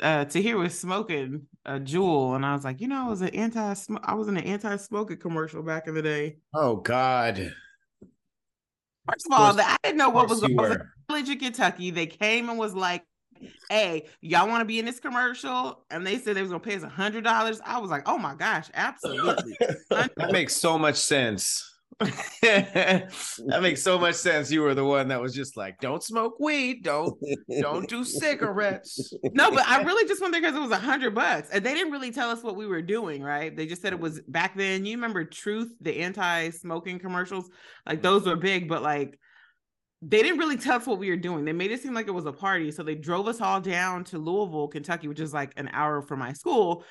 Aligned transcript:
uh 0.00 0.24
Tahir 0.24 0.56
was 0.56 0.78
smoking 0.78 1.46
a 1.64 1.78
Juul, 1.78 2.36
and 2.36 2.44
I 2.44 2.54
was 2.54 2.64
like, 2.64 2.80
you 2.80 2.88
know, 2.88 3.06
I 3.06 3.08
was 3.08 3.20
an 3.20 3.28
anti 3.30 3.74
I 4.02 4.14
was 4.14 4.28
in 4.28 4.36
an 4.36 4.44
anti-smoking 4.44 5.18
commercial 5.18 5.62
back 5.62 5.86
in 5.86 5.94
the 5.94 6.02
day. 6.02 6.36
Oh 6.54 6.76
God. 6.76 7.54
First 9.08 9.26
of 9.26 9.32
all, 9.32 9.60
I 9.60 9.76
didn't 9.84 9.98
know 9.98 10.10
what 10.10 10.28
was 10.28 10.40
going 10.40 10.58
on. 10.58 10.90
College 11.08 11.28
in 11.28 11.38
Kentucky, 11.38 11.90
they 11.90 12.06
came 12.06 12.48
and 12.48 12.58
was 12.58 12.74
like, 12.74 13.04
"Hey, 13.70 14.08
y'all 14.20 14.48
want 14.48 14.62
to 14.62 14.64
be 14.64 14.80
in 14.80 14.84
this 14.84 14.98
commercial?" 14.98 15.84
And 15.90 16.04
they 16.04 16.18
said 16.18 16.34
they 16.34 16.42
was 16.42 16.50
gonna 16.50 16.60
pay 16.60 16.74
us 16.74 16.82
a 16.82 16.88
hundred 16.88 17.22
dollars. 17.22 17.60
I 17.64 17.78
was 17.78 17.90
like, 17.90 18.02
"Oh 18.06 18.18
my 18.18 18.34
gosh, 18.34 18.68
absolutely!" 18.74 19.56
that 19.90 20.32
makes 20.32 20.56
so 20.56 20.76
much 20.76 20.96
sense. 20.96 21.75
that 22.42 23.58
makes 23.62 23.82
so 23.82 23.98
much 23.98 24.16
sense. 24.16 24.50
You 24.50 24.60
were 24.60 24.74
the 24.74 24.84
one 24.84 25.08
that 25.08 25.20
was 25.20 25.34
just 25.34 25.56
like, 25.56 25.80
"Don't 25.80 26.02
smoke 26.02 26.38
weed, 26.38 26.82
don't 26.82 27.18
don't 27.62 27.88
do 27.88 28.04
cigarettes." 28.04 29.14
No, 29.32 29.50
but 29.50 29.66
I 29.66 29.82
really 29.82 30.06
just 30.06 30.20
went 30.20 30.32
there 30.32 30.42
because 30.42 30.54
it 30.54 30.60
was 30.60 30.72
a 30.72 30.76
hundred 30.76 31.14
bucks, 31.14 31.48
and 31.50 31.64
they 31.64 31.72
didn't 31.72 31.92
really 31.92 32.10
tell 32.10 32.28
us 32.28 32.42
what 32.42 32.54
we 32.54 32.66
were 32.66 32.82
doing. 32.82 33.22
Right? 33.22 33.56
They 33.56 33.64
just 33.64 33.80
said 33.80 33.94
it 33.94 34.00
was 34.00 34.20
back 34.28 34.54
then. 34.56 34.84
You 34.84 34.96
remember 34.96 35.24
Truth, 35.24 35.72
the 35.80 36.00
anti-smoking 36.00 36.98
commercials? 36.98 37.48
Like 37.86 37.96
mm-hmm. 37.96 38.02
those 38.02 38.26
were 38.26 38.36
big, 38.36 38.68
but 38.68 38.82
like 38.82 39.18
they 40.02 40.20
didn't 40.22 40.38
really 40.38 40.58
tell 40.58 40.76
us 40.76 40.86
what 40.86 40.98
we 40.98 41.08
were 41.08 41.16
doing. 41.16 41.46
They 41.46 41.54
made 41.54 41.72
it 41.72 41.80
seem 41.80 41.94
like 41.94 42.08
it 42.08 42.12
was 42.12 42.26
a 42.26 42.32
party, 42.32 42.70
so 42.72 42.82
they 42.82 42.94
drove 42.94 43.26
us 43.26 43.40
all 43.40 43.62
down 43.62 44.04
to 44.04 44.18
Louisville, 44.18 44.68
Kentucky, 44.68 45.08
which 45.08 45.20
is 45.20 45.32
like 45.32 45.54
an 45.56 45.70
hour 45.72 46.02
from 46.02 46.18
my 46.18 46.34
school 46.34 46.84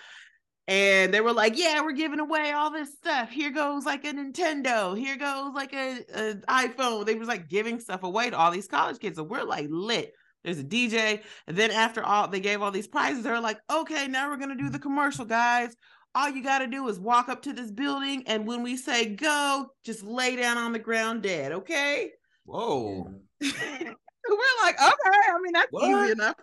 and 0.68 1.14
they 1.14 1.22
were 1.22 1.34
like, 1.34 1.58
"Yeah, 1.58 1.82
we're 1.82 1.92
giving 1.92 2.20
away 2.20 2.52
all 2.52 2.72
this 2.72 2.94
stuff. 2.94 3.30
Here 3.30 3.52
goes 3.52 3.86
like 3.86 4.04
a 4.06 4.14
Nintendo. 4.14 4.98
Here 4.98 5.16
goes 5.16 5.54
like 5.54 5.74
a, 5.74 6.00
a 6.14 6.36
iPhone." 6.50 7.06
They 7.06 7.16
was 7.16 7.28
like 7.28 7.48
giving 7.48 7.80
stuff 7.80 8.04
away 8.04 8.30
to 8.30 8.38
all 8.38 8.52
these 8.52 8.68
college 8.68 9.00
kids, 9.00 9.18
so 9.18 9.24
we're 9.24 9.44
like 9.44 9.68
lit. 9.70 10.14
There's 10.44 10.60
a 10.60 10.64
DJ, 10.64 11.22
and 11.48 11.58
then 11.58 11.72
after 11.72 12.04
all, 12.04 12.28
they 12.28 12.40
gave 12.40 12.62
all 12.62 12.72
these 12.72 12.88
prizes. 12.88 13.24
They're 13.24 13.40
like, 13.40 13.60
"Okay, 13.72 14.08
now 14.08 14.30
we're 14.30 14.38
gonna 14.38 14.56
do 14.56 14.70
the 14.70 14.80
commercial, 14.80 15.26
guys. 15.26 15.76
All 16.16 16.30
you 16.30 16.44
got 16.44 16.60
to 16.60 16.68
do 16.68 16.88
is 16.88 16.98
walk 16.98 17.28
up 17.28 17.42
to 17.42 17.54
this 17.54 17.72
building, 17.72 18.24
and 18.28 18.48
when 18.48 18.64
we 18.64 18.78
say 18.78 19.06
go, 19.08 19.68
just 19.84 20.04
lay 20.04 20.36
down 20.38 20.58
on 20.58 20.72
the 20.72 20.80
ground 20.80 21.24
dead, 21.24 21.52
okay?" 21.52 22.12
Whoa. 22.46 23.12
we're 23.42 24.64
like, 24.64 24.76
okay. 24.76 25.20
I 25.30 25.40
mean, 25.42 25.54
that's 25.54 25.72
what? 25.72 26.04
easy 26.04 26.12
enough 26.12 26.36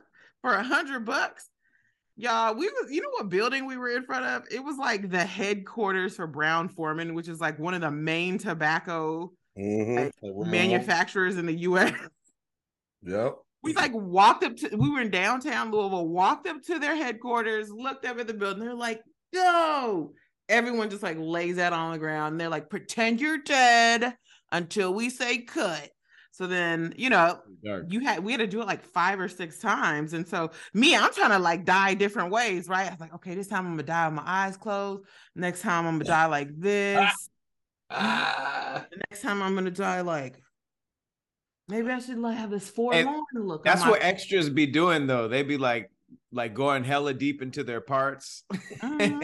for 0.42 0.52
a 0.52 0.62
hundred 0.62 1.04
bucks. 1.04 1.48
Y'all, 2.22 2.54
we 2.54 2.68
was, 2.68 2.92
you 2.92 3.02
know 3.02 3.08
what 3.10 3.28
building 3.28 3.66
we 3.66 3.76
were 3.76 3.88
in 3.88 4.04
front 4.04 4.24
of? 4.24 4.44
It 4.48 4.62
was 4.62 4.78
like 4.78 5.10
the 5.10 5.24
headquarters 5.24 6.14
for 6.14 6.28
Brown 6.28 6.68
Forman, 6.68 7.14
which 7.14 7.26
is 7.26 7.40
like 7.40 7.58
one 7.58 7.74
of 7.74 7.80
the 7.80 7.90
main 7.90 8.38
tobacco 8.38 9.32
mm-hmm. 9.58 9.96
like, 10.22 10.46
manufacturers 10.46 11.36
in 11.36 11.46
the 11.46 11.52
US. 11.52 11.92
Yep. 13.02 13.38
We 13.64 13.74
like 13.74 13.90
walked 13.92 14.44
up 14.44 14.56
to 14.58 14.76
we 14.76 14.88
were 14.88 15.00
in 15.00 15.10
downtown 15.10 15.72
Louisville, 15.72 16.06
walked 16.06 16.46
up 16.46 16.62
to 16.62 16.78
their 16.78 16.94
headquarters, 16.94 17.72
looked 17.72 18.04
up 18.04 18.20
at 18.20 18.28
the 18.28 18.34
building. 18.34 18.62
They're 18.62 18.74
like, 18.74 19.02
go. 19.34 20.12
Everyone 20.48 20.90
just 20.90 21.02
like 21.02 21.16
lays 21.18 21.58
out 21.58 21.72
on 21.72 21.90
the 21.90 21.98
ground. 21.98 22.34
And 22.34 22.40
they're 22.40 22.48
like, 22.48 22.70
pretend 22.70 23.20
you're 23.20 23.38
dead 23.38 24.14
until 24.52 24.94
we 24.94 25.10
say 25.10 25.38
cut. 25.38 25.90
So 26.32 26.46
then, 26.46 26.94
you 26.96 27.10
know, 27.10 27.40
you 27.88 28.00
had 28.00 28.24
we 28.24 28.32
had 28.32 28.38
to 28.38 28.46
do 28.46 28.62
it 28.62 28.66
like 28.66 28.82
five 28.82 29.20
or 29.20 29.28
six 29.28 29.58
times. 29.58 30.14
And 30.14 30.26
so 30.26 30.50
me, 30.72 30.96
I'm 30.96 31.12
trying 31.12 31.30
to 31.30 31.38
like 31.38 31.66
die 31.66 31.92
different 31.92 32.30
ways, 32.30 32.68
right? 32.68 32.86
I 32.86 32.90
was 32.90 33.00
like, 33.00 33.14
okay, 33.16 33.34
this 33.34 33.48
time 33.48 33.66
I'm 33.66 33.72
gonna 33.72 33.82
die 33.82 34.08
with 34.08 34.14
my 34.14 34.22
eyes 34.24 34.56
closed. 34.56 35.04
Next 35.36 35.60
time 35.60 35.86
I'm 35.86 35.98
gonna 35.98 36.04
die 36.04 36.26
like 36.26 36.48
this. 36.58 37.28
Ah. 37.90 38.86
The 38.90 39.02
next 39.10 39.20
time 39.20 39.42
I'm 39.42 39.54
gonna 39.54 39.70
die 39.70 40.00
like 40.00 40.42
maybe 41.68 41.90
I 41.90 41.98
should 41.98 42.18
like 42.18 42.38
have 42.38 42.50
this 42.50 42.70
forlorn 42.70 43.24
look. 43.34 43.62
That's 43.62 43.84
what 43.84 44.02
extras 44.02 44.48
be 44.48 44.66
doing 44.66 45.06
though. 45.06 45.28
They 45.28 45.42
be 45.42 45.58
like 45.58 45.90
like 46.32 46.54
going 46.54 46.82
hella 46.82 47.12
deep 47.12 47.42
into 47.42 47.62
their 47.62 47.82
parts. 47.82 48.44
Mm-hmm. 48.82 49.22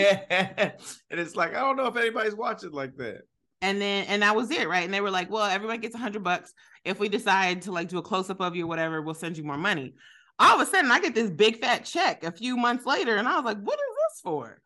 and 1.10 1.20
it's 1.20 1.34
like, 1.34 1.54
I 1.54 1.60
don't 1.60 1.76
know 1.76 1.86
if 1.86 1.96
anybody's 1.96 2.34
watching 2.34 2.70
like 2.70 2.96
that 2.98 3.22
and 3.60 3.80
then 3.80 4.04
and 4.06 4.22
that 4.22 4.36
was 4.36 4.50
it 4.50 4.68
right? 4.68 4.84
And 4.84 4.94
they 4.94 5.00
were 5.00 5.10
like 5.10 5.30
well 5.30 5.44
everybody 5.44 5.78
gets 5.78 5.94
a 5.94 5.98
hundred 5.98 6.22
bucks. 6.22 6.52
If 6.84 6.98
we 6.98 7.08
decide 7.08 7.62
to 7.62 7.72
like 7.72 7.88
do 7.88 7.98
a 7.98 8.02
close-up 8.02 8.40
of 8.40 8.54
you 8.56 8.64
or 8.64 8.68
whatever 8.68 9.02
we'll 9.02 9.14
send 9.14 9.36
you 9.36 9.44
more 9.44 9.58
money. 9.58 9.94
All 10.38 10.60
of 10.60 10.66
a 10.66 10.70
sudden 10.70 10.90
i 10.90 11.00
get 11.00 11.14
this 11.14 11.30
big 11.30 11.60
fat 11.60 11.84
check 11.84 12.24
a 12.24 12.32
few 12.32 12.56
months 12.56 12.86
later 12.86 13.16
and 13.16 13.26
i 13.28 13.36
was 13.36 13.44
like 13.44 13.60
what 13.60 13.78
is 13.78 13.96
this 13.96 14.20
for? 14.22 14.60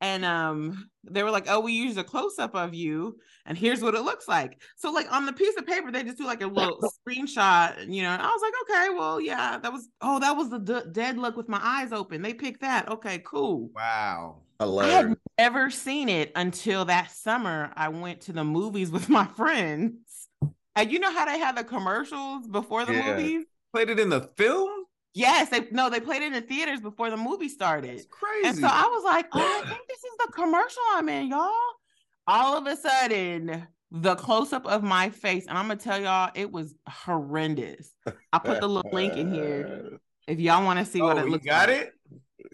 And 0.00 0.24
um 0.24 0.90
they 1.04 1.22
were 1.22 1.30
like 1.30 1.46
oh 1.48 1.60
we 1.60 1.72
use 1.72 1.96
a 1.96 2.04
close-up 2.04 2.54
of 2.54 2.74
you 2.74 3.18
and 3.46 3.56
here's 3.56 3.80
what 3.80 3.94
it 3.94 4.02
looks 4.02 4.28
like. 4.28 4.60
So 4.76 4.92
like 4.92 5.10
on 5.12 5.26
the 5.26 5.32
piece 5.32 5.56
of 5.56 5.66
paper 5.66 5.90
they 5.90 6.04
just 6.04 6.18
do 6.18 6.26
like 6.26 6.42
a 6.42 6.46
little 6.46 6.78
screenshot 7.08 7.92
you 7.92 8.02
know 8.02 8.10
i 8.10 8.26
was 8.26 8.42
like 8.42 8.54
okay 8.62 8.94
well 8.94 9.20
yeah 9.20 9.58
that 9.58 9.72
was 9.72 9.88
oh 10.00 10.20
that 10.20 10.36
was 10.36 10.50
the 10.50 10.58
d- 10.58 10.90
dead 10.92 11.18
look 11.18 11.36
with 11.36 11.48
my 11.48 11.60
eyes 11.62 11.92
open. 11.92 12.22
They 12.22 12.34
picked 12.34 12.60
that. 12.60 12.88
Okay 12.88 13.20
cool. 13.24 13.70
Wow 13.74 14.42
I 14.60 14.86
had 14.86 15.16
never 15.38 15.70
seen 15.70 16.08
it 16.08 16.32
until 16.34 16.84
that 16.86 17.10
summer. 17.10 17.72
I 17.76 17.88
went 17.88 18.22
to 18.22 18.32
the 18.32 18.44
movies 18.44 18.90
with 18.90 19.08
my 19.08 19.26
friends. 19.26 20.28
And 20.74 20.92
you 20.92 20.98
know 20.98 21.10
how 21.10 21.24
they 21.24 21.38
had 21.38 21.56
the 21.56 21.64
commercials 21.64 22.46
before 22.46 22.84
the 22.84 22.94
yeah. 22.94 23.16
movies? 23.16 23.46
Played 23.72 23.90
it 23.90 23.98
in 23.98 24.10
the 24.10 24.22
film? 24.36 24.84
Yes, 25.14 25.48
they 25.48 25.66
no, 25.70 25.88
they 25.88 26.00
played 26.00 26.20
it 26.20 26.34
in 26.34 26.42
theaters 26.42 26.80
before 26.82 27.08
the 27.08 27.16
movie 27.16 27.48
started. 27.48 27.90
That's 27.90 28.06
crazy. 28.06 28.48
And 28.48 28.58
so 28.58 28.66
I 28.66 28.82
was 28.82 29.02
like, 29.02 29.26
oh, 29.32 29.40
I 29.40 29.66
think 29.66 29.80
this 29.88 29.98
is 29.98 30.12
the 30.26 30.32
commercial 30.32 30.82
I'm 30.92 31.08
in, 31.08 31.28
y'all. 31.28 31.50
All 32.26 32.58
of 32.58 32.66
a 32.66 32.76
sudden, 32.76 33.66
the 33.90 34.14
close 34.16 34.52
up 34.52 34.66
of 34.66 34.82
my 34.82 35.08
face, 35.08 35.46
and 35.46 35.56
I'm 35.56 35.68
gonna 35.68 35.80
tell 35.80 35.98
y'all, 35.98 36.30
it 36.34 36.52
was 36.52 36.74
horrendous. 36.86 37.90
I 38.30 38.38
put 38.38 38.60
the 38.60 38.68
little 38.68 38.90
link 38.92 39.16
in 39.16 39.32
here 39.32 39.98
if 40.28 40.38
y'all 40.38 40.62
want 40.64 40.80
to 40.80 40.84
see 40.84 41.00
oh, 41.00 41.06
what 41.06 41.18
it 41.18 41.28
looks. 41.28 41.46
Got 41.46 41.70
like. 41.70 41.78
it. 41.78 41.94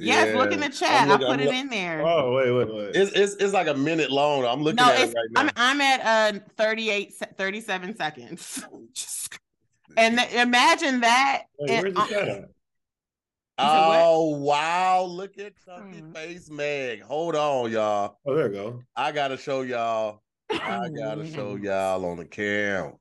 Yes, 0.03 0.29
yeah. 0.29 0.39
look 0.39 0.53
in 0.53 0.61
the 0.61 0.69
chat. 0.69 1.09
Looking, 1.09 1.27
I 1.27 1.31
put 1.31 1.41
I'm 1.41 1.47
it 1.47 1.55
in 1.55 1.69
there. 1.69 2.05
Oh, 2.05 2.33
wait, 2.33 2.51
wait, 2.51 2.75
wait. 2.75 2.97
It's, 2.97 3.13
it's, 3.13 3.35
it's 3.37 3.53
like 3.53 3.69
a 3.69 3.75
minute 3.75 4.11
long. 4.11 4.45
I'm 4.45 4.63
looking 4.63 4.77
no, 4.77 4.91
at 4.91 5.01
it 5.01 5.15
right 5.15 5.31
now. 5.31 5.41
I'm, 5.41 5.51
I'm 5.57 5.81
at 5.81 6.35
uh 6.35 6.39
38, 6.57 7.15
37 7.37 7.97
seconds. 7.97 8.65
and 9.97 10.19
th- 10.19 10.35
imagine 10.35 11.01
that. 11.01 11.45
Wait, 11.59 11.71
and, 11.71 11.97
where's 11.97 12.11
the 12.11 12.49
Oh 13.59 14.39
wow! 14.39 15.05
Look 15.05 15.39
at 15.39 15.53
Chunky 15.65 15.99
hmm. 15.99 16.13
Face 16.13 16.51
Meg. 16.51 17.03
Hold 17.03 17.37
on, 17.37 17.71
y'all. 17.71 18.19
Oh, 18.27 18.35
there 18.35 18.49
you 18.49 18.55
go. 18.55 18.83
I 18.97 19.13
gotta 19.13 19.37
show 19.37 19.63
y'all. 19.63 20.23
I 20.51 20.89
gotta 20.97 21.31
show 21.31 21.57
y'all 21.57 22.05
on 22.05 22.17
the 22.17 22.25
cam. 22.25 22.95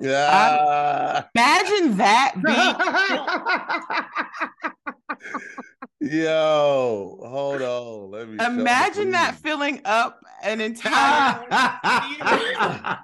Yeah. 0.00 1.24
imagine 1.34 1.96
that 1.96 2.34
Yo, 6.00 7.18
hold 7.20 7.60
on. 7.60 8.10
Let 8.12 8.28
me 8.28 8.36
imagine 8.44 9.10
that 9.10 9.34
filling 9.34 9.80
up 9.84 10.20
an 10.44 10.60
entire. 10.60 11.44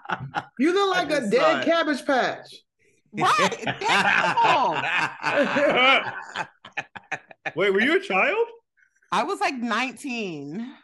you 0.60 0.72
look 0.72 0.96
like 0.96 1.10
a 1.10 1.28
dead 1.28 1.64
cabbage 1.64 2.06
patch. 2.06 2.54
Right. 3.12 3.64
Wait, 7.56 7.70
were 7.70 7.80
you 7.80 7.96
a 7.96 8.00
child? 8.00 8.46
I 9.10 9.24
was 9.24 9.40
like 9.40 9.54
19. 9.54 10.74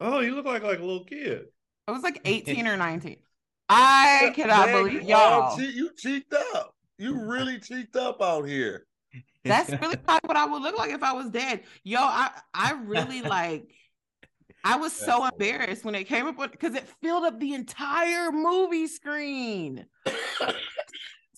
Oh, 0.00 0.20
you 0.20 0.34
look 0.34 0.46
like 0.46 0.62
like 0.62 0.78
a 0.78 0.84
little 0.84 1.04
kid. 1.04 1.44
I 1.86 1.92
was 1.92 2.02
like 2.02 2.20
18 2.24 2.66
or 2.66 2.76
19. 2.76 3.16
I 3.68 4.32
cannot 4.34 4.68
Man, 4.68 4.84
believe 4.84 5.02
y'all. 5.02 5.60
you 5.60 5.90
cheeked 5.96 6.34
up. 6.54 6.74
You 6.96 7.20
really 7.20 7.60
cheeked 7.60 7.96
up 7.96 8.22
out 8.22 8.48
here. 8.48 8.86
That's 9.44 9.70
really 9.70 9.96
probably 10.04 10.26
what 10.26 10.36
I 10.36 10.46
would 10.46 10.62
look 10.62 10.78
like 10.78 10.90
if 10.90 11.02
I 11.02 11.12
was 11.12 11.30
dead. 11.30 11.62
Yo, 11.84 12.00
I 12.00 12.30
I 12.54 12.72
really 12.72 13.22
like. 13.22 13.70
I 14.64 14.76
was 14.76 14.92
so 14.92 15.24
embarrassed 15.24 15.84
when 15.84 15.94
it 15.94 16.04
came 16.04 16.26
up 16.26 16.36
because 16.50 16.74
it 16.74 16.88
filled 17.00 17.24
up 17.24 17.38
the 17.38 17.54
entire 17.54 18.32
movie 18.32 18.86
screen. 18.86 19.86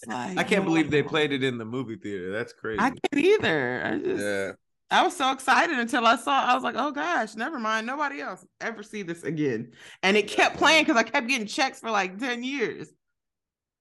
Like, 0.06 0.38
I 0.38 0.44
can't 0.44 0.64
believe 0.64 0.90
they 0.90 1.02
oh. 1.02 1.08
played 1.08 1.30
it 1.30 1.44
in 1.44 1.58
the 1.58 1.64
movie 1.66 1.96
theater. 1.96 2.32
That's 2.32 2.54
crazy. 2.54 2.80
I 2.80 2.88
can't 2.88 3.02
either. 3.12 3.82
I 3.84 3.98
just, 3.98 4.22
yeah. 4.24 4.52
I 4.90 5.02
was 5.04 5.16
so 5.16 5.30
excited 5.32 5.78
until 5.78 6.06
I 6.06 6.16
saw. 6.16 6.42
I 6.42 6.54
was 6.54 6.64
like, 6.64 6.74
"Oh 6.76 6.90
gosh, 6.90 7.34
never 7.34 7.58
mind. 7.58 7.86
Nobody 7.86 8.20
else 8.20 8.44
ever 8.60 8.82
see 8.82 9.02
this 9.02 9.22
again." 9.22 9.72
And 10.02 10.16
it 10.16 10.26
kept 10.26 10.56
playing 10.56 10.84
because 10.84 10.96
I 10.96 11.02
kept 11.02 11.28
getting 11.28 11.46
checks 11.46 11.80
for 11.80 11.90
like 11.90 12.18
ten 12.18 12.42
years. 12.42 12.88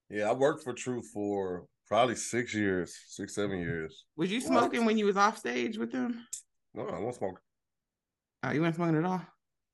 Yeah, 0.08 0.28
I 0.28 0.32
worked 0.34 0.62
for 0.62 0.72
Truth 0.72 1.08
for 1.12 1.64
Probably 1.90 2.14
six 2.14 2.54
years, 2.54 2.96
six, 3.08 3.34
seven 3.34 3.58
mm. 3.58 3.64
years. 3.64 4.04
Was 4.16 4.30
you 4.30 4.40
smoking 4.40 4.80
what? 4.80 4.86
when 4.86 4.98
you 4.98 5.06
was 5.06 5.16
off 5.16 5.36
stage 5.36 5.76
with 5.76 5.90
them? 5.90 6.24
No, 6.72 6.86
I 6.86 7.00
wasn't 7.00 7.16
smoking. 7.16 7.38
Oh, 8.44 8.50
you 8.52 8.60
weren't 8.62 8.76
smoking 8.76 8.96
at 8.96 9.04
all? 9.04 9.22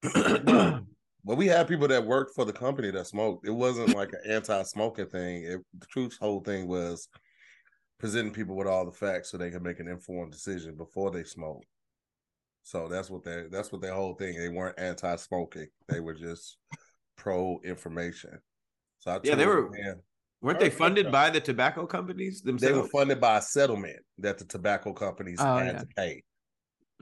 but 1.25 1.37
we 1.37 1.47
had 1.47 1.69
people 1.69 1.87
that 1.89 2.07
worked 2.07 2.35
for 2.35 2.47
the 2.47 2.55
company 2.55 2.91
that 2.91 3.07
smoked. 3.07 3.47
It 3.47 3.53
wasn't 3.53 3.95
like 3.95 4.09
an 4.15 4.33
anti-smoking 4.33 5.09
thing. 5.09 5.45
It, 5.45 5.61
the 5.79 5.87
truth's 5.91 6.17
whole 6.17 6.41
thing 6.41 6.67
was 6.67 7.07
presenting 7.99 8.33
people 8.33 8.57
with 8.57 8.67
all 8.67 8.87
the 8.87 8.93
facts 8.93 9.31
so 9.31 9.37
they 9.37 9.51
can 9.51 9.63
make 9.63 9.79
an 9.79 9.89
informed 9.89 10.33
decision 10.33 10.75
before 10.75 11.11
they 11.11 11.23
smoke. 11.23 11.65
So 12.63 12.89
that's 12.89 13.11
what 13.11 13.25
they 13.25 13.45
that's 13.51 13.71
what 13.71 13.83
their 13.83 13.95
whole 13.95 14.15
thing. 14.15 14.39
They 14.39 14.49
weren't 14.49 14.79
anti-smoking. 14.79 15.69
They 15.89 16.01
were 16.01 16.15
just 16.15 16.57
pro 17.17 17.61
information. 17.63 18.39
So 19.01 19.21
yeah, 19.23 19.35
they 19.35 19.47
were. 19.47 19.71
Man, 19.71 20.01
Weren't 20.43 20.61
they 20.61 20.71
funded 20.71 21.11
by 21.11 21.31
the 21.31 21.41
tobacco 21.41 21.87
companies 21.87 22.43
themselves? 22.43 22.75
They 22.75 22.81
were 22.81 22.89
funded 22.89 23.21
by 23.21 23.39
a 23.39 23.43
settlement 23.43 23.99
that 24.19 24.39
the 24.39 24.45
tobacco 24.45 24.93
companies 24.93 25.39
Oh, 25.41 25.57
had 25.57 25.67
yeah. 25.75 25.79
to 25.81 25.87
pay. 25.97 26.23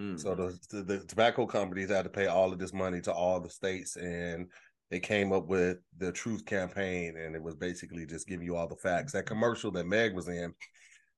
Mm. 0.01 0.19
So 0.19 0.35
the, 0.35 0.59
the 0.71 0.83
the 0.83 0.99
tobacco 1.05 1.47
companies 1.47 1.91
had 1.91 2.03
to 2.05 2.09
pay 2.11 2.27
all 2.27 2.53
of 2.53 2.59
this 2.59 2.73
money 2.73 3.01
to 3.03 3.13
all 3.13 3.41
the 3.41 3.51
states, 3.51 3.97
and 3.97 4.51
they 4.91 4.99
came 5.01 5.33
up 5.33 5.47
with 5.47 5.79
the 5.99 6.11
Truth 6.13 6.47
Campaign, 6.47 7.17
and 7.17 7.35
it 7.37 7.43
was 7.43 7.55
basically 7.55 8.07
just 8.07 8.27
giving 8.27 8.45
you 8.47 8.57
all 8.57 8.67
the 8.69 8.77
facts. 8.77 9.13
That 9.13 9.27
commercial 9.27 9.71
that 9.73 9.87
Meg 9.87 10.15
was 10.15 10.29
in, 10.29 10.53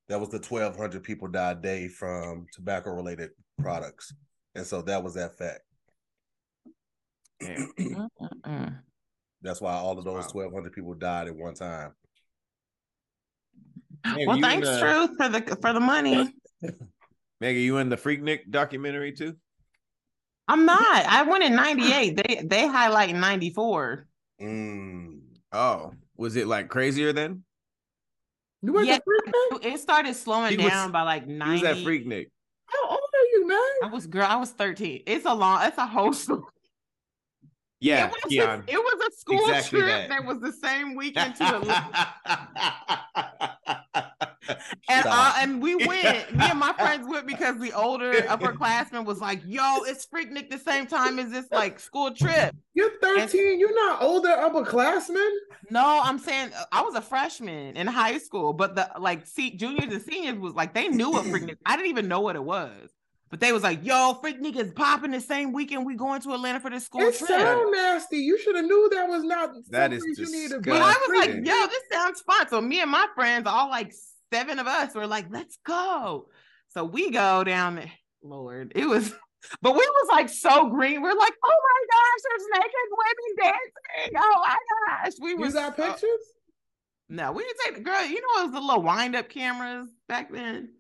that 0.08 0.20
was 0.20 0.28
the 0.30 0.38
twelve 0.40 0.76
hundred 0.76 1.04
people 1.04 1.28
die 1.28 1.52
a 1.52 1.54
day 1.54 1.88
from 1.88 2.46
tobacco 2.52 2.90
related 2.90 3.30
products, 3.58 4.12
and 4.54 4.66
so 4.66 4.82
that 4.82 5.02
was 5.02 5.14
that 5.14 5.38
fact. 5.38 5.60
Damn. 7.40 8.08
That's 9.42 9.60
why 9.60 9.72
all 9.74 9.98
of 9.98 10.04
those 10.04 10.24
Wow. 10.24 10.30
twelve 10.32 10.52
hundred 10.52 10.72
people 10.72 10.94
died 10.94 11.28
at 11.28 11.36
one 11.36 11.54
time. 11.54 11.92
Meg, 14.14 14.26
Well, 14.28 14.40
thanks, 14.40 14.68
in 14.68 14.74
the, 14.74 14.80
Truth, 14.80 15.10
for 15.16 15.28
the 15.28 15.56
for 15.60 15.72
the 15.72 15.80
money. 15.80 16.32
Meg, 17.40 17.56
are 17.56 17.58
you 17.58 17.78
in 17.78 17.88
the 17.88 17.96
Freaknik 17.96 18.48
documentary 18.50 19.10
too? 19.12 19.34
I'm 20.48 20.64
not. 20.64 20.78
I 21.06 21.22
went 21.24 21.42
in 21.44 21.54
'98. 21.56 22.16
They 22.16 22.40
they 22.44 22.66
highlight 22.68 23.14
'94. 23.14 24.06
Mm. 24.40 25.18
Oh, 25.52 25.92
was 26.16 26.36
it 26.36 26.46
like 26.46 26.68
crazier 26.68 27.12
then? 27.12 27.42
You 28.62 28.72
went 28.72 28.86
Yeah. 28.86 28.98
to 28.98 29.02
Freaknik? 29.02 29.64
It 29.74 29.80
started 29.80 30.14
slowing 30.14 30.52
He 30.52 30.58
was- 30.64 30.72
down 30.72 30.92
by 30.92 31.02
like 31.02 31.24
He 31.26 31.32
was 31.32 31.62
90. 31.62 31.66
at 31.66 31.76
Freaknik. 31.78 32.30
How 32.66 32.88
old 32.90 33.00
are 33.00 33.26
you, 33.32 33.46
man? 33.46 33.58
I 33.84 33.88
was 33.92 34.06
girl. 34.06 34.26
I 34.28 34.36
was 34.36 34.50
13. 34.52 35.02
It's 35.06 35.26
a 35.26 35.34
long. 35.34 35.62
It's 35.62 35.78
a 35.78 35.86
whole 35.86 36.12
story. 36.24 36.42
Yeah, 37.78 38.06
it 38.06 38.12
was, 38.12 38.22
Keon. 38.32 38.64
a, 38.66 38.70
it 38.72 38.78
was 38.78 39.06
a 39.06 39.10
school 39.18 39.38
Exactly 39.50 39.80
trip 39.80 39.90
that. 39.90 40.08
that. 40.08 40.24
was 40.24 40.40
the 40.40 40.50
same 40.52 40.94
weekend 40.96 41.34
to 41.36 41.44
the 41.44 41.60
and 44.88 45.06
uh, 45.06 45.34
and 45.38 45.62
we 45.62 45.74
went. 45.86 46.34
Me 46.34 46.46
and 46.50 46.58
my 46.58 46.72
friends 46.72 47.06
went 47.08 47.26
because 47.26 47.58
the 47.60 47.72
older 47.72 48.12
upperclassman 48.12 49.04
was 49.04 49.20
like, 49.20 49.40
"Yo, 49.46 49.82
it's 49.84 50.06
Freaknik 50.06 50.50
the 50.50 50.58
same 50.58 50.86
time 50.86 51.18
as 51.18 51.30
this 51.30 51.46
like 51.50 51.80
school 51.80 52.12
trip." 52.12 52.54
You're 52.74 52.92
13. 53.00 53.58
You're 53.58 53.74
not 53.74 54.02
older 54.02 54.28
upperclassmen. 54.28 55.30
No, 55.70 56.00
I'm 56.02 56.18
saying 56.18 56.50
uh, 56.56 56.64
I 56.70 56.82
was 56.82 56.94
a 56.94 57.00
freshman 57.00 57.76
in 57.76 57.86
high 57.86 58.18
school, 58.18 58.52
but 58.52 58.76
the 58.76 58.90
like 58.98 59.26
see 59.26 59.56
juniors 59.56 59.92
and 59.92 60.02
seniors 60.02 60.38
was 60.38 60.54
like 60.54 60.74
they 60.74 60.88
knew 60.88 61.10
what 61.10 61.24
Freaknik. 61.24 61.56
I 61.64 61.76
didn't 61.76 61.90
even 61.90 62.08
know 62.08 62.20
what 62.20 62.36
it 62.36 62.44
was. 62.44 62.90
But 63.28 63.40
they 63.40 63.52
was 63.52 63.64
like, 63.64 63.84
yo, 63.84 64.20
Freaknik 64.22 64.56
is 64.56 64.72
popping 64.72 65.10
the 65.10 65.20
same 65.20 65.52
weekend 65.52 65.84
we 65.84 65.96
going 65.96 66.20
to 66.22 66.32
Atlanta 66.32 66.60
for 66.60 66.70
the 66.70 66.78
school 66.78 67.00
It 67.00 67.16
trip. 67.16 67.28
sound 67.28 67.72
nasty. 67.72 68.18
You 68.18 68.38
should 68.38 68.54
have 68.54 68.64
knew 68.64 68.88
that 68.92 69.08
was 69.08 69.24
not. 69.24 69.50
That 69.70 69.92
is 69.92 70.02
someplace 70.04 70.18
you 70.30 70.40
need 70.42 70.50
to 70.50 70.60
be. 70.60 70.70
But 70.70 70.82
I 70.82 70.92
was 70.92 71.18
like, 71.26 71.34
yo, 71.44 71.66
this 71.66 71.82
sounds 71.90 72.20
fun. 72.20 72.48
So 72.48 72.60
me 72.60 72.80
and 72.80 72.90
my 72.90 73.06
friends, 73.16 73.46
all 73.48 73.68
like 73.68 73.92
seven 74.32 74.60
of 74.60 74.68
us, 74.68 74.94
were 74.94 75.08
like, 75.08 75.26
let's 75.30 75.58
go. 75.66 76.28
So 76.68 76.84
we 76.84 77.10
go 77.10 77.42
down 77.42 77.74
there. 77.76 77.90
Lord, 78.22 78.72
it 78.76 78.86
was, 78.86 79.12
but 79.60 79.72
we 79.72 79.78
was 79.80 80.08
like 80.12 80.28
so 80.28 80.68
green. 80.70 81.02
We're 81.02 81.14
like, 81.14 81.34
oh 81.44 81.56
my 81.64 81.86
gosh, 81.90 82.20
there's 82.28 82.62
naked 82.62 82.90
women 82.92 83.36
dancing. 83.42 84.18
Oh 84.18 84.44
my 84.46 84.56
gosh. 85.04 85.12
We 85.20 85.30
You 85.30 85.36
was 85.38 85.54
got 85.54 85.76
so- 85.76 85.82
pictures? 85.90 86.20
No, 87.08 87.30
we 87.32 87.44
didn't 87.44 87.58
take 87.64 87.74
the 87.76 87.80
girl. 87.82 88.04
You 88.04 88.20
know, 88.20 88.42
it 88.42 88.44
was 88.46 88.52
the 88.52 88.60
little 88.60 88.82
wind 88.82 89.14
up 89.14 89.28
cameras 89.28 89.88
back 90.08 90.32
then. 90.32 90.70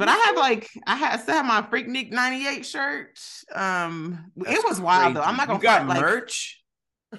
But 0.00 0.08
I 0.08 0.16
have 0.16 0.36
like 0.36 0.68
I 0.86 0.96
have 0.96 1.20
I 1.20 1.22
still 1.22 1.34
have 1.34 1.44
my 1.44 1.62
Freaknik 1.62 2.10
98 2.10 2.66
shirt. 2.66 3.20
Um 3.54 4.32
it 4.36 4.44
That's 4.46 4.64
was 4.64 4.80
wild 4.80 5.14
though. 5.14 5.20
I'm 5.20 5.36
not 5.36 5.46
gonna 5.46 5.58
You 5.58 5.62
got 5.62 5.84
front, 5.84 5.88
like, 5.90 6.00
merch. 6.00 6.60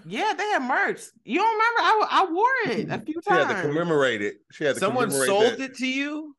Yeah, 0.06 0.34
they 0.38 0.46
had 0.46 0.64
merch. 0.64 1.02
You 1.24 1.40
don't 1.40 1.52
remember? 1.52 1.80
I, 1.80 2.08
I 2.12 2.32
wore 2.32 2.76
it 2.76 2.90
a 2.90 3.00
few 3.06 3.22
times. 3.22 3.50
She 3.50 3.54
had 3.54 3.62
to 3.62 3.68
commemorate 3.68 4.22
it. 4.22 4.36
She 4.52 4.64
had 4.64 4.74
to 4.76 4.80
Someone 4.80 5.12
sold 5.12 5.44
that. 5.44 5.60
it 5.60 5.76
to 5.76 5.88
you. 5.88 6.36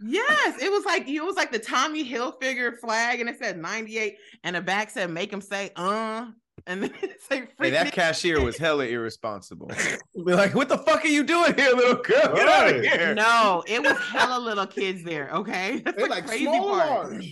Yes, 0.00 0.62
it 0.62 0.70
was 0.70 0.84
like 0.84 1.08
it 1.08 1.22
was 1.24 1.36
like 1.36 1.50
the 1.52 1.58
Tommy 1.58 2.08
Hilfiger 2.08 2.78
flag, 2.78 3.20
and 3.20 3.28
it 3.28 3.36
said 3.38 3.58
98, 3.58 4.16
and 4.44 4.54
the 4.56 4.60
back 4.60 4.90
said 4.90 5.10
make 5.10 5.32
him 5.32 5.40
say 5.40 5.70
uh, 5.74 6.26
and 6.68 6.82
then 6.82 6.92
it 7.02 7.20
said 7.22 7.48
Hey, 7.58 7.70
that 7.70 7.92
cashier 7.92 8.40
was 8.40 8.56
hella 8.58 8.84
irresponsible. 8.84 9.70
Be 10.14 10.34
like, 10.34 10.54
what 10.54 10.68
the 10.68 10.78
fuck 10.78 11.04
are 11.04 11.08
you 11.08 11.24
doing 11.24 11.54
here, 11.56 11.72
little 11.74 12.02
girl? 12.02 12.34
Get 12.36 12.48
out 12.48 12.74
of 12.74 12.82
here. 12.82 13.14
No, 13.14 13.64
it 13.66 13.82
was 13.82 13.98
hella 13.98 14.38
little 14.38 14.66
kids 14.66 15.02
there. 15.02 15.30
Okay, 15.30 15.80
that's 15.84 15.96
They 15.96 16.04
the 16.04 16.08
like 16.08 16.26
crazy 16.26 16.44
small 16.44 16.78
part. 16.78 17.22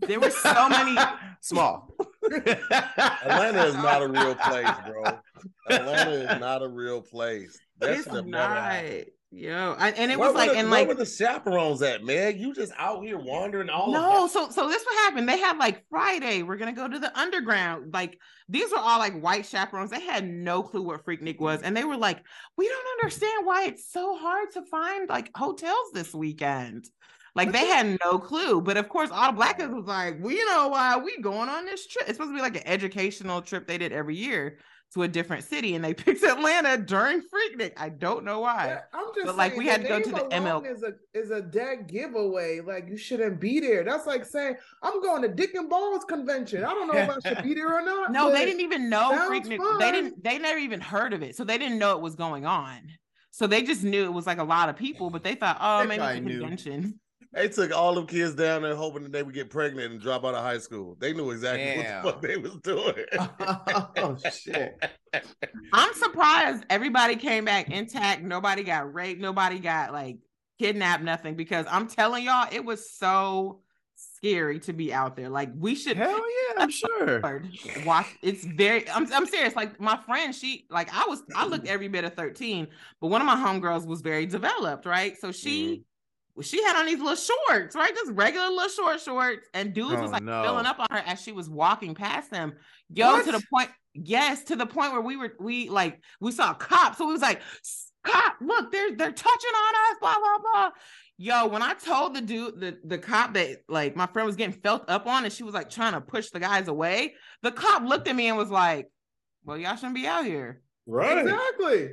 There 0.00 0.18
were 0.18 0.30
so 0.30 0.68
many. 0.68 0.98
Small. 1.40 1.94
Atlanta 2.24 3.66
is 3.66 3.74
not 3.74 4.02
a 4.02 4.08
real 4.08 4.34
place, 4.34 4.68
bro. 4.84 5.04
Atlanta 5.70 6.10
is 6.34 6.40
not 6.40 6.62
a 6.62 6.68
real 6.68 7.00
place. 7.00 7.56
That 7.78 7.90
it's 7.90 8.02
should 8.02 8.14
have 8.14 8.26
not. 8.26 8.82
Yo, 9.32 9.74
and 9.78 10.12
it 10.12 10.18
Where 10.18 10.28
was 10.28 10.36
like, 10.36 10.52
the, 10.52 10.56
and 10.56 10.70
where 10.70 10.80
like, 10.80 10.88
were 10.88 10.94
the 10.94 11.04
chaperones 11.04 11.82
at, 11.82 12.04
Meg? 12.04 12.38
You 12.40 12.54
just 12.54 12.72
out 12.78 13.02
here 13.02 13.18
wandering 13.18 13.68
all 13.68 13.92
no. 13.92 14.28
So, 14.28 14.50
so 14.50 14.68
this 14.68 14.84
what 14.84 14.94
happened. 15.04 15.28
They 15.28 15.38
had 15.38 15.58
like 15.58 15.84
Friday. 15.90 16.42
We're 16.42 16.56
gonna 16.56 16.72
go 16.72 16.86
to 16.86 16.98
the 16.98 17.16
underground. 17.18 17.92
Like 17.92 18.20
these 18.48 18.70
were 18.70 18.78
all 18.78 19.00
like 19.00 19.20
white 19.20 19.44
chaperones. 19.44 19.90
They 19.90 20.00
had 20.00 20.24
no 20.28 20.62
clue 20.62 20.82
what 20.82 21.04
Freaknik 21.04 21.40
was, 21.40 21.62
and 21.62 21.76
they 21.76 21.82
were 21.82 21.96
like, 21.96 22.22
"We 22.56 22.68
don't 22.68 22.86
understand 23.02 23.44
why 23.44 23.64
it's 23.64 23.90
so 23.90 24.16
hard 24.16 24.52
to 24.52 24.62
find 24.62 25.08
like 25.08 25.30
hotels 25.36 25.90
this 25.92 26.14
weekend." 26.14 26.88
Like 27.34 27.52
they 27.52 27.66
had 27.66 27.98
no 28.02 28.18
clue, 28.18 28.62
but 28.62 28.78
of 28.78 28.88
course, 28.88 29.10
all 29.10 29.26
the 29.26 29.36
black 29.36 29.56
oh. 29.56 29.64
kids 29.64 29.74
was 29.74 29.86
like, 29.86 30.22
"We 30.22 30.36
know 30.44 30.68
why 30.68 30.96
we 30.98 31.20
going 31.20 31.48
on 31.48 31.66
this 31.66 31.86
trip." 31.86 32.08
It's 32.08 32.16
supposed 32.16 32.30
to 32.30 32.36
be 32.36 32.42
like 32.42 32.56
an 32.56 32.66
educational 32.66 33.42
trip 33.42 33.66
they 33.66 33.76
did 33.76 33.92
every 33.92 34.16
year 34.16 34.58
to 34.94 35.02
a 35.02 35.08
different 35.08 35.44
city, 35.44 35.74
and 35.74 35.84
they 35.84 35.94
picked 36.04 36.22
Atlanta 36.22 36.76
during 36.78 37.20
Freaknik. 37.20 37.72
I 37.76 37.88
don't 37.88 38.24
know 38.24 38.40
why. 38.40 38.66
Yeah, 38.66 38.80
I'm 38.92 39.06
just 39.14 39.26
But, 39.26 39.36
like, 39.36 39.56
we 39.56 39.66
had 39.66 39.82
to 39.82 39.88
go 39.88 40.00
to 40.00 40.10
the 40.10 40.28
ML 40.32 40.66
Is 40.66 40.82
a 40.82 40.94
is 41.14 41.30
a 41.30 41.42
dead 41.42 41.88
giveaway. 41.88 42.60
Like 42.60 42.88
you 42.88 42.96
shouldn't 42.96 43.40
be 43.40 43.60
there. 43.60 43.84
That's 43.84 44.06
like 44.06 44.24
saying 44.24 44.56
I'm 44.82 45.02
going 45.02 45.22
to 45.22 45.28
Dick 45.28 45.54
and 45.54 45.68
Balls 45.68 46.04
convention. 46.04 46.64
I 46.64 46.70
don't 46.70 46.88
know 46.88 46.98
if 46.98 47.10
I 47.10 47.28
should 47.28 47.42
be 47.42 47.54
there 47.54 47.72
or 47.72 47.82
not. 47.84 48.10
No, 48.16 48.30
they 48.32 48.44
didn't 48.44 48.60
even 48.60 48.88
know 48.88 49.10
Freaknik. 49.28 49.58
fun. 49.58 49.78
They 49.78 49.90
didn't. 49.90 50.22
They 50.22 50.38
never 50.38 50.58
even 50.58 50.80
heard 50.80 51.12
of 51.12 51.22
it, 51.22 51.36
so 51.36 51.44
they 51.44 51.58
didn't 51.58 51.78
know 51.78 51.92
it 51.96 52.00
was 52.00 52.14
going 52.14 52.46
on. 52.46 52.80
So 53.30 53.46
they 53.46 53.62
just 53.62 53.82
knew 53.82 54.04
it 54.04 54.12
was 54.12 54.26
like 54.26 54.38
a 54.38 54.44
lot 54.44 54.70
of 54.70 54.76
people, 54.76 55.10
but 55.10 55.22
they 55.22 55.34
thought, 55.34 55.58
oh, 55.60 55.80
They 55.80 55.98
maybe 55.98 56.02
it's 56.04 56.18
a 56.18 56.38
convention. 56.38 57.00
They 57.32 57.48
took 57.48 57.74
all 57.74 57.94
them 57.94 58.06
kids 58.06 58.34
down 58.34 58.62
there 58.62 58.74
hoping 58.74 59.02
that 59.02 59.12
they 59.12 59.22
would 59.22 59.34
get 59.34 59.50
pregnant 59.50 59.92
and 59.92 60.00
drop 60.00 60.24
out 60.24 60.34
of 60.34 60.42
high 60.42 60.58
school. 60.58 60.96
They 60.98 61.12
knew 61.12 61.30
exactly 61.30 61.82
Damn. 61.82 62.04
what 62.04 62.20
the 62.20 62.28
fuck 62.28 62.30
they 62.30 62.36
was 62.36 62.56
doing. 62.62 62.94
oh 63.96 64.16
shit. 64.30 64.82
I'm 65.72 65.94
surprised 65.94 66.64
everybody 66.70 67.16
came 67.16 67.44
back 67.44 67.70
intact. 67.70 68.22
Nobody 68.22 68.62
got 68.62 68.92
raped. 68.92 69.20
Nobody 69.20 69.58
got 69.58 69.92
like 69.92 70.18
kidnapped. 70.58 71.02
Nothing. 71.02 71.36
Because 71.36 71.66
I'm 71.68 71.88
telling 71.88 72.24
y'all, 72.24 72.48
it 72.50 72.64
was 72.64 72.90
so 72.90 73.60
scary 73.96 74.60
to 74.60 74.72
be 74.72 74.92
out 74.92 75.16
there. 75.16 75.28
Like 75.28 75.50
we 75.56 75.74
should 75.74 75.96
Hell 75.96 76.10
yeah, 76.10 76.62
I'm 76.62 76.70
sure. 76.70 77.20
Lord, 77.20 77.48
watch 77.84 78.06
it's 78.22 78.44
very 78.44 78.88
I'm, 78.90 79.10
I'm 79.12 79.26
serious 79.26 79.56
like 79.56 79.80
my 79.80 79.98
friend 80.04 80.34
she 80.34 80.66
like 80.70 80.92
i 80.92 81.06
was 81.06 81.22
i 81.34 81.46
looked 81.46 81.66
every 81.66 81.88
bit 81.88 82.04
of 82.04 82.14
13 82.14 82.66
but 83.00 83.08
one 83.08 83.20
of 83.20 83.26
my 83.26 83.36
homegirls 83.36 83.86
was 83.86 84.00
very 84.02 84.26
developed 84.26 84.86
right 84.86 85.16
so 85.18 85.32
she 85.32 85.66
mm-hmm. 85.66 85.82
Well, 86.36 86.42
she 86.42 86.62
had 86.62 86.76
on 86.78 86.86
these 86.86 87.00
little 87.00 87.16
shorts 87.16 87.74
right 87.74 87.94
just 87.94 88.12
regular 88.12 88.48
little 88.48 88.68
short 88.68 89.00
shorts 89.00 89.48
and 89.54 89.72
dudes 89.74 89.94
Oh, 89.96 90.02
was 90.02 90.10
like 90.12 90.22
no. 90.22 90.42
filling 90.42 90.66
up 90.66 90.78
on 90.78 90.86
her 90.90 91.02
as 91.06 91.20
she 91.20 91.32
was 91.32 91.48
walking 91.50 91.94
past 91.94 92.30
them 92.30 92.52
yo 92.90 93.20
to 93.22 93.32
the 93.32 93.42
point 93.52 93.70
yes 93.94 94.44
to 94.44 94.56
the 94.56 94.66
point 94.66 94.92
where 94.92 95.00
we 95.00 95.16
were 95.16 95.32
we 95.40 95.68
like 95.68 96.00
we 96.20 96.30
saw 96.30 96.52
cops 96.54 96.98
so 96.98 97.06
we 97.06 97.12
was 97.12 97.22
like 97.22 97.40
cop 98.04 98.36
look 98.40 98.70
they're 98.70 98.94
they're 98.94 99.10
touching 99.12 99.50
on 99.50 99.74
us 99.92 99.98
blah 100.00 100.14
blah 100.14 100.38
blah 100.52 100.70
Yo, 101.18 101.46
when 101.46 101.62
I 101.62 101.72
told 101.72 102.14
the 102.14 102.20
dude, 102.20 102.60
the, 102.60 102.76
the 102.84 102.98
cop 102.98 103.32
that 103.32 103.62
like 103.70 103.96
my 103.96 104.06
friend 104.06 104.26
was 104.26 104.36
getting 104.36 104.60
felt 104.60 104.84
up 104.90 105.06
on 105.06 105.24
and 105.24 105.32
she 105.32 105.44
was 105.44 105.54
like 105.54 105.70
trying 105.70 105.94
to 105.94 106.00
push 106.02 106.28
the 106.28 106.38
guys 106.38 106.68
away, 106.68 107.14
the 107.40 107.50
cop 107.50 107.84
looked 107.84 108.06
at 108.06 108.14
me 108.14 108.28
and 108.28 108.36
was 108.36 108.50
like, 108.50 108.90
Well, 109.42 109.56
y'all 109.56 109.76
shouldn't 109.76 109.94
be 109.94 110.06
out 110.06 110.26
here. 110.26 110.60
Right. 110.86 111.16
Exactly. 111.16 111.88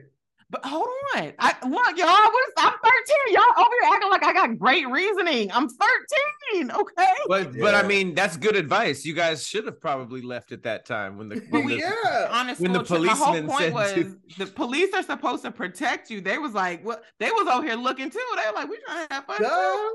But 0.49 0.65
hold 0.65 0.87
on. 1.15 1.33
I 1.39 1.53
look, 1.67 1.97
y'all, 1.97 2.07
what 2.07 2.47
is, 2.47 2.53
I'm 2.57 2.73
13. 2.73 3.33
Y'all 3.33 3.43
over 3.57 3.69
here 3.81 3.91
acting 3.93 4.09
like 4.11 4.23
I 4.23 4.33
got 4.33 4.57
great 4.59 4.87
reasoning. 4.87 5.51
I'm 5.51 5.67
13. 5.67 6.71
Okay. 6.71 7.05
But 7.27 7.57
but 7.59 7.73
I 7.75 7.83
mean 7.87 8.13
that's 8.13 8.37
good 8.37 8.55
advice. 8.55 9.03
You 9.05 9.13
guys 9.13 9.45
should 9.47 9.65
have 9.65 9.79
probably 9.81 10.21
left 10.21 10.51
at 10.51 10.63
that 10.63 10.85
time 10.85 11.17
when 11.17 11.29
the, 11.29 11.35
But 11.35 11.51
when 11.51 11.65
we- 11.65 11.73
the- 11.75 11.79
Yeah. 12.03 12.27
honest 12.31 12.61
When 12.61 12.73
the 12.73 12.83
school 12.85 12.97
trip, 13.03 13.07
my 13.07 13.13
whole 13.25 13.41
point 13.43 13.59
said 13.59 13.73
was 13.73 13.93
to- 13.93 14.17
the 14.37 14.45
police 14.47 14.93
are 14.93 15.03
supposed 15.03 15.43
to 15.43 15.51
protect 15.51 16.09
you. 16.09 16.21
They 16.21 16.37
was 16.37 16.53
like, 16.53 16.83
what 16.85 17.03
they 17.19 17.31
was 17.31 17.47
over 17.47 17.65
here 17.65 17.75
looking 17.75 18.09
too. 18.09 18.19
They 18.35 18.49
were 18.49 18.55
like, 18.55 18.69
we 18.69 18.77
trying 18.85 19.07
to 19.07 19.13
have 19.13 19.25
fun. 19.25 19.41
Duh. 19.41 19.89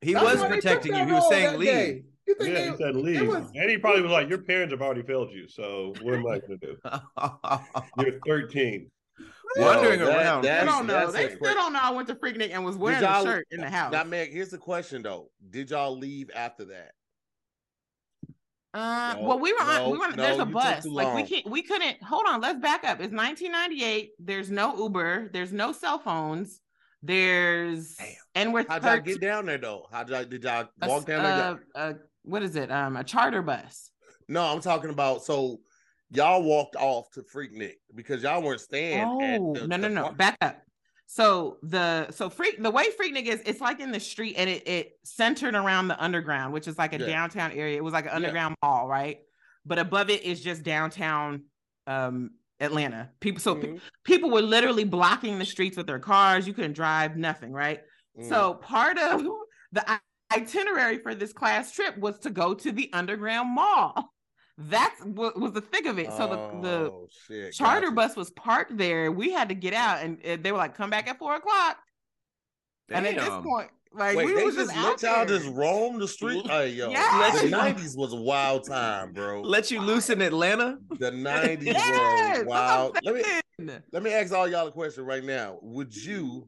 he 0.00 0.12
That's 0.14 0.24
was 0.24 0.36
why 0.40 0.48
they 0.48 0.54
took 0.56 0.62
protecting 0.62 0.94
you. 0.96 1.06
He 1.06 1.12
was 1.12 1.28
saying 1.28 1.58
leave. 1.58 1.68
day. 1.68 2.02
You 2.26 2.34
think 2.36 2.50
Yeah, 2.50 2.60
they, 2.66 2.70
he 2.70 2.76
said 2.76 2.96
leave. 2.96 3.26
was- 3.28 3.50
and 3.54 3.70
he 3.70 3.78
probably 3.78 4.02
was 4.02 4.12
like, 4.12 4.28
Your 4.28 4.38
parents 4.38 4.72
have 4.72 4.80
already 4.82 5.02
failed 5.02 5.30
you, 5.32 5.48
so 5.48 5.92
what 6.02 6.14
am 6.14 6.26
I 6.26 6.38
gonna 6.38 6.56
do? 6.58 6.76
You're 7.98 8.20
13. 8.26 8.88
Wandering 9.56 10.00
Yo, 10.00 10.06
that- 10.06 10.16
around. 10.18 10.42
They 10.42 10.62
don't 10.64 10.86
know. 10.86 11.10
They 11.10 11.34
still 11.36 11.54
don't 11.54 11.72
know 11.72 11.80
I 11.82 11.90
went 11.90 12.08
to 12.08 12.14
Freaknik 12.14 12.50
and 12.52 12.64
was 12.64 12.76
wearing 12.76 13.02
a 13.04 13.22
shirt 13.22 13.46
in 13.50 13.60
the 13.60 13.68
house. 13.70 13.92
Now, 13.92 14.04
Meg, 14.04 14.32
here's 14.32 14.50
the 14.50 14.58
question 14.58 15.02
though: 15.02 15.30
Did 15.50 15.70
y'all 15.70 15.96
leave 15.96 16.30
after 16.34 16.64
that? 16.66 16.92
Uh, 18.74 19.14
No, 19.18 19.22
well, 19.28 19.38
we 19.38 19.52
were 19.52 19.60
on. 19.60 19.66
no, 19.76 19.88
we 19.90 19.98
were. 19.98 20.08
no, 20.08 20.16
there's 20.16 20.38
a 20.38 20.46
bus. 20.46 20.86
Like 20.86 21.14
we 21.14 21.22
can't. 21.24 21.50
We 21.50 21.62
couldn't. 21.62 22.02
Hold 22.02 22.24
on. 22.26 22.40
Let's 22.40 22.58
back 22.58 22.84
up. 22.84 23.00
It's 23.00 23.12
1998. 23.12 24.12
There's 24.18 24.50
no 24.50 24.74
Uber. 24.76 25.28
There's 25.32 25.52
no 25.52 25.72
cell 25.72 25.98
phones. 25.98 26.60
There's 27.02 27.96
Damn. 27.96 28.08
and 28.36 28.54
we're 28.54 28.64
How'd 28.66 28.84
y'all 28.84 28.98
get 29.00 29.20
down 29.20 29.44
there 29.46 29.58
though? 29.58 29.86
How 29.92 30.04
did 30.04 30.12
y'all 30.12 30.24
did 30.24 30.44
y'all 30.44 30.68
a 30.80 30.88
walk 30.88 31.00
s- 31.00 31.04
down 31.04 31.22
there? 31.22 31.64
uh, 31.74 31.78
uh, 31.78 31.92
what 32.22 32.42
is 32.42 32.56
it? 32.56 32.70
Um, 32.70 32.96
a 32.96 33.04
charter 33.04 33.42
bus. 33.42 33.90
No, 34.28 34.42
I'm 34.44 34.60
talking 34.60 34.88
about 34.90 35.22
so 35.22 35.58
y'all 36.12 36.42
walked 36.42 36.76
off 36.76 37.10
to 37.12 37.22
Freaknik 37.22 37.74
because 37.94 38.22
y'all 38.22 38.42
weren't 38.42 38.60
staying. 38.60 39.00
at 39.00 39.08
Oh 39.08 39.54
the- 39.54 39.66
no 39.66 39.76
no 39.76 39.88
no! 39.88 40.02
park. 40.04 40.16
Back 40.18 40.36
up. 40.40 40.62
So 41.06 41.58
the 41.62 42.10
so 42.10 42.30
freak 42.30 42.62
the 42.62 42.70
way 42.70 42.86
Freaknik 42.98 43.26
is, 43.26 43.42
it's 43.44 43.60
like 43.60 43.80
in 43.80 43.92
the 43.92 44.00
street 44.00 44.34
and 44.38 44.48
it 44.48 44.66
it 44.66 44.92
centered 45.04 45.54
around 45.54 45.88
the 45.88 46.02
underground, 46.02 46.52
which 46.52 46.66
is 46.68 46.78
like 46.78 46.94
a 46.94 46.98
Yeah. 46.98 47.06
downtown 47.06 47.52
area. 47.52 47.76
It 47.76 47.84
was 47.84 47.92
like 47.92 48.04
an 48.04 48.10
Yeah. 48.10 48.16
underground 48.16 48.54
mall, 48.62 48.88
right? 48.88 49.18
But 49.66 49.78
above 49.78 50.10
it 50.10 50.22
is 50.22 50.40
just 50.42 50.62
downtown 50.62 51.44
um 51.86 52.30
Atlanta. 52.60 53.10
People 53.20 53.40
so 53.40 53.56
pe- 53.56 53.68
Mhm, 53.68 53.80
people 54.04 54.30
were 54.30 54.40
literally 54.42 54.84
blocking 54.84 55.38
the 55.38 55.44
streets 55.44 55.76
with 55.76 55.86
their 55.86 55.98
cars. 55.98 56.46
You 56.46 56.54
couldn't 56.54 56.74
drive, 56.74 57.16
nothing, 57.16 57.52
right? 57.52 57.80
mhm. 58.18 58.28
So 58.28 58.54
part 58.54 58.98
of 58.98 59.22
the 59.72 60.00
itinerary 60.32 60.98
for 60.98 61.14
this 61.14 61.32
class 61.32 61.72
trip 61.72 61.98
was 61.98 62.18
to 62.20 62.30
go 62.30 62.54
to 62.54 62.72
the 62.72 62.90
underground 62.92 63.50
mall. 63.54 64.14
That's 64.58 65.00
what 65.04 65.38
was 65.38 65.52
the 65.52 65.60
thick 65.62 65.86
of 65.86 65.98
it. 65.98 66.12
So 66.12 66.26
the 66.28 66.36
the 66.60 66.90
Oh, 66.92 67.08
shit, 67.26 67.52
charter 67.54 67.86
gotcha. 67.86 67.94
bus 67.94 68.16
was 68.16 68.30
parked 68.30 68.76
there. 68.76 69.10
We 69.10 69.32
had 69.32 69.48
to 69.48 69.54
get 69.54 69.72
out, 69.74 70.02
and 70.02 70.18
they 70.42 70.52
were 70.52 70.58
like, 70.58 70.74
"Come 70.76 70.90
back 70.90 71.08
at 71.08 71.18
four 71.18 71.34
o'clock." 71.36 71.78
And 72.90 73.06
at 73.06 73.14
this 73.14 73.32
point, 73.42 73.70
like 73.94 74.16
Wait, 74.16 74.26
we 74.26 74.34
they 74.34 74.44
was 74.44 74.54
just 74.54 74.70
just 74.74 75.02
let 75.02 75.02
y'all 75.02 75.24
just 75.26 75.48
roam 75.48 75.98
the 75.98 76.06
street. 76.08 76.46
Hey, 76.46 76.70
yo, 76.70 76.90
Yes. 76.90 77.40
the 77.42 77.48
'90s 77.48 77.96
was 77.96 78.12
a 78.12 78.16
wild 78.16 78.66
time, 78.66 79.12
bro. 79.12 79.40
Let 79.40 79.70
you 79.70 79.80
loose 79.80 80.10
in 80.10 80.20
Atlanta? 80.20 80.78
The 80.98 81.10
'90s 81.10 81.64
Yes, 81.64 82.38
were 82.40 82.44
wild. 82.44 82.98
Let 83.02 83.14
me 83.14 83.80
let 83.92 84.02
me 84.02 84.12
ask 84.12 84.32
all 84.34 84.46
y'all 84.46 84.66
a 84.66 84.72
question 84.72 85.04
right 85.04 85.24
now. 85.24 85.58
Would 85.62 85.94
you, 85.96 86.46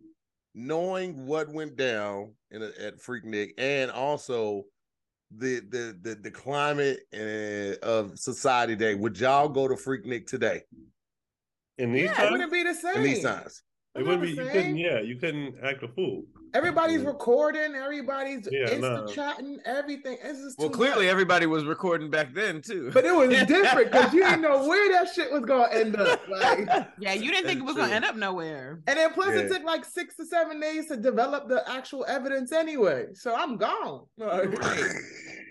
knowing 0.55 1.27
what 1.27 1.49
went 1.49 1.77
down 1.77 2.35
in 2.51 2.63
a, 2.63 2.71
at 2.81 2.99
Freaknik, 2.99 3.53
and 3.57 3.91
also 3.91 4.65
the 5.31 5.61
the 5.69 5.97
the, 6.03 6.15
the 6.17 6.31
climate 6.31 7.01
uh, 7.15 7.85
of 7.87 8.19
society 8.19 8.75
today, 8.75 8.95
would 8.95 9.19
y'all 9.19 9.49
go 9.49 9.67
to 9.69 9.75
Freaknik 9.75 10.27
today 10.27 10.63
In 11.79 11.93
these 11.93 12.05
Yeah, 12.05 12.13
It 12.13 12.15
times, 12.17 12.31
wouldn't 12.33 12.53
be 12.53 12.63
the 12.63 12.75
same. 12.75 12.97
in 12.97 13.03
these 13.03 13.23
times? 13.23 13.63
it 13.97 14.03
wouldn't 14.03 14.23
be. 14.23 14.31
You 14.31 14.37
couldn't. 14.37 14.77
Yeah, 14.77 15.01
you 15.01 15.17
couldn't 15.17 15.57
act 15.63 15.83
a 15.83 15.89
fool. 15.89 16.25
Everybody's 16.55 17.01
Mm. 17.03 17.07
recording. 17.07 17.75
Everybody's 17.75 18.49
Yeah, 18.51 18.69
insta 18.71 18.81
no. 18.81 19.07
chatting. 19.13 19.59
Everything. 19.65 20.19
It's 20.23 20.41
just 20.41 20.59
Well, 20.59 20.69
clearly 20.71 21.07
much. 21.07 21.13
everybody 21.13 21.47
was 21.47 21.65
recording 21.65 22.11
back 22.11 22.33
then 22.33 22.63
too. 22.63 22.91
But 22.95 23.05
it 23.05 23.15
was 23.15 23.29
different 23.49 23.91
because 23.91 24.15
you 24.15 24.23
didn't 24.23 24.43
know 24.43 24.67
where 24.69 24.93
that 24.93 25.13
shit 25.13 25.33
was 25.33 25.45
gonna 25.45 25.73
end 25.73 25.97
up. 25.97 26.27
Like, 26.29 26.69
Yeah, 26.99 27.13
you 27.15 27.31
didn't 27.33 27.47
think 27.47 27.61
it 27.61 27.67
That's 27.67 27.75
was 27.75 27.77
gonna 27.77 27.95
end 27.95 28.05
up 28.05 28.17
nowhere. 28.17 28.81
and 28.87 28.99
then 28.99 29.13
plus 29.13 29.35
it 29.35 29.49
took 29.53 29.65
like 29.65 29.85
six 29.85 30.15
to 30.17 30.25
seven 30.27 30.61
days 30.61 30.87
to 30.89 30.97
develop 30.97 31.49
the 31.49 31.69
actual 31.69 32.05
evidence 32.09 32.53
anyway. 32.53 33.07
So 33.15 33.35
I'm 33.35 33.57
gone. 33.57 34.03
Like, 34.17 34.55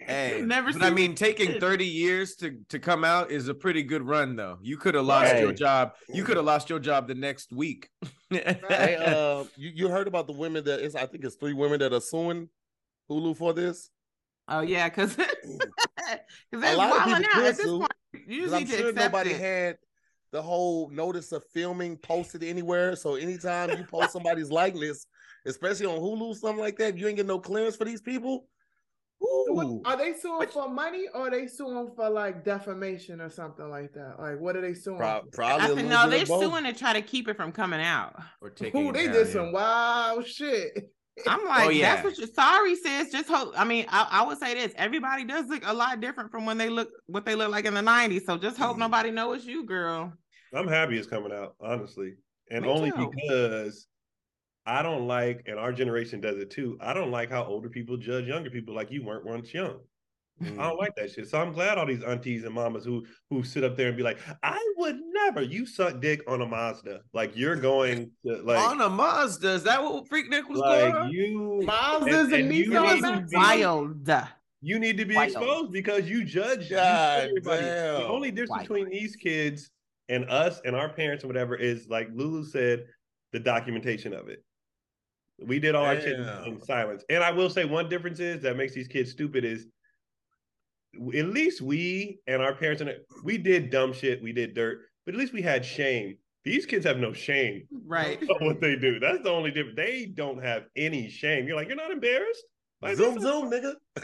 Hey, 0.05 0.41
Never 0.45 0.73
but 0.73 0.81
I 0.81 0.87
seen 0.87 0.95
mean, 0.95 1.15
taking 1.15 1.61
30 1.61 1.85
years 1.85 2.35
to 2.35 2.57
to 2.69 2.77
come 2.79 3.05
out 3.05 3.31
is 3.31 3.47
a 3.47 3.53
pretty 3.53 3.83
good 3.83 4.03
run, 4.05 4.35
though. 4.35 4.57
You 4.61 4.75
could 4.75 4.95
have 4.95 5.05
lost 5.05 5.37
your 5.37 5.53
job. 5.53 5.93
You 6.09 6.25
could 6.25 6.35
have 6.35 6.45
lost 6.45 6.69
your 6.69 6.79
job 6.79 7.07
the 7.07 7.15
next 7.15 7.53
week. 7.53 7.87
Hey, 8.33 8.95
uh, 8.95 9.43
you, 9.55 9.71
you 9.73 9.87
heard 9.87 10.07
about 10.07 10.27
the 10.27 10.33
women 10.33 10.63
that 10.65 10.79
is? 10.79 10.95
I 10.95 11.05
think 11.05 11.23
it's 11.23 11.35
three 11.35 11.53
women 11.53 11.79
that 11.79 11.93
are 11.93 12.01
suing 12.01 12.49
Hulu 13.09 13.37
for 13.37 13.53
this. 13.53 13.89
Oh 14.47 14.61
yeah, 14.61 14.89
because 14.89 15.15
because 15.15 15.29
they're 16.51 16.75
lot 16.75 16.91
of 16.91 16.97
wilding 17.07 17.27
people 17.27 17.41
out 17.41 17.47
at 17.47 17.57
this 17.57 17.67
point. 17.67 17.91
You 18.27 18.41
just 18.43 18.53
I'm 18.53 18.65
to 18.65 18.71
sure 18.71 18.89
accept 18.89 18.97
nobody 18.97 19.31
it. 19.31 19.39
had 19.39 19.77
the 20.31 20.41
whole 20.41 20.89
notice 20.89 21.31
of 21.31 21.43
filming 21.53 21.97
posted 21.97 22.43
anywhere. 22.43 22.95
So 22.95 23.15
anytime 23.15 23.69
you 23.71 23.85
post 23.85 24.11
somebody's 24.11 24.51
likeness, 24.51 25.05
especially 25.45 25.85
on 25.85 25.99
Hulu, 25.99 26.35
something 26.35 26.59
like 26.59 26.77
that, 26.77 26.97
you 26.97 27.07
ain't 27.07 27.17
get 27.17 27.25
no 27.25 27.39
clearance 27.39 27.75
for 27.75 27.85
these 27.85 28.01
people. 28.01 28.47
What- 29.49 29.65
Ooh. 29.65 29.81
are 29.85 29.95
they 29.97 30.13
suing 30.13 30.47
for 30.47 30.67
money 30.69 31.05
or 31.13 31.27
are 31.27 31.31
they 31.31 31.47
suing 31.47 31.91
for 31.95 32.09
like 32.09 32.43
defamation 32.43 33.21
or 33.21 33.29
something 33.29 33.69
like 33.69 33.93
that? 33.93 34.19
Like, 34.19 34.39
what 34.39 34.55
are 34.55 34.61
they 34.61 34.73
suing? 34.73 34.97
Pro- 34.97 35.21
for? 35.21 35.27
probably 35.31 35.65
I 35.65 35.69
a 35.71 35.83
no, 35.83 36.03
bit 36.03 36.09
they're 36.11 36.21
of 36.23 36.27
both. 36.27 36.43
suing 36.43 36.63
to 36.65 36.73
try 36.73 36.93
to 36.93 37.01
keep 37.01 37.27
it 37.27 37.37
from 37.37 37.51
coming 37.51 37.81
out. 37.81 38.15
or 38.41 38.49
taking 38.49 38.87
Ooh, 38.87 38.91
they 38.91 39.05
down, 39.05 39.13
did 39.13 39.27
some 39.29 39.51
wild 39.53 40.27
shit. 40.27 40.89
I'm 41.27 41.45
like, 41.47 41.67
Oh, 41.67 41.69
yeah. 41.69 41.93
that's 41.95 42.05
what 42.05 42.17
your 42.17 42.27
sorry 42.33 42.75
says. 42.75 43.11
Just 43.11 43.29
hope. 43.29 43.53
I 43.57 43.63
mean, 43.63 43.85
I, 43.89 44.07
I 44.11 44.25
would 44.25 44.39
say 44.39 44.55
this: 44.55 44.73
everybody 44.75 45.23
does 45.23 45.47
look 45.47 45.61
a 45.65 45.73
lot 45.73 45.99
different 46.01 46.31
from 46.31 46.45
when 46.45 46.57
they 46.57 46.69
look 46.69 46.89
what 47.05 47.25
they 47.25 47.35
look 47.35 47.51
like 47.51 47.65
in 47.65 47.73
the 47.75 47.81
'90s. 47.81 48.23
So 48.25 48.37
just 48.37 48.57
Mm. 48.57 48.65
hope 48.65 48.77
nobody 48.77 49.11
knows 49.11 49.45
you, 49.45 49.63
girl. 49.65 50.11
I'm 50.55 50.67
happy 50.67 50.97
it's 50.97 51.07
coming 51.07 51.31
out, 51.31 51.55
honestly, 51.61 52.13
and 52.51 52.63
Me 52.65 52.69
only 52.71 52.91
too. 52.91 53.11
because 53.15 53.87
I 54.65 54.81
don't 54.81 55.07
like, 55.07 55.43
and 55.47 55.59
our 55.59 55.73
generation 55.73 56.21
does 56.21 56.37
it 56.37 56.49
too. 56.49 56.77
I 56.79 56.93
don't 56.93 57.11
like 57.11 57.29
how 57.29 57.43
older 57.43 57.69
people 57.69 57.97
judge 57.97 58.25
younger 58.25 58.49
people 58.49 58.73
like 58.73 58.91
you 58.91 59.03
weren't 59.03 59.25
once 59.25 59.53
young. 59.53 59.79
Mm. 60.41 60.57
I 60.59 60.69
don't 60.69 60.79
like 60.79 60.95
that 60.95 61.11
shit. 61.11 61.27
So 61.29 61.39
I'm 61.39 61.53
glad 61.53 61.77
all 61.77 61.85
these 61.85 62.01
aunties 62.03 62.43
and 62.43 62.55
mamas 62.55 62.83
who 62.83 63.05
who 63.29 63.43
sit 63.43 63.63
up 63.63 63.77
there 63.77 63.87
and 63.89 63.97
be 63.97 64.03
like, 64.03 64.19
I 64.41 64.59
would 64.77 64.99
never. 65.13 65.41
You 65.41 65.65
suck 65.65 66.01
dick 66.01 66.21
on 66.27 66.41
a 66.41 66.45
Mazda. 66.45 67.01
Like 67.13 67.35
you're 67.35 67.55
going 67.55 68.11
to 68.25 68.41
like 68.41 68.57
on 68.57 68.81
a 68.81 68.89
Mazda. 68.89 69.49
Is 69.49 69.63
that 69.63 69.83
what 69.83 70.07
Freaknik 70.09 70.47
was 70.49 70.59
going 70.59 70.85
like 70.85 70.95
on? 70.95 71.11
you. 71.11 71.61
Mazdas 71.65 72.23
and, 72.25 72.33
and 72.33 72.53
you 72.53 72.71
Nissan 72.71 73.01
need 73.01 73.01
to 73.01 73.27
be- 73.27 73.35
Wild. 73.37 74.09
You 74.61 74.79
need 74.79 74.97
to 74.97 75.05
be 75.05 75.15
Wild. 75.15 75.27
exposed 75.31 75.71
because 75.71 76.09
you 76.09 76.23
judge, 76.23 76.69
you 76.69 76.77
God 76.77 77.19
judge 77.19 77.29
everybody. 77.29 77.61
The 77.65 78.07
only 78.07 78.31
difference 78.31 78.49
Wild. 78.51 78.61
between 78.61 78.89
these 78.89 79.15
kids 79.15 79.69
and 80.09 80.27
us 80.29 80.61
and 80.65 80.75
our 80.75 80.89
parents 80.89 81.23
and 81.23 81.29
whatever 81.29 81.55
is 81.55 81.87
like 81.89 82.09
Lulu 82.13 82.45
said, 82.45 82.85
the 83.33 83.39
documentation 83.39 84.13
of 84.13 84.29
it. 84.29 84.43
We 85.39 85.59
did 85.59 85.75
all 85.75 85.85
our 85.85 85.99
shit 85.99 86.19
in, 86.19 86.27
in 86.45 86.61
silence. 86.61 87.03
And 87.09 87.23
I 87.23 87.31
will 87.31 87.49
say 87.49 87.65
one 87.65 87.89
difference 87.89 88.19
is 88.19 88.41
that 88.43 88.55
makes 88.55 88.73
these 88.73 88.87
kids 88.87 89.11
stupid 89.11 89.43
is 89.43 89.67
at 90.95 91.25
least 91.27 91.61
we 91.61 92.19
and 92.27 92.41
our 92.41 92.53
parents 92.53 92.81
and 92.81 92.91
we 93.23 93.37
did 93.37 93.71
dumb 93.71 93.93
shit, 93.93 94.21
we 94.21 94.31
did 94.31 94.53
dirt, 94.53 94.81
but 95.05 95.15
at 95.15 95.19
least 95.19 95.33
we 95.33 95.41
had 95.41 95.65
shame. 95.65 96.17
These 96.43 96.65
kids 96.65 96.85
have 96.85 96.97
no 96.97 97.13
shame 97.13 97.63
Right. 97.85 98.21
what 98.41 98.59
they 98.61 98.75
do. 98.75 98.99
That's 98.99 99.23
the 99.23 99.29
only 99.31 99.51
difference. 99.51 99.77
They 99.77 100.05
don't 100.13 100.43
have 100.43 100.63
any 100.75 101.09
shame. 101.09 101.47
You're 101.47 101.55
like, 101.55 101.67
you're 101.67 101.77
not 101.77 101.91
embarrassed. 101.91 102.43
Like, 102.81 102.97
Zoom, 102.97 103.19
zoom, 103.19 103.49
nigga. 103.49 103.73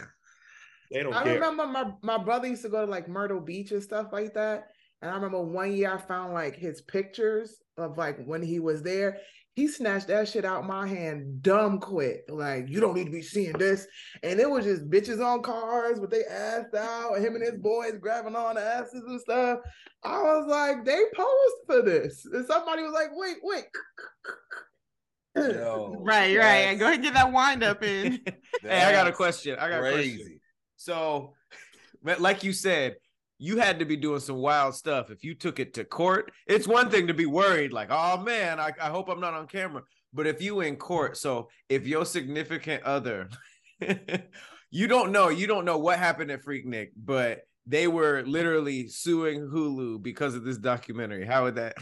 They 0.92 1.04
don't 1.04 1.14
I 1.14 1.22
care. 1.22 1.34
remember 1.34 1.66
my, 1.68 1.92
my 2.02 2.18
brother 2.18 2.48
used 2.48 2.62
to 2.62 2.68
go 2.68 2.84
to 2.84 2.90
like 2.90 3.08
Myrtle 3.08 3.40
Beach 3.40 3.70
and 3.70 3.80
stuff 3.80 4.08
like 4.12 4.34
that. 4.34 4.70
And 5.00 5.10
I 5.10 5.14
remember 5.14 5.40
one 5.40 5.72
year 5.72 5.94
I 5.94 5.98
found 5.98 6.34
like 6.34 6.56
his 6.56 6.82
pictures 6.82 7.58
of 7.76 7.96
like 7.96 8.18
when 8.24 8.42
he 8.42 8.58
was 8.58 8.82
there. 8.82 9.18
He 9.60 9.68
snatched 9.68 10.06
that 10.06 10.26
shit 10.26 10.46
out 10.46 10.66
my 10.66 10.86
hand 10.86 11.42
dumb 11.42 11.80
quick. 11.80 12.24
Like, 12.30 12.66
you 12.66 12.80
don't 12.80 12.94
need 12.94 13.04
to 13.04 13.10
be 13.10 13.20
seeing 13.20 13.52
this. 13.52 13.86
And 14.22 14.40
it 14.40 14.48
was 14.48 14.64
just 14.64 14.88
bitches 14.88 15.22
on 15.22 15.42
cars 15.42 16.00
with 16.00 16.08
they 16.08 16.24
ass 16.24 16.72
out, 16.74 17.18
him 17.18 17.34
and 17.34 17.44
his 17.44 17.60
boys 17.60 17.98
grabbing 18.00 18.34
on 18.34 18.54
the 18.54 18.62
asses 18.62 19.04
and 19.06 19.20
stuff. 19.20 19.58
I 20.02 20.18
was 20.18 20.46
like, 20.48 20.86
they 20.86 21.02
posed 21.14 21.56
for 21.66 21.82
this. 21.82 22.24
And 22.24 22.46
somebody 22.46 22.84
was 22.84 22.94
like, 22.94 23.10
wait, 23.12 23.36
wait. 23.42 23.64
Yo, 25.36 25.94
Right. 26.00 26.38
Right. 26.38 26.74
Go 26.76 26.86
ahead 26.86 26.94
and 26.94 27.02
get 27.02 27.12
that 27.12 27.30
wind 27.30 27.62
up 27.62 27.82
in. 27.82 28.12
hey, 28.62 28.82
I 28.82 28.92
got 28.92 29.08
a 29.08 29.12
question. 29.12 29.58
I 29.58 29.68
got 29.68 29.80
a 29.80 29.80
question. 29.80 30.16
crazy. 30.16 30.40
So, 30.78 31.34
but 32.02 32.18
like 32.22 32.44
you 32.44 32.54
said, 32.54 32.96
you 33.42 33.56
had 33.56 33.78
to 33.78 33.86
be 33.86 33.96
doing 33.96 34.20
some 34.20 34.36
wild 34.36 34.74
stuff. 34.74 35.10
If 35.10 35.24
you 35.24 35.34
took 35.34 35.58
it 35.58 35.72
to 35.74 35.84
court, 35.84 36.30
it's 36.46 36.68
one 36.68 36.90
thing 36.90 37.06
to 37.06 37.14
be 37.14 37.24
worried, 37.24 37.72
like, 37.72 37.88
oh 37.90 38.18
man, 38.18 38.60
I, 38.60 38.72
I 38.80 38.90
hope 38.90 39.08
I'm 39.08 39.18
not 39.18 39.32
on 39.32 39.46
camera. 39.46 39.82
But 40.12 40.26
if 40.26 40.42
you 40.42 40.60
in 40.60 40.76
court, 40.76 41.16
so 41.16 41.48
if 41.70 41.86
your 41.86 42.04
significant 42.04 42.82
other, 42.82 43.30
you 44.70 44.86
don't 44.86 45.10
know, 45.10 45.30
you 45.30 45.46
don't 45.46 45.64
know 45.64 45.78
what 45.78 45.98
happened 45.98 46.30
at 46.30 46.44
Freaknik, 46.44 46.88
but 47.02 47.40
they 47.66 47.88
were 47.88 48.22
literally 48.26 48.88
suing 48.88 49.40
Hulu 49.40 50.02
because 50.02 50.34
of 50.34 50.44
this 50.44 50.58
documentary. 50.58 51.24
How 51.24 51.44
would 51.44 51.54
that? 51.54 51.76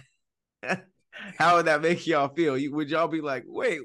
How 1.38 1.57
would 1.57 1.67
that 1.67 1.83
make 1.83 2.07
y'all 2.07 2.29
feel? 2.29 2.57
Would 2.71 2.91
y'all 2.91 3.09
be 3.09 3.21
like, 3.21 3.43
wait, 3.49 3.81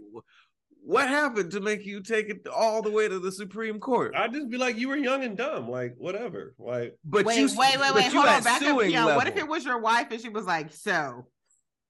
what 0.86 1.08
happened 1.08 1.52
to 1.52 1.62
make 1.62 1.86
you 1.86 2.02
take 2.02 2.30
it 2.30 2.46
all 2.48 2.82
the 2.82 2.92
way 2.92 3.08
to 3.08 3.20
the 3.20 3.32
Supreme 3.32 3.80
Court? 3.80 4.14
I'd 4.16 4.34
just 4.34 4.50
be 4.50 4.58
like, 4.58 4.78
you 4.78 4.90
were 4.90 4.98
young 4.98 5.24
and 5.24 5.38
dumb, 5.38 5.70
like 5.70 5.96
whatever. 5.98 6.54
Like 6.60 6.98
But 7.06 7.26
wait, 7.26 7.38
you, 7.40 7.50
wait, 7.58 7.80
wait, 7.80 7.94
wait. 7.96 8.12
Hold 8.14 8.26
on. 8.28 8.44
Back 8.44 8.62
up. 8.62 8.68
suing 8.68 8.92
Yeah. 8.92 9.16
What 9.16 9.28
if 9.28 9.38
it 9.38 9.48
was 9.48 9.64
your 9.64 9.80
wife 9.80 10.08
and 10.12 10.22
she 10.22 10.30
was 10.30 10.46
like, 10.46 10.74
so 10.74 11.26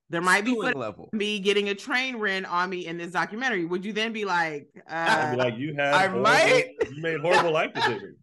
there 0.09 0.21
might 0.21 0.45
be 0.45 0.51
Suing 0.51 0.61
footage 0.61 0.77
level? 0.77 1.09
me 1.11 1.39
getting 1.39 1.69
a 1.69 1.75
train 1.75 2.17
ran 2.17 2.45
on 2.45 2.69
me 2.69 2.85
in 2.85 2.97
this 2.97 3.11
documentary? 3.11 3.65
Would 3.65 3.83
you 3.83 3.93
then 3.93 4.13
be 4.13 4.25
like, 4.25 4.67
I'd 4.87 5.29
uh, 5.29 5.31
be 5.31 5.37
like, 5.37 5.57
you 5.57 5.73
had 5.73 5.93
I 5.93 5.99
horrible- 6.07 6.21
might. 6.21 6.69
you 6.95 7.01
made 7.01 7.19
horrible 7.19 7.51
life 7.51 7.73
decisions. 7.75 8.17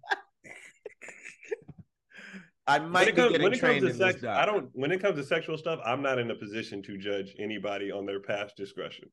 I 2.66 2.78
When 2.78 2.90
might 2.90 3.08
it, 3.08 3.16
be 3.16 3.20
comes, 3.22 3.32
getting 3.32 3.44
when 3.44 3.52
it 3.54 3.60
comes 3.60 3.80
to 3.82 3.94
sex. 3.94 4.22
I 4.22 4.46
don't. 4.46 4.68
When 4.74 4.92
it 4.92 5.02
comes 5.02 5.16
to 5.16 5.24
sexual 5.24 5.58
stuff, 5.58 5.80
I'm 5.84 6.02
not 6.02 6.20
in 6.20 6.30
a 6.30 6.34
position 6.36 6.82
to 6.84 6.96
judge 6.96 7.34
anybody 7.40 7.90
on 7.90 8.06
their 8.06 8.20
past 8.20 8.56
discretions. 8.56 9.12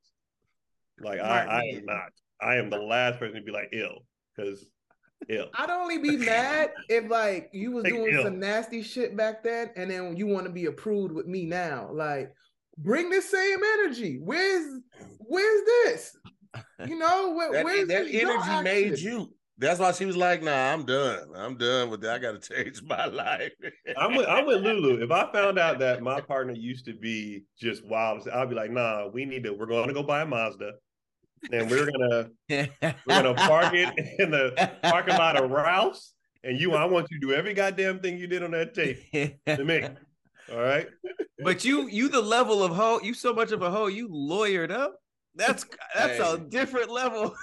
Like 1.00 1.20
I, 1.20 1.44
I 1.44 1.58
Right. 1.58 1.74
am 1.76 1.84
not. 1.84 2.10
I 2.40 2.56
am 2.56 2.70
the 2.70 2.78
last 2.78 3.18
person 3.18 3.36
to 3.36 3.42
be 3.42 3.52
like 3.52 3.70
ill 3.72 4.04
because 4.36 4.64
ill. 5.28 5.48
I'd 5.54 5.70
only 5.70 5.98
be 5.98 6.16
mad 6.16 6.70
if 6.88 7.10
like 7.10 7.50
you 7.52 7.72
was 7.72 7.84
Take 7.84 7.94
doing 7.94 8.12
ill. 8.12 8.24
some 8.24 8.38
nasty 8.38 8.82
shit 8.82 9.16
back 9.16 9.42
then, 9.42 9.70
and 9.76 9.90
then 9.90 10.16
you 10.16 10.26
want 10.26 10.46
to 10.46 10.52
be 10.52 10.66
approved 10.66 11.12
with 11.12 11.26
me 11.26 11.44
now. 11.44 11.90
Like, 11.92 12.32
bring 12.76 13.10
the 13.10 13.22
same 13.22 13.58
energy. 13.80 14.20
Where's 14.22 14.80
where's 15.18 15.62
this? 15.84 16.16
You 16.86 16.96
know, 16.96 17.32
where, 17.34 17.52
That, 17.52 17.64
where's 17.64 17.88
that 17.88 18.10
your 18.10 18.30
energy 18.30 18.62
made 18.62 18.98
you. 18.98 19.34
That's 19.60 19.80
why 19.80 19.90
she 19.90 20.06
was 20.06 20.16
like, 20.16 20.40
"Nah, 20.40 20.72
I'm 20.72 20.84
done. 20.86 21.30
I'm 21.34 21.56
done 21.56 21.90
with 21.90 22.00
that. 22.02 22.14
I 22.14 22.18
got 22.18 22.40
to 22.40 22.48
change 22.54 22.80
my 22.84 23.06
life." 23.06 23.50
I'm 23.96 24.14
with 24.14 24.28
I'm 24.28 24.46
with 24.46 24.62
Lulu. 24.62 25.02
If 25.02 25.10
I 25.10 25.30
found 25.32 25.58
out 25.58 25.80
that 25.80 26.00
my 26.00 26.20
partner 26.20 26.52
used 26.52 26.84
to 26.84 26.94
be 26.94 27.42
just 27.58 27.84
wild, 27.84 28.26
I'll 28.28 28.46
be 28.46 28.54
like, 28.54 28.70
nah, 28.70 29.08
we 29.08 29.24
need 29.24 29.42
to. 29.44 29.52
We're 29.52 29.66
going 29.66 29.88
to 29.88 29.94
go 29.94 30.04
buy 30.04 30.22
a 30.22 30.26
Mazda, 30.26 30.74
and 31.52 31.70
we're 31.70 31.90
gonna 31.90 32.30
we're 32.48 32.96
gonna 33.06 33.34
park 33.34 33.74
it 33.74 33.92
in 34.18 34.30
the 34.30 34.70
parking 34.82 35.14
lot 35.14 35.36
of 35.36 35.50
Ralph's. 35.50 36.14
And 36.44 36.58
you, 36.58 36.74
I 36.74 36.84
want 36.84 37.08
you 37.10 37.18
to 37.20 37.26
do 37.26 37.32
every 37.34 37.52
goddamn 37.52 37.98
thing 37.98 38.16
you 38.16 38.28
did 38.28 38.44
on 38.44 38.52
that 38.52 38.72
tape 38.72 39.02
to 39.46 39.64
me. 39.64 39.82
All 40.52 40.60
right. 40.60 40.86
but 41.44 41.64
you 41.64 41.88
you 41.88 42.08
the 42.08 42.22
level 42.22 42.62
of 42.62 42.74
hoe 42.74 43.00
you 43.00 43.14
so 43.14 43.32
much 43.34 43.52
of 43.52 43.62
a 43.62 43.70
hoe 43.70 43.86
you 43.86 44.08
lawyered 44.08 44.70
up 44.70 44.96
that's 45.34 45.64
that's 45.94 46.18
a 46.18 46.38
different 46.38 46.90
level 46.90 47.34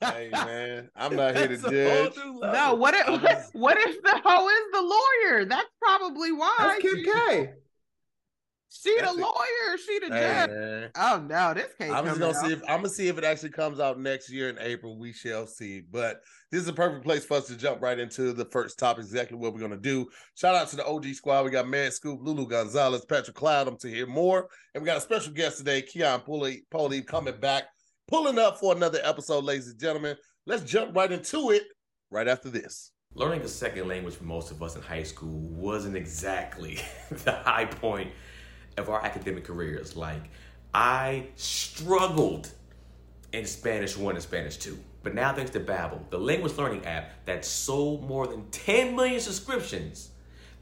hey 0.00 0.30
man, 0.32 0.90
I'm 0.96 1.16
not 1.16 1.36
here 1.36 1.48
to 1.48 1.56
That's 1.56 1.72
a 1.72 1.94
whole 1.94 2.10
judge. 2.10 2.52
No, 2.52 2.74
what 2.74 2.94
if 2.94 3.08
I'm 3.08 3.20
what 3.52 3.78
if 3.78 4.02
the 4.02 4.20
hoe 4.24 4.48
is 4.48 4.72
the 4.72 4.82
lawyer? 4.82 5.44
That's 5.44 5.68
probably 5.80 6.32
why. 6.32 6.54
That's 6.58 6.82
Kim 6.82 7.04
K. 7.04 7.52
She 8.82 9.00
the 9.00 9.08
it. 9.08 9.16
lawyer. 9.16 9.78
She 9.78 9.98
the 10.00 10.08
judge. 10.08 10.50
man. 10.50 10.90
Oh 10.96 11.24
no, 11.28 11.54
this 11.54 11.72
case. 11.78 11.92
I'm 11.92 12.04
just 12.04 12.18
gonna 12.18 12.36
out. 12.36 12.44
see 12.44 12.52
if 12.52 12.60
I'm 12.62 12.78
gonna 12.78 12.88
see 12.88 13.08
if 13.08 13.18
it 13.18 13.24
actually 13.24 13.50
comes 13.50 13.78
out 13.78 14.00
next 14.00 14.30
year 14.30 14.48
in 14.48 14.58
April. 14.58 14.98
We 14.98 15.12
shall 15.12 15.46
see. 15.46 15.80
But 15.80 16.20
this 16.50 16.60
is 16.60 16.68
a 16.68 16.72
perfect 16.72 17.04
place 17.04 17.24
for 17.24 17.36
us 17.36 17.46
to 17.46 17.56
jump 17.56 17.80
right 17.80 17.98
into 17.98 18.32
the 18.32 18.44
first 18.46 18.78
topic. 18.78 19.04
Exactly 19.04 19.38
what 19.38 19.54
we're 19.54 19.60
gonna 19.60 19.76
do. 19.76 20.08
Shout 20.34 20.56
out 20.56 20.68
to 20.68 20.76
the 20.76 20.86
OG 20.86 21.14
squad. 21.14 21.44
We 21.44 21.50
got 21.50 21.68
Mad 21.68 21.92
Scoop, 21.92 22.18
Lulu 22.20 22.48
Gonzalez, 22.48 23.04
Patrick 23.04 23.36
Cloud. 23.36 23.68
I'm 23.68 23.78
Tahir 23.78 24.08
Moore, 24.08 24.48
and 24.74 24.82
we 24.82 24.86
got 24.86 24.96
a 24.96 25.00
special 25.00 25.32
guest 25.32 25.58
today, 25.58 25.80
Keon 25.80 26.22
Polee, 26.22 26.62
Polee 26.72 27.06
coming 27.06 27.38
back, 27.38 27.64
pulling 28.08 28.38
up 28.38 28.58
for 28.58 28.74
another 28.74 28.98
episode, 29.04 29.44
ladies 29.44 29.68
and 29.68 29.78
gentlemen. 29.78 30.16
Let's 30.46 30.64
jump 30.64 30.96
right 30.96 31.10
into 31.12 31.50
it. 31.52 31.62
Right 32.10 32.28
after 32.28 32.50
this. 32.50 32.90
Learning 33.16 33.40
a 33.42 33.48
second 33.48 33.86
language 33.86 34.16
for 34.16 34.24
most 34.24 34.50
of 34.50 34.60
us 34.62 34.74
in 34.74 34.82
high 34.82 35.04
school 35.04 35.48
wasn't 35.50 35.96
exactly 35.96 36.80
the 37.24 37.32
high 37.32 37.64
point 37.64 38.10
of 38.76 38.88
our 38.88 39.04
academic 39.04 39.44
careers. 39.44 39.96
Like, 39.96 40.22
I 40.72 41.26
struggled 41.36 42.50
in 43.32 43.46
Spanish 43.46 43.96
1 43.96 44.14
and 44.14 44.22
Spanish 44.22 44.56
2. 44.58 44.78
But 45.02 45.14
now, 45.14 45.34
thanks 45.34 45.50
to 45.52 45.60
Babbel, 45.60 46.08
the 46.10 46.18
language 46.18 46.56
learning 46.56 46.86
app 46.86 47.26
that 47.26 47.44
sold 47.44 48.08
more 48.08 48.26
than 48.26 48.48
10 48.50 48.96
million 48.96 49.20
subscriptions, 49.20 50.10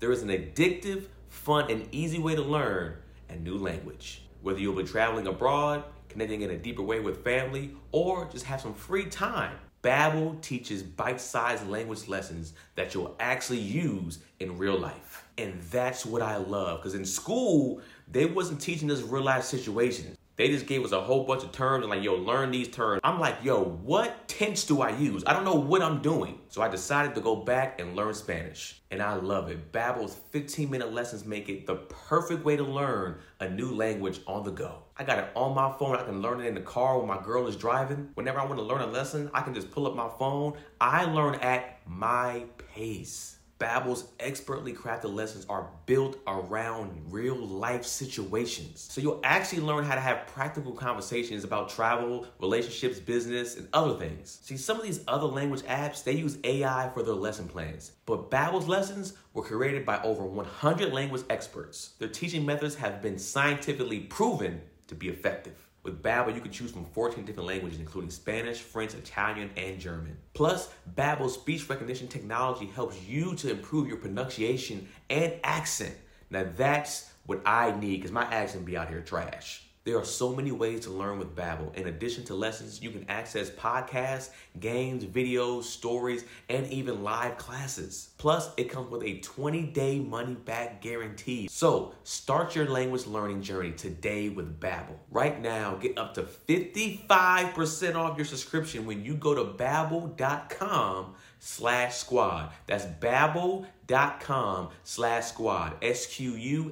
there 0.00 0.10
is 0.10 0.22
an 0.22 0.30
addictive, 0.30 1.04
fun, 1.28 1.70
and 1.70 1.86
easy 1.92 2.18
way 2.18 2.34
to 2.34 2.42
learn 2.42 2.96
a 3.28 3.36
new 3.36 3.56
language. 3.56 4.22
Whether 4.42 4.58
you'll 4.58 4.74
be 4.74 4.82
traveling 4.82 5.28
abroad, 5.28 5.84
connecting 6.08 6.42
in 6.42 6.50
a 6.50 6.56
deeper 6.56 6.82
way 6.82 6.98
with 6.98 7.22
family, 7.22 7.70
or 7.92 8.28
just 8.32 8.44
have 8.46 8.60
some 8.60 8.74
free 8.74 9.06
time, 9.06 9.56
Babbel 9.82 10.40
teaches 10.40 10.82
bite-sized 10.82 11.68
language 11.68 12.06
lessons 12.06 12.52
that 12.76 12.94
you'll 12.94 13.16
actually 13.18 13.58
use 13.58 14.20
in 14.38 14.56
real 14.56 14.78
life. 14.78 15.26
And 15.38 15.60
that's 15.70 16.06
what 16.06 16.22
I 16.22 16.36
love 16.36 16.80
because 16.80 16.94
in 16.94 17.04
school, 17.04 17.80
they 18.08 18.26
wasn't 18.26 18.60
teaching 18.60 18.90
us 18.90 19.02
real 19.02 19.24
life 19.24 19.44
situations. 19.44 20.16
They 20.36 20.48
just 20.48 20.66
gave 20.66 20.82
us 20.82 20.92
a 20.92 21.00
whole 21.00 21.24
bunch 21.24 21.44
of 21.44 21.52
terms 21.52 21.84
and 21.84 21.90
like, 21.90 22.02
yo, 22.02 22.14
learn 22.14 22.50
these 22.50 22.68
terms. 22.68 23.00
I'm 23.04 23.20
like, 23.20 23.44
yo, 23.44 23.62
what 23.62 24.28
tense 24.28 24.64
do 24.64 24.80
I 24.80 24.90
use? 24.96 25.22
I 25.26 25.34
don't 25.34 25.44
know 25.44 25.54
what 25.54 25.82
I'm 25.82 26.00
doing. 26.00 26.40
So 26.48 26.62
I 26.62 26.68
decided 26.68 27.14
to 27.14 27.20
go 27.20 27.36
back 27.36 27.80
and 27.80 27.94
learn 27.94 28.14
Spanish. 28.14 28.80
And 28.90 29.02
I 29.02 29.14
love 29.14 29.50
it. 29.50 29.72
Babbel's 29.72 30.16
15-minute 30.32 30.92
lessons 30.92 31.26
make 31.26 31.50
it 31.50 31.66
the 31.66 31.76
perfect 31.76 32.44
way 32.44 32.56
to 32.56 32.64
learn 32.64 33.18
a 33.40 33.48
new 33.48 33.72
language 33.72 34.20
on 34.26 34.42
the 34.42 34.50
go. 34.50 34.78
I 34.96 35.04
got 35.04 35.18
it 35.18 35.30
on 35.34 35.54
my 35.54 35.70
phone. 35.78 35.96
I 35.96 36.02
can 36.02 36.22
learn 36.22 36.40
it 36.40 36.46
in 36.46 36.54
the 36.54 36.60
car 36.60 36.98
when 36.98 37.08
my 37.08 37.22
girl 37.22 37.46
is 37.46 37.56
driving. 37.56 38.08
Whenever 38.14 38.40
I 38.40 38.44
want 38.46 38.56
to 38.56 38.64
learn 38.64 38.80
a 38.80 38.86
lesson, 38.86 39.30
I 39.34 39.42
can 39.42 39.52
just 39.52 39.70
pull 39.70 39.86
up 39.86 39.94
my 39.94 40.08
phone. 40.18 40.54
I 40.80 41.04
learn 41.04 41.34
at 41.36 41.80
my 41.86 42.44
pace. 42.74 43.36
Babbel's 43.62 44.08
expertly 44.18 44.72
crafted 44.72 45.14
lessons 45.14 45.46
are 45.48 45.70
built 45.86 46.18
around 46.26 47.00
real 47.12 47.36
life 47.36 47.84
situations. 47.84 48.88
So 48.90 49.00
you'll 49.00 49.20
actually 49.22 49.62
learn 49.62 49.84
how 49.84 49.94
to 49.94 50.00
have 50.00 50.26
practical 50.26 50.72
conversations 50.72 51.44
about 51.44 51.68
travel, 51.68 52.26
relationships, 52.40 52.98
business, 52.98 53.56
and 53.56 53.68
other 53.72 53.96
things. 53.96 54.40
See, 54.42 54.56
some 54.56 54.78
of 54.78 54.82
these 54.82 55.04
other 55.06 55.28
language 55.28 55.62
apps, 55.62 56.02
they 56.02 56.14
use 56.14 56.38
AI 56.42 56.90
for 56.92 57.04
their 57.04 57.14
lesson 57.14 57.46
plans. 57.46 57.92
But 58.04 58.32
Babbel's 58.32 58.66
lessons 58.66 59.12
were 59.32 59.44
created 59.44 59.86
by 59.86 60.02
over 60.02 60.24
100 60.24 60.92
language 60.92 61.22
experts. 61.30 61.94
Their 62.00 62.08
teaching 62.08 62.44
methods 62.44 62.74
have 62.74 63.00
been 63.00 63.16
scientifically 63.16 64.00
proven 64.00 64.60
to 64.88 64.96
be 64.96 65.08
effective. 65.08 65.68
With 65.84 66.00
Babbel, 66.00 66.32
you 66.34 66.40
can 66.40 66.52
choose 66.52 66.70
from 66.70 66.84
14 66.84 67.24
different 67.24 67.48
languages, 67.48 67.80
including 67.80 68.10
Spanish, 68.10 68.60
French, 68.60 68.94
Italian, 68.94 69.50
and 69.56 69.80
German. 69.80 70.16
Plus, 70.32 70.68
Babbel's 70.94 71.34
speech 71.34 71.68
recognition 71.68 72.06
technology 72.06 72.66
helps 72.66 73.02
you 73.02 73.34
to 73.36 73.50
improve 73.50 73.88
your 73.88 73.96
pronunciation 73.96 74.88
and 75.10 75.34
accent. 75.42 75.96
Now 76.30 76.46
that's 76.56 77.10
what 77.26 77.40
I 77.44 77.72
need, 77.78 77.96
because 77.96 78.12
my 78.12 78.24
accent 78.24 78.64
be 78.64 78.76
out 78.76 78.88
here 78.88 79.00
trash. 79.00 79.64
There 79.84 79.98
are 79.98 80.04
so 80.04 80.32
many 80.32 80.52
ways 80.52 80.80
to 80.80 80.90
learn 80.90 81.18
with 81.18 81.34
Babbel. 81.34 81.74
In 81.74 81.88
addition 81.88 82.22
to 82.26 82.34
lessons, 82.34 82.80
you 82.80 82.92
can 82.92 83.04
access 83.08 83.50
podcasts, 83.50 84.30
games, 84.60 85.04
videos, 85.04 85.64
stories, 85.64 86.24
and 86.48 86.68
even 86.68 87.02
live 87.02 87.36
classes. 87.36 88.10
Plus, 88.16 88.50
it 88.56 88.70
comes 88.70 88.92
with 88.92 89.02
a 89.02 89.18
20-day 89.18 89.98
money-back 89.98 90.82
guarantee. 90.82 91.48
So, 91.50 91.94
start 92.04 92.54
your 92.54 92.68
language 92.68 93.06
learning 93.06 93.42
journey 93.42 93.72
today 93.72 94.28
with 94.28 94.60
Babbel. 94.60 94.98
Right 95.10 95.42
now, 95.42 95.74
get 95.74 95.98
up 95.98 96.14
to 96.14 96.22
55% 96.22 97.96
off 97.96 98.16
your 98.16 98.24
subscription 98.24 98.86
when 98.86 99.04
you 99.04 99.14
go 99.14 99.34
to 99.34 99.44
babbel.com 99.44 101.16
slash 101.42 101.96
squad. 101.96 102.50
That's 102.68 102.84
babbel.com 102.86 104.68
slash 104.84 105.26
squad. 105.26 105.74
S-Q-U-A-D-D 105.82 106.70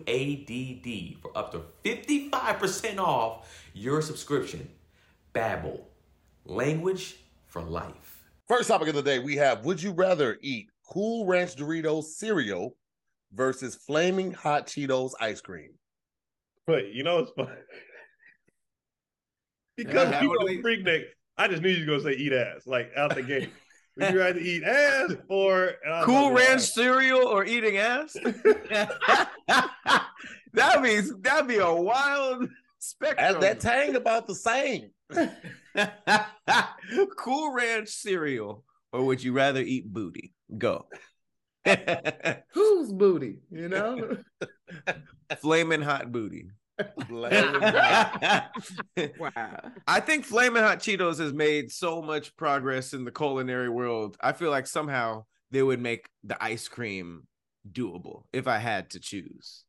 for 1.20 1.36
up 1.36 1.50
to 1.52 1.62
55% 1.84 2.98
off 2.98 3.68
your 3.74 4.00
subscription. 4.00 4.68
Babbel. 5.34 5.80
Language 6.44 7.16
for 7.46 7.62
life. 7.62 8.28
First 8.46 8.68
topic 8.68 8.88
of 8.88 8.94
the 8.94 9.02
day, 9.02 9.18
we 9.18 9.36
have 9.36 9.64
Would 9.64 9.82
you 9.82 9.90
rather 9.90 10.38
eat 10.40 10.68
Cool 10.88 11.26
Ranch 11.26 11.56
Doritos 11.56 12.04
cereal 12.04 12.76
versus 13.32 13.74
Flaming 13.74 14.32
Hot 14.32 14.66
Cheetos 14.66 15.12
ice 15.20 15.40
cream? 15.40 15.70
Wait, 16.68 16.92
you 16.92 17.02
know 17.02 17.18
it's 17.18 17.32
fun. 17.32 17.48
because 19.76 20.10
Yeah, 20.10 20.22
you 20.22 20.28
what 20.28 20.46
do 20.46 20.54
know 20.54 20.62
Freaknik, 20.62 21.04
I 21.36 21.48
just 21.48 21.62
knew 21.62 21.70
you 21.70 21.80
were 21.90 21.98
gonna 21.98 22.14
say 22.14 22.18
eat 22.18 22.32
ass, 22.32 22.66
like 22.66 22.92
out 22.96 23.14
the 23.14 23.22
gate. 23.22 23.50
Would 24.00 24.12
you 24.12 24.18
rather 24.18 24.38
eat 24.38 24.62
ass 24.64 25.12
or 25.28 25.74
and 25.84 26.04
cool 26.04 26.32
like, 26.32 26.48
ranch 26.48 26.62
cereal 26.62 27.26
or 27.26 27.44
eating 27.44 27.76
ass 27.76 28.14
that 30.52 30.82
means 30.82 31.12
that'd 31.20 31.48
be 31.48 31.58
a 31.58 31.72
wild 31.72 32.48
spectrum 32.78 33.40
That, 33.40 33.40
that 33.40 33.60
tang 33.60 33.96
about 33.96 34.26
the 34.26 34.34
same. 34.34 34.90
cool 37.16 37.52
ranch 37.52 37.88
cereal 37.88 38.64
or 38.92 39.04
would 39.04 39.22
you 39.22 39.32
rather 39.32 39.60
eat 39.60 39.92
booty 39.92 40.32
go 40.56 40.86
Whose 42.54 42.90
booty? 42.90 43.40
You 43.50 43.68
know? 43.68 44.16
flaming 45.40 45.82
hot 45.82 46.10
booty 46.10 46.46
Flaming 46.46 46.48
hot. 46.48 46.59
Wow. 49.18 49.60
I 49.86 50.00
think 50.00 50.24
Flamin' 50.24 50.62
Hot 50.62 50.78
Cheetos 50.78 51.18
has 51.18 51.32
made 51.32 51.70
so 51.70 52.02
much 52.02 52.36
progress 52.36 52.92
in 52.92 53.04
the 53.04 53.10
culinary 53.10 53.68
world. 53.68 54.16
I 54.20 54.32
feel 54.32 54.50
like 54.50 54.66
somehow 54.66 55.24
they 55.50 55.62
would 55.62 55.80
make 55.80 56.08
the 56.24 56.42
ice 56.42 56.68
cream 56.68 57.26
doable 57.70 58.24
if 58.32 58.46
I 58.46 58.58
had 58.58 58.90
to 58.90 59.00
choose. 59.00 59.64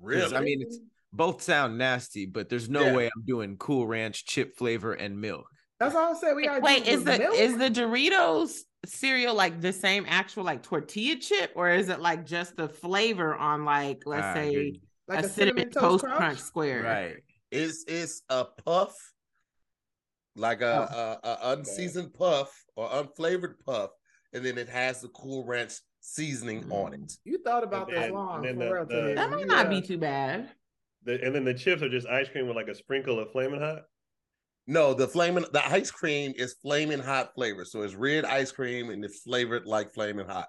Really? 0.00 0.34
I 0.36 0.40
mean, 0.40 0.62
it's 0.62 0.78
both 1.12 1.42
sound 1.42 1.78
nasty, 1.78 2.26
but 2.26 2.48
there's 2.48 2.68
no 2.68 2.84
Yeah. 2.86 2.94
way 2.96 3.06
I'm 3.06 3.24
doing 3.26 3.56
Cool 3.56 3.86
Ranch 3.86 4.24
chip 4.24 4.56
flavor 4.56 4.92
and 4.92 5.20
milk. 5.20 5.46
That's 5.78 5.94
all 5.94 6.14
I 6.14 6.18
said. 6.18 6.34
We 6.36 6.46
got 6.46 6.62
Wait, 6.62 6.86
is 6.86 7.04
the 7.04 7.22
is 7.32 7.56
the 7.56 7.70
Doritos 7.70 8.60
cereal 8.86 9.34
like 9.34 9.60
the 9.60 9.72
same 9.72 10.04
actual 10.08 10.44
like 10.44 10.62
tortilla 10.62 11.16
chip, 11.16 11.52
or 11.54 11.70
is 11.70 11.88
it 11.88 12.00
like 12.00 12.26
just 12.26 12.56
the 12.56 12.68
flavor 12.68 13.34
on 13.34 13.64
like 13.64 14.02
let's 14.06 14.24
Ah, 14.26 14.34
say 14.34 14.52
you're- 14.52 14.80
like 15.16 15.24
a, 15.24 15.28
cinnamon 15.28 15.70
toast 15.70 16.04
crunch, 16.04 16.38
square? 16.38 16.82
right. 16.82 17.16
It's 17.50 17.84
it's 17.88 18.22
a 18.28 18.44
puff, 18.44 18.94
like 20.36 20.60
a, 20.62 20.88
oh. 20.90 21.28
a, 21.28 21.28
a 21.28 21.52
unseasoned 21.52 22.14
puff 22.14 22.52
or 22.76 22.88
unflavored 22.88 23.54
puff, 23.66 23.90
and 24.32 24.44
then 24.44 24.56
it 24.58 24.68
has 24.68 25.00
the 25.00 25.08
Cool 25.08 25.44
Ranch 25.44 25.72
seasoning 26.00 26.64
on 26.70 26.92
mm. 26.92 27.04
it. 27.04 27.12
You 27.24 27.38
thought 27.44 27.64
about 27.64 27.88
And 27.88 27.96
this 27.96 28.04
then- 28.04 28.12
long 28.14 28.46
and 28.46 28.56
for 28.56 28.64
then 28.64 28.72
real 28.72 28.86
the- 28.86 28.94
today. 28.94 29.14
That 29.14 29.30
might 29.30 29.40
You, 29.40 29.46
not 29.46 29.68
be 29.68 29.82
too 29.82 29.98
bad. 29.98 30.50
The, 31.04 31.22
and 31.24 31.34
then 31.34 31.44
the 31.44 31.54
chips 31.54 31.82
are 31.82 31.88
just 31.88 32.06
ice 32.06 32.28
cream 32.28 32.46
with 32.46 32.56
like 32.56 32.68
a 32.68 32.74
sprinkle 32.74 33.18
of 33.18 33.32
flaming 33.32 33.60
hot. 33.60 33.84
No, 34.66 34.92
the 34.94 35.08
flaming 35.08 35.46
the 35.52 35.66
ice 35.66 35.90
cream 35.90 36.34
is 36.36 36.54
flaming 36.62 37.00
hot 37.00 37.34
flavor. 37.34 37.64
So 37.64 37.82
it's 37.82 37.94
red 37.94 38.24
ice 38.24 38.52
cream 38.52 38.90
and 38.90 39.04
it's 39.04 39.20
flavored 39.20 39.66
like 39.66 39.92
flaming 39.92 40.26
hot. 40.26 40.46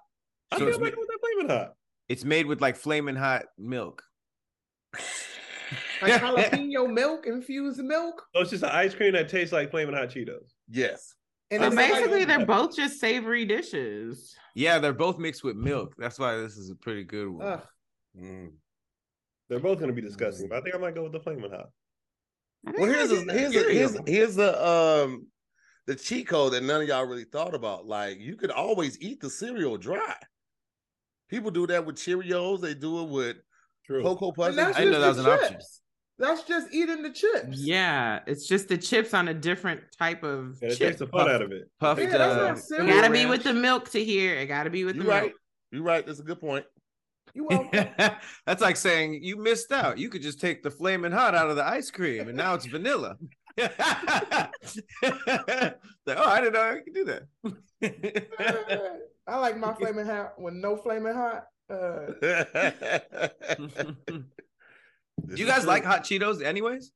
I 0.50 0.56
So 0.56 0.66
feel 0.66 0.68
it's 0.68 0.78
like 0.78 0.94
with 0.96 1.08
that 1.08 1.18
flaming 1.20 1.48
hot. 1.56 1.72
It's 2.08 2.24
made 2.24 2.46
with 2.46 2.60
like 2.60 2.76
flaming 2.76 3.16
hot 3.16 3.44
milk. 3.58 4.02
Like 6.02 6.20
jalapeno 6.20 6.92
milk, 6.92 7.26
infused 7.26 7.78
milk. 7.78 8.26
So 8.34 8.42
it's 8.42 8.50
just 8.50 8.62
an 8.62 8.70
ice 8.70 8.94
cream 8.94 9.12
that 9.12 9.28
tastes 9.28 9.52
like 9.52 9.70
flaming 9.70 9.94
hot 9.94 10.10
Cheetos. 10.10 10.50
Yes. 10.68 11.14
And 11.50 11.62
So 11.62 11.68
it's 11.68 11.76
like- 11.76 11.92
basically, 11.92 12.24
they're 12.24 12.44
both 12.44 12.76
just 12.76 13.00
savory 13.00 13.44
dishes. 13.44 14.34
Yeah, 14.54 14.78
they're 14.80 14.92
both 14.92 15.18
mixed 15.18 15.44
with 15.44 15.56
milk. 15.56 15.94
That's 15.96 16.18
why 16.18 16.36
this 16.36 16.56
is 16.56 16.70
a 16.70 16.74
pretty 16.74 17.04
good 17.04 17.28
one. 17.28 17.46
Ugh. 17.46 17.62
Mm. 18.20 18.50
They're 19.48 19.60
both 19.60 19.78
going 19.78 19.88
to 19.88 19.94
be 19.94 20.02
disgusting, 20.06 20.48
but 20.48 20.58
I 20.58 20.60
think 20.60 20.74
I 20.74 20.78
might 20.78 20.94
go 20.94 21.04
with 21.04 21.12
the 21.12 21.20
flaming 21.20 21.50
hot. 21.50 21.70
Well, 22.64 22.90
here's 22.92 23.08
did 23.08 23.28
a, 23.28 23.32
here's 23.32 23.54
a, 23.54 23.58
here's 23.58 23.90
cereal. 23.92 24.04
here's 24.06 24.34
the 24.36 24.66
um 24.66 25.26
the 25.86 25.94
cheat 25.96 26.28
code 26.28 26.52
that 26.52 26.62
none 26.62 26.82
of 26.82 26.88
y'all 26.88 27.06
really 27.06 27.24
thought 27.24 27.54
about. 27.54 27.86
Like 27.86 28.18
you 28.20 28.36
could 28.36 28.50
always 28.50 29.00
eat 29.00 29.20
the 29.20 29.30
cereal 29.30 29.76
dry. 29.76 30.16
People 31.28 31.50
do 31.50 31.66
that 31.68 31.84
with 31.86 31.96
Cheerios. 31.96 32.60
They 32.60 32.74
do 32.74 33.02
it 33.02 33.08
with 33.08 33.36
True. 33.86 34.02
Cocoa 34.02 34.32
Puffs. 34.32 34.56
that's 34.56 34.76
I 34.76 34.80
didn't 34.84 34.92
know 35.00 35.06
just 35.12 35.18
that 35.22 35.26
was 35.28 35.40
an 35.42 35.46
option. 35.46 35.60
That's 36.18 36.42
just 36.44 36.68
eating 36.72 37.02
the 37.02 37.10
chips. 37.10 37.58
Yeah, 37.58 38.20
it's 38.26 38.46
just 38.46 38.68
the 38.68 38.78
chips 38.78 39.12
on 39.14 39.28
a 39.28 39.34
different 39.34 39.80
type 39.98 40.22
of 40.22 40.58
Yeah, 40.62 40.68
it 40.68 40.76
chip. 40.76 40.88
takes 40.90 40.98
the 41.00 41.06
fun 41.08 41.28
out 41.28 41.42
of 41.42 41.50
it. 41.52 41.68
Puffed. 41.80 42.00
Yeah, 42.00 42.10
that's 42.10 42.38
uh, 42.38 42.46
not 42.48 42.58
cereal. 42.58 42.88
It 42.88 42.92
gotta 42.92 43.12
be 43.12 43.26
with 43.26 43.42
the 43.42 43.54
milk 43.54 43.90
to 43.90 44.04
hear. 44.04 44.34
It 44.34 44.46
gotta 44.46 44.70
be 44.70 44.84
with 44.84 44.96
You 44.96 45.02
the 45.02 45.08
right. 45.08 45.22
milk. 45.22 45.32
You 45.72 45.82
right. 45.82 46.06
That's 46.06 46.20
a 46.20 46.22
good 46.22 46.40
point. 46.40 46.64
You 47.34 47.44
welcome. 47.44 47.88
That's 48.46 48.60
like 48.60 48.76
saying 48.76 49.20
you 49.22 49.36
missed 49.36 49.72
out. 49.72 49.96
You 49.98 50.10
could 50.10 50.20
just 50.22 50.38
take 50.40 50.62
the 50.62 50.70
flaming 50.70 51.12
hot 51.12 51.34
out 51.34 51.48
of 51.48 51.56
the 51.56 51.66
ice 51.66 51.90
cream, 51.90 52.28
and 52.28 52.36
now 52.36 52.54
it's 52.54 52.66
vanilla. 52.66 53.16
like, 53.58 53.70
oh, 55.02 55.70
I 56.06 56.40
didn't 56.40 56.52
know 56.52 56.60
I 56.60 56.80
could 56.84 56.94
do 56.94 57.04
that. 57.04 58.28
I 59.26 59.38
like 59.38 59.56
my 59.56 59.72
flaming 59.74 60.06
hot 60.06 60.38
with 60.40 60.54
no 60.54 60.76
flaming 60.76 61.14
hot. 61.14 61.46
Do 65.26 65.36
you 65.36 65.46
guys 65.46 65.64
like 65.66 65.84
hot 65.84 66.04
Cheetos, 66.04 66.42
anyways? 66.42 66.92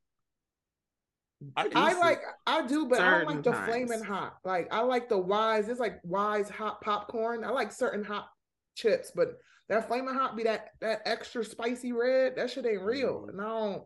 I, 1.57 1.69
I 1.75 1.99
like 1.99 2.23
I 2.47 2.67
do, 2.67 2.87
but 2.87 2.99
I 3.01 3.19
don't 3.19 3.27
like 3.27 3.43
the 3.43 3.53
Certain 3.53 3.67
flaming 3.67 4.03
hot. 4.03 4.37
Like 4.45 4.69
I 4.73 4.81
like 4.81 5.09
the 5.09 5.19
Wise. 5.19 5.69
It's 5.69 5.81
like 5.81 6.01
Wise 6.03 6.49
hot 6.49 6.81
popcorn. 6.81 7.45
I 7.45 7.51
like 7.51 7.73
certain 7.73 8.03
hot 8.03 8.29
chips, 8.75 9.13
but 9.15 9.35
that 9.69 9.87
flaming 9.87 10.15
hot 10.15 10.37
be 10.37 10.45
that 10.45 10.69
that 10.81 11.03
extra 11.05 11.45
spicy 11.45 11.93
red. 11.93 12.37
That 12.37 12.51
shit 12.51 12.65
ain't 12.67 12.83
real. 12.83 13.21
Mm-hmm. 13.21 13.29
And 13.31 13.41
I 13.41 13.45
don't. 13.45 13.83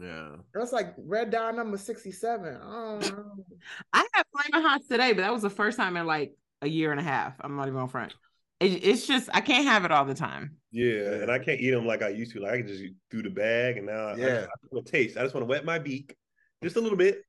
Yeah. 0.00 0.36
That's 0.54 0.72
like 0.72 0.94
red 0.98 1.30
dye 1.30 1.52
number 1.52 1.78
sixty 1.78 2.10
seven. 2.10 2.56
I 2.56 2.98
don't. 3.00 3.44
I 3.92 4.06
had 4.12 4.24
flaming 4.36 4.66
hot 4.66 4.80
today, 4.90 5.12
but 5.12 5.22
that 5.22 5.32
was 5.32 5.42
the 5.42 5.50
first 5.50 5.76
time 5.76 5.96
in 5.96 6.06
like 6.06 6.32
a 6.60 6.68
year 6.68 6.90
and 6.90 6.98
a 7.00 7.04
half. 7.04 7.34
I'm 7.40 7.56
not 7.56 7.68
even 7.68 7.78
on 7.78 7.88
front. 7.88 8.14
It, 8.60 8.84
it's 8.84 9.06
just 9.06 9.30
I 9.32 9.40
can't 9.40 9.64
have 9.66 9.84
it 9.84 9.90
all 9.90 10.04
the 10.04 10.14
time. 10.14 10.56
Yeah, 10.70 11.22
and 11.22 11.30
I 11.30 11.38
can't 11.38 11.60
eat 11.60 11.70
them 11.70 11.86
like 11.86 12.02
I 12.02 12.08
used 12.08 12.32
to. 12.32 12.40
Like 12.40 12.52
I 12.52 12.56
can 12.58 12.68
just 12.68 12.84
do 13.10 13.22
the 13.22 13.30
bag, 13.30 13.78
and 13.78 13.86
now 13.86 14.08
I, 14.08 14.16
Yeah. 14.16 14.26
I, 14.26 14.54
just 14.62 14.72
want 14.72 14.86
to 14.86 14.92
taste. 14.92 15.16
I 15.16 15.22
just 15.22 15.34
want 15.34 15.42
to 15.42 15.50
wet 15.50 15.64
my 15.64 15.78
beak 15.78 16.14
just 16.62 16.76
a 16.76 16.80
little 16.80 16.98
bit, 16.98 17.22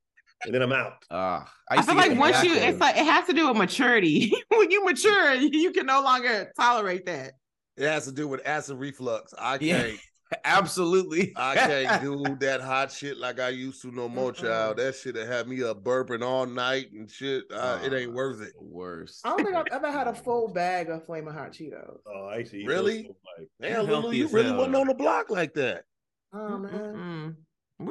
and 0.43 0.53
then 0.53 0.61
I'm 0.61 0.73
out. 0.73 0.93
Uh, 1.09 1.43
I, 1.69 1.75
used 1.75 1.87
to 1.87 1.95
feel 1.95 2.01
like 2.01 2.11
the 2.11 2.17
once 2.17 2.43
you, 2.43 2.53
it's 2.53 2.79
like 2.79 2.97
it 2.97 3.05
has 3.05 3.25
to 3.27 3.33
do 3.33 3.47
with 3.47 3.57
maturity. 3.57 4.31
when 4.49 4.69
you 4.69 4.83
mature, 4.83 5.33
you 5.33 5.71
can 5.71 5.85
no 5.85 6.03
longer 6.03 6.51
tolerate 6.59 7.05
that. 7.05 7.33
It 7.77 7.87
has 7.87 8.05
to 8.05 8.11
do 8.11 8.27
with 8.27 8.45
acid 8.45 8.77
reflux. 8.77 9.33
I 9.39 9.57
can't. 9.57 9.97
absolutely. 10.45 11.33
I 11.35 11.55
can't 11.55 12.01
do 12.01 12.23
that 12.39 12.61
hot 12.61 12.91
shit 12.91 13.17
like 13.17 13.39
I 13.39 13.49
used 13.49 13.81
to 13.83 13.91
no 13.91 14.07
more, 14.09 14.31
child. 14.31 14.77
That 14.77 14.95
shit 14.95 15.15
have 15.15 15.27
had 15.27 15.47
me 15.47 15.63
up 15.63 15.83
burping 15.83 16.23
all 16.23 16.45
night 16.45 16.91
and 16.91 17.09
shit. 17.09 17.43
Uh, 17.51 17.79
it 17.83 17.93
ain't 17.93 18.11
Uh, 18.11 18.13
worth 18.13 18.41
it. 18.41 18.53
Worse. 18.59 19.21
I 19.23 19.29
don't 19.29 19.43
think 19.45 19.55
I've 19.55 19.67
ever 19.71 19.91
had 19.91 20.07
a 20.07 20.13
full 20.23 20.47
bag 20.47 20.89
of 20.89 21.05
flaming 21.05 21.33
hot 21.33 21.51
Cheetos. 21.51 21.99
Oh, 22.07 22.27
I 22.27 22.37
used 22.37 22.51
to 22.51 22.57
eat 22.59 22.67
Really? 22.67 23.03
those 23.03 23.15
like, 23.37 23.47
Damn, 23.73 23.85
Lulu, 23.85 24.11
you 24.11 24.27
really 24.27 24.47
hell. 24.49 24.57
wasn't 24.57 24.75
on 24.75 24.87
the 24.87 24.93
block 24.93 25.29
like 25.29 25.53
that. 25.55 25.83
Oh 26.33 26.57
man. 26.57 27.35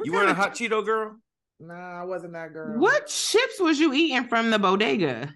You 0.03 0.11
weren't 0.13 0.29
a 0.29 0.33
hot 0.33 0.53
Cheeto 0.55 0.83
girl? 0.85 1.17
nah, 1.59 2.01
I 2.01 2.03
wasn't 2.05 2.33
that 2.33 2.53
girl. 2.53 2.79
What 2.79 3.05
chips 3.07 3.59
was 3.59 3.79
you 3.79 3.93
eating 3.93 4.23
from 4.27 4.49
the 4.49 4.57
bodega? 4.57 5.31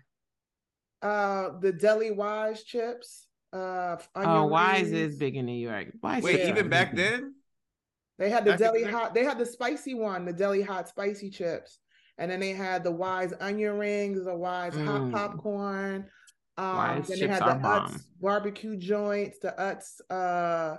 Uh, 1.02 1.60
the 1.60 1.72
Deli 1.72 2.10
Wise 2.12 2.64
chips. 2.64 3.25
Uh, 3.56 3.98
Oh, 4.16 4.22
onion 4.22 4.50
Wise 4.50 4.92
rings. 4.92 5.14
is 5.14 5.16
big 5.18 5.36
in 5.36 5.46
New 5.46 5.54
York. 5.54 5.88
Wise 6.02 6.24
Wait, 6.24 6.40
Yeah. 6.42 6.50
even 6.50 6.70
back 6.70 6.96
then? 6.96 7.36
They 8.18 8.30
had 8.30 8.44
the 8.46 8.52
Back 8.52 8.60
deli 8.60 8.84
hot. 8.84 9.14
They 9.14 9.24
had 9.24 9.38
the 9.38 9.46
spicy 9.46 9.94
one, 9.94 10.26
the 10.26 10.34
deli 10.34 10.62
hot 10.62 10.88
spicy 10.90 11.30
chips, 11.30 11.80
and 12.18 12.30
then 12.32 12.40
they 12.40 12.52
had 12.52 12.84
the 12.84 12.92
Wise 12.92 13.34
onion 13.40 13.78
rings, 13.78 14.24
the 14.26 14.36
Wise 14.36 14.74
Mm. 14.74 14.86
hot 14.86 15.12
popcorn. 15.12 16.10
Um, 16.58 16.78
Wise 16.78 17.08
then 17.08 17.20
they 17.20 17.28
had 17.28 17.42
the 17.42 17.56
bomb. 17.56 17.88
Utz 17.88 18.02
barbecue 18.22 18.78
joints, 18.78 19.40
the 19.40 19.54
Utz 19.58 20.00
uh, 20.10 20.78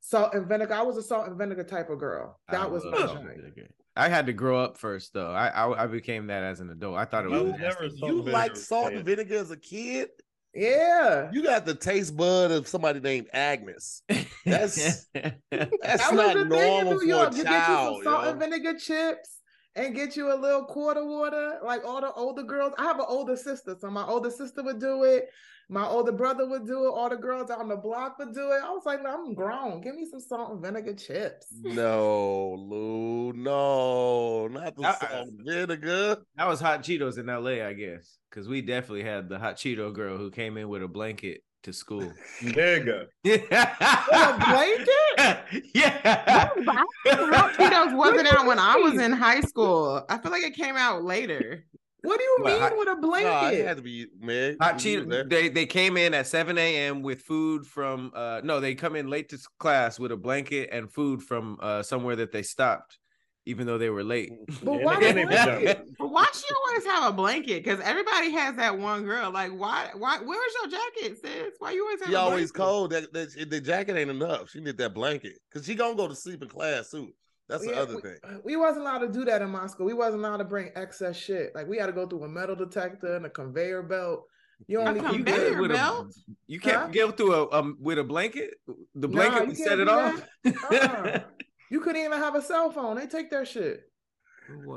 salt 0.00 0.34
and 0.34 0.46
vinegar. 0.46 0.74
I 0.74 0.82
was 0.82 0.96
a 0.98 1.02
salt 1.02 1.28
and 1.28 1.36
vinegar 1.38 1.64
type 1.64 1.88
of 1.90 1.98
girl. 1.98 2.38
I 2.48 2.52
That 2.52 2.70
was 2.70 2.84
my 2.84 2.98
joint. 3.06 3.70
I 3.98 4.10
had 4.10 4.26
to 4.26 4.34
grow 4.34 4.60
up 4.62 4.76
first, 4.76 5.14
though. 5.14 5.30
I 5.32 5.48
I, 5.48 5.84
I 5.84 5.86
became 5.86 6.26
that 6.26 6.42
as 6.44 6.60
an 6.60 6.68
adult. 6.70 6.96
I 6.98 7.06
thought 7.06 7.24
it 7.24 7.32
I 7.32 7.40
was 7.40 7.52
was 7.52 7.60
nasty. 7.60 7.62
never 7.62 7.84
a 7.84 7.90
salt 7.90 8.12
You 8.12 8.18
and 8.20 8.32
like 8.32 8.56
salt 8.56 8.92
and 8.92 9.04
vinegar 9.04 9.36
as 9.36 9.50
a 9.50 9.56
kid? 9.56 10.10
Yeah, 10.56 11.30
You 11.32 11.42
got 11.42 11.66
the 11.66 11.74
taste 11.74 12.16
bud 12.16 12.50
of 12.50 12.66
somebody 12.66 13.00
named 13.00 13.28
Agnes. 13.32 14.02
That's- 14.44 15.06
That's 15.14 15.38
that 15.50 15.70
was 15.82 16.12
not 16.12 16.34
the 16.34 16.34
thing 16.34 16.40
in 16.42 16.48
normal 16.48 16.92
New 16.94 16.98
for 17.00 17.04
York. 17.04 17.32
a 17.32 17.36
You 17.36 17.44
child. 17.44 17.44
get 17.44 17.68
you 17.68 18.04
some 18.04 18.04
salt 18.04 18.24
yo. 18.24 18.30
and 18.30 18.40
vinegar 18.40 18.78
chips. 18.78 19.30
And 19.76 19.94
get 19.94 20.16
you 20.16 20.32
a 20.32 20.34
little 20.34 20.64
quarter 20.64 21.04
water, 21.04 21.58
like 21.62 21.84
all 21.84 22.00
the 22.00 22.10
older 22.14 22.42
girls. 22.42 22.72
I 22.78 22.84
have 22.84 22.98
an 22.98 23.04
older 23.06 23.36
sister, 23.36 23.76
so 23.78 23.90
my 23.90 24.06
older 24.06 24.30
sister 24.30 24.62
would 24.62 24.80
do 24.80 25.04
it. 25.04 25.28
My 25.68 25.84
older 25.84 26.12
brother 26.12 26.48
would 26.48 26.64
do 26.64 26.86
it. 26.86 26.88
All 26.88 27.10
the 27.10 27.16
girls 27.16 27.50
on 27.50 27.68
the 27.68 27.76
block 27.76 28.18
would 28.18 28.32
do 28.32 28.52
it. 28.52 28.60
I 28.64 28.70
was 28.70 28.86
like, 28.86 29.00
I'm 29.06 29.34
grown. 29.34 29.80
Give 29.82 29.94
me 29.96 30.06
some 30.08 30.20
salt 30.20 30.52
and 30.52 30.62
vinegar 30.62 30.94
chips. 30.94 31.48
No, 31.60 32.54
Lou, 32.58 33.32
no, 33.34 34.48
not 34.48 34.76
the 34.76 34.86
I- 34.86 34.92
salt 34.94 35.26
and 35.28 35.40
vinegar. 35.44 36.18
That 36.36 36.46
was 36.48 36.60
hot 36.60 36.82
Cheetos 36.82 37.18
in 37.18 37.26
LA, 37.26 37.66
I 37.66 37.72
guess, 37.74 38.16
because 38.30 38.48
we 38.48 38.62
definitely 38.62 39.02
had 39.04 39.28
the 39.28 39.38
hot 39.38 39.56
Cheeto 39.56 39.92
girl 39.92 40.16
who 40.16 40.30
came 40.30 40.56
in 40.56 40.68
with 40.70 40.82
a 40.82 40.88
blanket 40.88 41.42
to 41.66 41.72
school. 41.72 42.12
Nigga. 42.42 43.06
a 43.24 44.38
blanket? 44.38 45.64
yeah. 45.74 46.48
Hot 47.06 47.52
Cheetos 47.54 47.94
wasn't 47.96 48.32
out 48.32 48.46
when 48.46 48.58
I 48.58 48.76
was 48.76 48.98
in 49.00 49.12
high 49.12 49.40
school. 49.40 50.04
I 50.08 50.18
feel 50.18 50.30
like 50.32 50.42
it 50.44 50.54
came 50.54 50.76
out 50.76 51.02
later. 51.04 51.64
What 52.02 52.18
do 52.18 52.24
you 52.24 52.36
What, 52.40 52.52
mean 52.52 52.60
hot- 52.60 52.78
with 52.78 52.88
a 52.88 52.94
No, 52.94 53.00
blanket? 53.00 53.58
it 53.58 53.66
had 53.66 53.76
to 53.78 53.82
be 53.82 54.06
Meg. 54.20 54.56
Hot 54.60 54.84
you 54.84 54.98
was 55.00 55.08
there. 55.08 55.24
Cheeto. 55.24 55.30
They 55.30 55.48
they 55.48 55.66
came 55.66 55.96
in 55.96 56.14
at 56.14 56.28
7 56.28 56.56
a.m. 56.56 57.02
with 57.02 57.22
food 57.22 57.66
from 57.66 58.12
uh 58.14 58.40
no, 58.44 58.60
they 58.60 58.74
come 58.76 58.94
in 58.94 59.08
late 59.10 59.28
to 59.30 59.38
class 59.58 59.98
with 59.98 60.12
a 60.12 60.16
blanket 60.16 60.68
and 60.72 60.90
food 60.92 61.20
from 61.22 61.58
uh 61.60 61.82
somewhere 61.82 62.14
that 62.16 62.30
they 62.30 62.42
stopped, 62.42 62.98
even 63.46 63.66
though 63.66 63.78
they 63.78 63.88
were 63.90 64.02
late. 64.04 64.32
but 64.62 64.82
why 64.82 64.98
they- 65.00 65.12
they? 65.12 65.76
But 65.98 66.08
why 66.10 66.26
she 66.34 66.44
always 66.54 66.84
have 66.86 67.10
a 67.10 67.12
blanket? 67.16 67.64
Because 67.64 67.80
everybody 67.80 68.30
has 68.32 68.56
that 68.56 68.76
one 68.78 69.04
girl. 69.04 69.30
Like, 69.30 69.52
why? 69.52 69.90
Why? 69.96 70.18
Where's 70.18 70.52
your 70.60 70.70
jacket, 70.70 71.18
sis? 71.22 71.54
Why 71.58 71.70
you 71.70 71.82
always 71.84 72.00
have? 72.00 72.08
She 72.08 72.14
a 72.14 72.18
always 72.18 72.52
blanket? 72.52 72.54
cold. 72.54 72.90
That, 72.90 73.12
that 73.12 73.50
the 73.50 73.60
jacket 73.60 73.96
ain't 73.96 74.10
enough. 74.10 74.50
She 74.50 74.60
need 74.60 74.76
that 74.78 74.92
blanket 74.92 75.38
because 75.48 75.66
she 75.66 75.74
gonna 75.74 75.94
go 75.96 76.08
to 76.08 76.14
sleep 76.14 76.42
in 76.42 76.48
class 76.48 76.90
too. 76.90 77.12
That's 77.48 77.64
the 77.64 77.70
Yeah, 77.70 77.76
other 77.80 77.94
we, 77.96 78.02
thing. 78.02 78.16
we 78.44 78.56
wasn't 78.56 78.82
allowed 78.82 78.98
to 78.98 79.08
do 79.08 79.24
that 79.24 79.40
in 79.40 79.48
my 79.50 79.68
school. 79.68 79.86
We 79.86 79.92
wasn't 79.94 80.24
allowed 80.24 80.38
to 80.38 80.44
bring 80.44 80.70
excess 80.74 81.16
shit. 81.16 81.54
Like 81.54 81.68
we 81.68 81.78
had 81.78 81.86
to 81.86 81.92
go 81.92 82.04
through 82.06 82.24
a 82.24 82.28
metal 82.28 82.56
detector 82.56 83.14
and 83.14 83.24
a 83.24 83.30
conveyor 83.30 83.84
belt. 83.84 84.24
You 84.66 84.80
A 84.80 84.84
only 84.88 85.00
conveyor 85.00 85.18
you 85.18 85.24
get 85.24 85.38
it 85.52 85.56
could- 85.56 85.70
a- 85.70 85.74
belt? 85.74 86.12
You 86.48 86.58
can't 86.58 86.76
Huh? 86.76 86.88
go 86.88 87.10
through 87.12 87.34
a 87.34 87.52
um 87.52 87.76
with 87.80 87.98
a 88.00 88.04
blanket. 88.04 88.54
The 88.66 89.06
Nah, 89.06 89.14
blanket 89.14 89.40
you 89.42 89.46
would 89.48 89.56
set 89.58 89.78
it 89.78 89.84
do 89.84 89.90
off. 89.92 91.24
You 91.70 91.80
couldn't 91.80 92.02
even 92.02 92.18
have 92.18 92.34
a 92.34 92.42
cell 92.42 92.70
phone. 92.70 92.96
They 92.96 93.06
take 93.06 93.30
their 93.30 93.44
shit. 93.46 93.80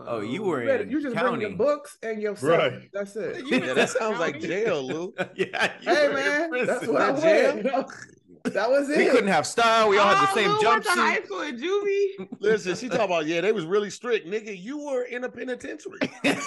Oh, 0.08 0.22
you 0.22 0.42
were 0.44 0.62
You, 0.62 0.68
better- 0.68 0.84
in 0.84 0.90
you 0.90 1.02
just 1.02 1.16
bring 1.16 1.42
your 1.42 1.50
county. 1.52 1.56
books 1.56 1.98
and 2.02 2.20
your 2.22 2.36
cell. 2.36 2.58
Right. 2.58 2.90
That's 2.92 3.16
it. 3.16 3.46
Yeah, 3.46 3.74
that 3.74 3.90
sounds 3.90 4.20
like 4.20 4.40
jail, 4.40 4.82
Lou. 4.82 5.14
yeah. 5.36 5.74
you 5.82 5.94
Hey 5.94 6.08
were 6.08 6.18
in 6.18 6.52
man, 6.52 6.66
that's 6.66 6.80
prison. 6.80 6.94
what 6.94 7.02
I 7.04 7.12
Not 7.12 7.22
jail? 7.22 7.90
That 8.46 8.70
was 8.70 8.90
it. 8.90 8.98
We 8.98 9.06
couldn't 9.10 9.28
have 9.28 9.46
style. 9.46 9.90
We 9.90 9.98
all 9.98 10.08
had 10.16 10.26
the 10.26 10.32
Oh, 10.32 10.36
same 10.36 10.50
Lou 10.50 10.70
went 10.70 10.84
to 10.86 10.90
high 10.92 11.20
jumpsuit. 11.20 11.26
school 11.26 11.42
at 11.42 11.58
juvie. 11.58 12.28
Listen, 12.40 12.76
she 12.78 12.88
talking 12.88 13.04
about 13.06 13.26
yeah, 13.26 13.42
they 13.42 13.52
was 13.52 13.66
really 13.66 13.90
strict, 13.90 14.28
nigga. 14.28 14.58
You 14.58 14.78
were 14.86 15.04
in 15.04 15.26
a 15.26 15.30
penitentiary. 15.30 16.00
they 16.24 16.38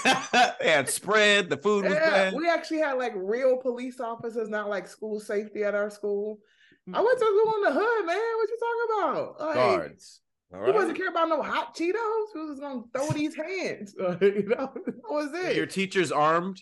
had 0.70 0.88
spread. 0.88 1.50
The 1.50 1.59
food 1.59 1.85
was 1.85 1.92
Yeah, 1.92 2.11
bad. 2.11 2.35
we 2.35 2.48
actually 2.48 2.78
had 2.78 2.94
like 2.94 3.12
real 3.14 3.59
police 3.59 4.00
officers, 4.00 4.48
not 4.48 4.70
like 4.70 4.88
school 4.88 5.20
safety 5.20 5.64
at 5.64 5.74
our 5.74 5.90
school. 5.90 6.38
I 6.92 6.98
hmm. 6.98 7.05
went 7.05 7.18
to 7.18 7.24
school 7.26 7.55
in 7.57 7.61
the 7.62 7.72
hood, 7.81 8.07
man. 8.07 8.37
What 8.37 8.48
you 8.48 8.59
talking 8.59 9.22
about? 9.28 9.40
Like, 9.40 9.55
Guards. 9.55 10.20
All 10.54 10.60
We 10.60 10.72
wasn't 10.72 10.96
care 10.96 11.08
about 11.08 11.28
no 11.28 11.42
hot 11.42 11.74
Cheetos. 11.76 12.34
We 12.34 12.46
was 12.46 12.60
gonna 12.60 12.82
throw 12.94 13.08
these 13.10 13.34
hands. 13.34 13.94
you 13.98 14.44
know, 14.48 14.72
that 14.86 15.02
was 15.10 15.30
it. 15.34 15.56
Your 15.56 15.66
teachers 15.66 16.12
armed. 16.12 16.60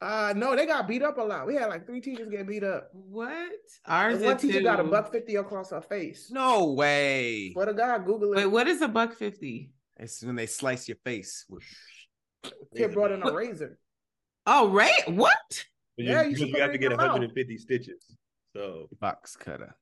uh 0.00 0.32
no, 0.36 0.54
they 0.54 0.66
got 0.66 0.86
beat 0.86 1.02
up 1.02 1.18
a 1.18 1.22
lot. 1.22 1.46
We 1.46 1.54
had 1.54 1.66
like 1.66 1.86
three 1.86 2.00
teachers 2.00 2.28
get 2.28 2.46
beat 2.46 2.62
up. 2.64 2.90
What? 2.92 3.50
Ours 3.86 4.20
one 4.20 4.36
did 4.36 4.40
teacher 4.40 4.60
got 4.62 4.80
a 4.80 4.84
buck 4.84 5.10
fifty 5.10 5.36
across 5.36 5.70
her 5.70 5.80
face. 5.80 6.30
No 6.30 6.72
way. 6.72 7.50
What 7.54 7.64
to 7.66 7.74
God, 7.74 8.04
Google 8.06 8.32
it. 8.32 8.36
Wait, 8.36 8.46
what 8.46 8.68
is 8.68 8.82
a 8.82 8.88
buck 8.88 9.14
fifty? 9.14 9.72
It's 9.98 10.22
when 10.22 10.36
they 10.36 10.46
slice 10.46 10.86
your 10.88 10.98
face. 11.04 11.44
with- 11.48 11.64
Kid 12.76 12.92
brought 12.92 13.12
in 13.12 13.22
a 13.22 13.32
razor. 13.32 13.78
Oh, 14.46 14.68
right. 14.70 15.08
What? 15.08 15.64
You, 15.96 16.10
Yeah, 16.10 16.22
you 16.22 16.34
because 16.34 16.48
you 16.50 16.60
have 16.60 16.72
to 16.72 16.78
get 16.78 16.90
150 16.90 17.56
stitches. 17.58 18.16
So 18.54 18.88
box 19.00 19.34
cutter. 19.34 19.74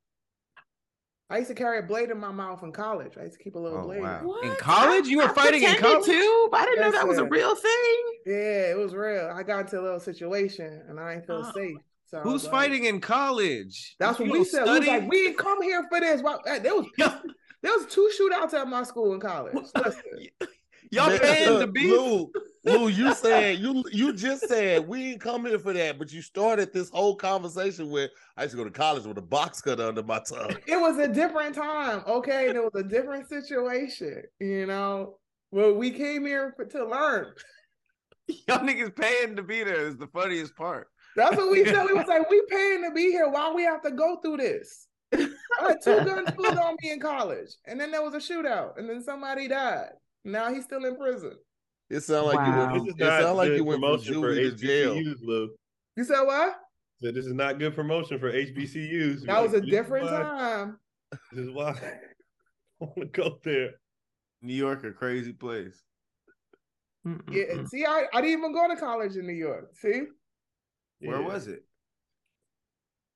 I 1.31 1.39
used 1.39 1.49
to 1.49 1.55
carry 1.55 1.79
a 1.79 1.83
blade 1.83 2.11
in 2.11 2.19
my 2.19 2.31
mouth 2.31 2.63
in 2.63 2.71
college. 2.71 3.15
I 3.19 3.23
used 3.23 3.39
to 3.39 3.43
keep 3.43 3.55
a 3.55 3.59
little 3.59 3.79
Oh, 3.79 3.85
blade. 3.85 4.03
wow. 4.03 4.37
In 4.43 4.55
college? 4.57 5.07
You 5.07 5.19
were 5.19 5.25
I 5.31 5.33
fighting 5.33 5.63
in 5.63 5.77
college? 5.77 6.05
too, 6.05 6.49
I 6.53 6.65
didn't 6.67 6.81
know 6.81 6.87
Yes, 6.89 6.95
that 6.95 7.09
was 7.09 7.19
a 7.19 7.25
real 7.25 7.55
thing. 7.57 7.97
Yeah, 8.27 8.71
it 8.71 8.77
was 8.77 8.95
real. 8.95 9.33
I 9.35 9.43
got 9.43 9.61
into 9.61 9.81
a 9.81 9.83
little 9.83 10.01
situation 10.01 10.83
and 10.89 11.01
I 11.01 11.15
didn't 11.15 11.27
feel 11.27 11.43
Oh. 11.47 11.53
safe. 11.55 11.77
So 12.07 12.21
Who's 12.21 12.45
like- 12.45 12.53
fighting 12.53 12.85
in 12.85 13.01
college? 13.01 13.97
That's 13.99 14.19
what 14.19 14.27
You 14.27 14.33
we 14.33 14.39
don't 14.41 14.49
said. 14.49 14.65
We 14.67 14.87
like, 14.87 15.09
we 15.09 15.23
didn't 15.25 15.39
come 15.39 15.63
here 15.63 15.85
for 15.89 15.99
this. 15.99 16.21
Why- 16.23 16.35
uh, 16.47 16.59
There 16.59 16.75
was 16.75 16.87
there 16.99 17.73
was 17.73 17.87
two 17.87 18.11
shootouts 18.19 18.53
at 18.53 18.69
my 18.69 18.83
school 18.83 19.15
in 19.15 19.21
college. 19.21 19.55
Listen, 19.85 20.03
Y'all 20.91 21.09
Man, 21.09 21.19
paying 21.21 21.59
to 21.61 21.67
be 21.67 21.89
Lou, 22.65 22.79
Lou, 22.79 22.89
you 22.89 23.15
said 23.15 23.59
you 23.59 23.85
you 23.93 24.13
just 24.13 24.49
said 24.49 24.87
we 24.87 25.13
ain't 25.13 25.21
come 25.21 25.45
here 25.45 25.59
for 25.59 25.73
that, 25.73 25.99
but 25.99 26.13
you 26.13 26.23
started 26.23 26.73
this 26.73 26.89
whole 26.91 27.15
conversation 27.15 27.91
with 27.91 28.11
I 28.37 28.43
used 28.45 28.53
to 28.53 28.57
go 28.57 28.65
to 28.65 28.71
college 28.71 29.05
with 29.05 29.19
a 29.19 29.23
box 29.23 29.61
cutter 29.61 29.87
under 29.87 30.03
my 30.03 30.21
tongue. 30.21 30.57
it 30.67 30.81
was 30.81 30.99
a 30.99 31.09
different 31.09 31.55
time, 31.55 32.03
okay? 32.07 32.49
And 32.49 32.57
it 32.57 32.63
was 32.63 32.75
a 32.75 32.83
different 32.83 33.29
situation, 33.29 34.23
you 34.41 34.67
know. 34.67 35.19
Well, 35.51 35.75
we 35.75 35.91
came 35.91 36.27
here 36.27 36.53
for, 36.57 36.65
to 36.65 36.85
learn. 36.87 37.33
y'all 38.49 38.59
niggas 38.59 38.97
paying 38.97 39.37
to 39.37 39.43
be 39.43 39.63
there 39.63 39.87
is 39.87 39.97
the 39.97 40.09
funniest 40.09 40.57
part. 40.57 40.89
That's 41.17 41.37
what 41.37 41.51
we 41.51 41.65
said. 41.67 41.85
We 41.85 41.93
was 41.93 42.07
like, 42.07 42.29
we 42.29 42.43
paying 42.49 42.83
to 42.83 42.91
be 42.91 43.13
here. 43.13 43.29
Why 43.29 43.53
we 43.53 43.63
have 43.63 43.83
to 43.83 43.93
go 43.93 44.17
through 44.17 44.39
this? 44.39 44.89
I 45.13 45.29
had 45.61 45.83
two 45.83 46.05
guns 46.05 46.31
pulled 46.33 46.59
on 46.59 46.77
me 46.83 46.91
in 46.91 46.99
college, 46.99 47.51
and 47.67 47.81
then 47.81 47.93
there 47.93 48.03
was 48.03 48.15
a 48.15 48.19
shootout, 48.19 48.79
and 48.79 48.89
then 48.89 49.03
somebody 49.03 49.47
died. 49.47 49.91
Now 50.25 50.53
he's 50.53 50.65
still 50.65 50.85
in 50.85 50.97
prison. 50.97 51.35
It 51.91 52.01
sounded 52.01 52.27
like 52.29 52.37
Wow. 52.37 52.75
you 52.75 52.81
this 52.81 52.95
went. 52.95 53.01
is 53.01 53.01
It 53.01 53.23
not 53.23 53.37
like 53.37 53.49
good 53.51 53.57
you 53.59 53.65
went 53.65 53.77
from 53.81 53.83
promotion 53.91 54.15
for 54.21 54.33
juvie 54.35 54.51
to 54.51 54.57
jail. 54.57 54.95
HBCUs, 54.95 55.17
Lou. 55.23 55.51
You 55.97 56.05
said 56.05 56.23
what? 56.23 56.55
So 57.01 57.13
this 57.13 57.27
is 57.27 57.35
not 57.35 57.59
good 57.59 57.75
promotion 57.75 58.19
for 58.19 58.33
HBCUs. 58.33 59.27
That 59.27 59.43
was 59.43 59.53
a 59.55 59.61
different 59.61 60.07
why- 60.07 60.11
time. 60.23 60.79
This 61.33 61.45
is 61.47 61.51
why 61.51 61.71
I 62.81 62.85
want 62.85 62.97
to 62.97 63.05
go 63.07 63.39
there. 63.45 63.71
New 64.43 64.55
York, 64.55 64.85
a 64.85 64.93
crazy 64.93 65.33
place. 65.33 65.83
Yeah, 67.31 67.65
see, 67.67 67.85
I, 67.85 68.07
I 68.15 68.21
didn't 68.23 68.39
even 68.39 68.53
go 68.55 68.67
to 68.69 68.77
college 68.77 69.17
in 69.17 69.27
New 69.27 69.35
York. 69.35 69.71
See, 69.75 70.03
Where 71.01 71.21
Yeah. 71.21 71.27
was 71.27 71.47
it? 71.49 71.65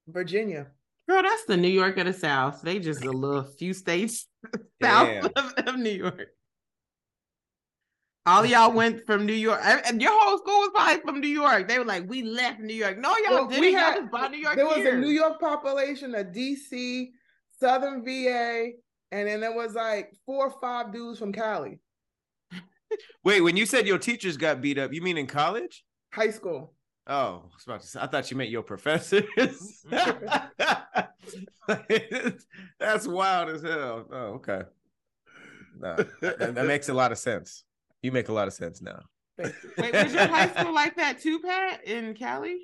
Virginia. 0.07 0.67
Girl, 1.09 1.23
that's 1.23 1.45
the 1.47 1.57
New 1.57 1.69
York 1.69 1.97
of 1.97 2.07
the 2.07 2.13
South. 2.13 2.61
They 2.63 2.79
just 2.79 3.03
a 3.05 3.11
little 3.11 3.45
few 3.45 3.73
states 3.73 4.27
south 4.83 5.31
of, 5.37 5.53
of 5.67 5.77
New 5.79 5.91
York. 5.91 6.29
All 8.29 8.45
y'all 8.45 8.73
went 8.73 9.07
from 9.07 9.25
New 9.27 9.33
York, 9.33 9.61
and 9.65 9.81
and 9.87 10.03
your 10.03 10.13
whole 10.13 10.37
school 10.39 10.59
was 10.61 10.71
probably 10.75 11.01
from 11.01 11.21
New 11.21 11.29
York. 11.29 11.67
They 11.67 11.79
were 11.79 11.85
like, 11.85 12.05
"We 12.09 12.23
left 12.23 12.61
New 12.61 12.75
York." 12.75 12.99
No, 12.99 13.15
y'all 13.25 13.35
Well, 13.35 13.47
didn't. 13.49 13.61
we 13.63 13.71
y'all 13.73 13.81
had- 13.81 13.97
just 14.01 14.11
brought 14.11 14.31
New 14.31 14.39
York 14.39 14.57
There 14.57 14.67
was 14.67 14.79
a 14.85 14.93
New 14.97 15.09
York 15.09 15.41
population, 15.41 16.15
a 16.15 16.23
DC, 16.25 17.13
Southern 17.59 18.05
VA, 18.05 18.73
and 19.13 19.27
then 19.29 19.41
there 19.41 19.55
was 19.55 19.75
like 19.75 20.13
four 20.27 20.47
or 20.49 20.61
five 20.61 20.93
dudes 20.93 21.19
from 21.19 21.33
Cali, 21.33 21.81
Wait, 23.25 23.41
when 23.41 23.57
you 23.57 23.65
said 23.67 23.87
your 23.87 23.99
teachers 23.99 24.37
got 24.37 24.61
beat 24.61 24.79
up, 24.79 24.93
you 24.93 25.01
mean 25.03 25.17
in 25.19 25.27
college? 25.27 25.85
high 26.13 26.31
school. 26.31 26.75
Oh, 27.07 27.43
I 27.45 27.55
was 27.55 27.65
about 27.67 27.81
to 27.81 27.87
say, 27.87 28.01
I 28.01 28.07
thought 28.07 28.31
you 28.31 28.37
meant 28.37 28.51
your 28.51 28.63
professors. 28.63 29.25
That's 32.79 33.07
wild 33.07 33.49
as 33.51 33.63
hell. 33.63 34.07
Oh, 34.13 34.17
okay. 34.37 34.63
No, 35.81 35.97
that, 36.21 36.55
that 36.55 36.67
makes 36.67 36.89
a 36.91 36.95
lot 36.95 37.13
of 37.13 37.19
sense. 37.19 37.65
You 38.03 38.13
make 38.13 38.29
a 38.29 38.33
lot 38.33 38.47
of 38.49 38.55
sense 38.55 38.81
now. 38.83 39.01
Wait, 39.39 39.93
was 39.93 40.13
your 40.13 40.27
high 40.27 40.49
school 40.49 40.75
like 40.75 40.97
that 40.97 41.21
too, 41.21 41.39
Pat, 41.41 41.85
in 41.85 42.15
Cali? 42.15 42.57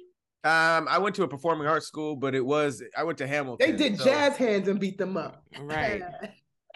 Um, 0.45 0.87
I 0.91 0.99
went 0.99 1.15
to 1.17 1.23
a 1.23 1.29
performing 1.29 1.67
arts 1.67 1.87
school, 1.87 2.17
but 2.17 2.35
it 2.35 2.45
was 2.45 2.83
I 2.97 3.05
went 3.05 3.19
to 3.19 3.27
Hamilton. 3.27 3.71
They 3.71 3.77
did 3.77 3.99
so- 3.99 4.05
jazz 4.05 4.37
hands 4.37 4.69
and 4.69 4.79
beat 4.79 4.99
them 4.99 5.17
up. 5.17 5.43
Right. 5.61 6.03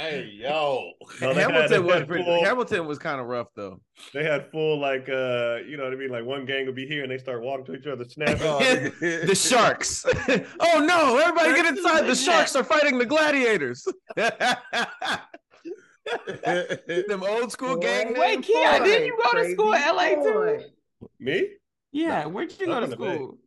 Hey 0.01 0.31
yo, 0.33 0.92
No, 1.21 1.35
they 1.35 1.40
had- 1.42 1.51
Hamilton 1.51 1.85
was 1.85 2.05
pretty, 2.05 2.23
full- 2.23 2.44
Hamilton 2.44 2.87
was 2.87 3.01
kind 3.01 3.21
of 3.21 3.27
rough 3.27 3.49
though. 3.57 3.81
They 4.14 4.23
had 4.23 4.49
full 4.53 4.79
like 4.79 5.09
uh, 5.09 5.57
you 5.66 5.77
know 5.77 5.83
what 5.83 5.92
I 5.92 5.97
mean? 5.97 6.11
Like 6.11 6.25
one 6.25 6.44
gang 6.44 6.66
would 6.66 6.77
be 6.77 6.87
here 6.87 7.03
and 7.03 7.11
they 7.11 7.18
start 7.18 7.42
walking 7.42 7.64
to 7.64 7.75
each 7.75 7.87
other, 7.88 8.05
snapping. 8.05 8.37
The 9.01 9.35
sharks. 9.35 10.07
oh 10.61 10.85
no! 10.87 11.18
Everybody 11.18 11.53
get 11.53 11.77
inside. 11.77 12.07
The 12.07 12.14
sharks 12.14 12.55
are 12.55 12.62
fighting 12.62 12.97
the 12.99 13.07
gladiators. 13.07 13.85
Them 17.09 17.23
old 17.23 17.53
school 17.53 17.77
gang 17.77 18.14
Boy, 18.14 18.21
Wait, 18.21 18.35
names. 18.37 18.47
Kia, 18.47 18.85
didn't 18.85 19.07
you 19.07 19.18
go 19.23 19.42
to 19.42 19.51
school 19.53 19.73
in 19.73 19.81
LA 19.83 20.09
too? 20.11 20.33
boy. 20.33 20.64
Me? 21.21 21.49
Yeah, 21.92 22.27
where'd 22.27 22.53
you 22.59 22.66
go 22.66 22.81
to 22.81 22.85
in 22.85 22.90
the 22.90 22.97
Bay. 22.97 23.14
school? 23.16 23.38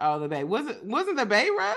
Oh, 0.00 0.18
the 0.20 0.28
Bay. 0.28 0.44
Was 0.44 0.66
it 0.66 0.84
wasn't 0.84 1.16
the 1.16 1.26
Bay 1.26 1.48
rough? 1.56 1.76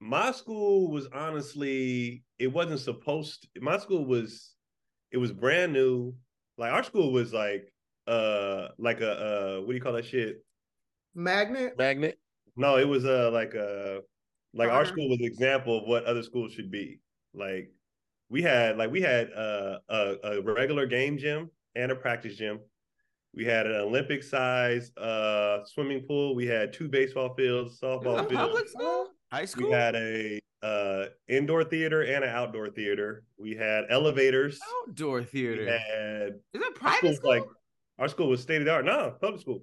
My 0.00 0.32
school 0.32 0.90
was 0.90 1.06
honestly, 1.12 2.24
it 2.38 2.46
wasn't 2.52 2.80
supposed 2.80 3.42
to, 3.54 3.60
my 3.60 3.76
school 3.78 4.04
was 4.06 4.54
it 5.10 5.18
was 5.18 5.32
brand 5.32 5.72
new. 5.72 6.14
Like 6.56 6.72
our 6.72 6.82
school 6.82 7.12
was 7.12 7.32
like 7.32 7.72
uh 8.06 8.68
like 8.78 9.00
a 9.00 9.12
uh 9.12 9.60
what 9.60 9.68
do 9.68 9.74
you 9.74 9.80
call 9.80 9.92
that 9.92 10.06
shit? 10.06 10.44
Magnet. 11.14 11.76
magnet. 11.76 12.18
No, 12.56 12.76
it 12.78 12.88
was 12.88 13.04
uh 13.04 13.30
like 13.32 13.54
a 13.54 14.00
like 14.54 14.70
our 14.70 14.84
school 14.84 15.08
was 15.08 15.20
an 15.20 15.26
example 15.26 15.78
of 15.78 15.84
what 15.86 16.04
other 16.04 16.22
schools 16.22 16.52
should 16.52 16.70
be. 16.70 17.00
Like 17.34 17.72
we 18.30 18.40
had 18.42 18.78
like 18.78 18.90
we 18.90 19.00
had 19.02 19.32
uh, 19.32 19.78
a 19.88 20.14
a 20.24 20.40
regular 20.42 20.86
game 20.86 21.18
gym 21.18 21.50
and 21.74 21.92
a 21.92 21.94
practice 21.96 22.36
gym. 22.36 22.60
We 23.34 23.44
had 23.44 23.66
an 23.66 23.76
Olympic 23.76 24.22
size 24.22 24.90
uh 24.96 25.64
swimming 25.64 26.00
pool. 26.02 26.34
We 26.34 26.46
had 26.46 26.72
two 26.72 26.88
baseball 26.88 27.34
fields, 27.34 27.78
softball 27.80 28.18
a 28.20 28.28
fields. 28.28 28.34
public 28.34 28.68
school? 28.68 29.08
High 29.32 29.44
school. 29.44 29.66
We 29.68 29.72
had 29.72 29.94
a 29.96 30.40
uh 30.62 31.06
indoor 31.28 31.64
theater 31.64 32.02
and 32.02 32.24
an 32.24 32.30
outdoor 32.30 32.70
theater. 32.70 33.24
We 33.38 33.54
had 33.54 33.84
elevators. 33.90 34.58
Outdoor 34.88 35.18
We 35.18 35.24
theater. 35.24 35.66
had 35.78 36.32
Is 36.54 36.62
it 36.62 36.74
private 36.74 37.16
school? 37.16 37.30
like 37.30 37.44
our 37.98 38.08
school 38.08 38.28
was 38.28 38.40
state 38.42 38.60
of 38.62 38.64
the 38.64 38.72
art. 38.72 38.84
No, 38.84 39.14
public 39.20 39.40
school. 39.40 39.62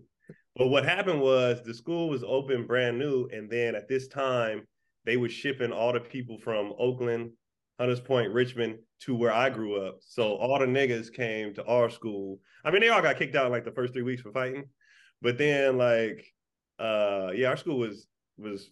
But 0.56 0.68
what 0.68 0.86
happened 0.86 1.22
was 1.22 1.62
the 1.64 1.74
school 1.74 2.10
was 2.10 2.24
open 2.24 2.66
brand 2.66 2.98
new, 2.98 3.28
and 3.32 3.50
then 3.50 3.76
at 3.76 3.88
this 3.88 4.08
time 4.08 4.66
they 5.06 5.16
were 5.18 5.30
shipping 5.30 5.72
all 5.72 5.94
the 5.94 6.00
people 6.00 6.38
from 6.40 6.74
Oakland, 6.80 7.32
Hunters 7.80 8.00
Point, 8.00 8.34
Richmond 8.34 8.80
to 9.02 9.16
where 9.16 9.32
I 9.32 9.50
grew 9.50 9.82
up. 9.82 10.00
So 10.02 10.36
all 10.36 10.60
the 10.60 10.66
niggas 10.66 11.14
came 11.14 11.54
to 11.54 11.66
our 11.66 11.90
school. 11.90 12.40
I 12.66 12.72
mean, 12.72 12.82
they 12.82 12.90
all 12.90 13.02
got 13.02 13.18
kicked 13.18 13.36
out 13.36 13.46
in 13.46 13.52
like 13.52 13.66
the 13.66 13.72
first 13.72 13.94
three 13.94 14.02
weeks 14.02 14.22
for 14.22 14.32
fighting, 14.32 14.66
but 15.22 15.38
then 15.38 15.78
like, 15.78 16.26
uh, 16.80 17.32
yeah, 17.36 17.50
our 17.50 17.58
school 17.58 17.78
was 17.78 18.08
was 18.38 18.72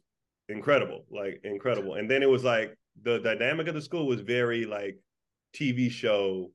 incredible, 0.49 1.05
like 1.11 1.41
incredible. 1.43 1.95
And 1.95 2.09
then 2.09 2.23
it 2.23 2.29
was 2.29 2.43
like 2.43 2.75
the 3.03 3.19
dynamic 3.19 3.67
of 3.67 3.75
the 3.75 3.81
school 3.81 4.07
was 4.07 4.21
very 4.21 4.65
like 4.65 4.97
TV 5.55 5.89
show 5.91 6.51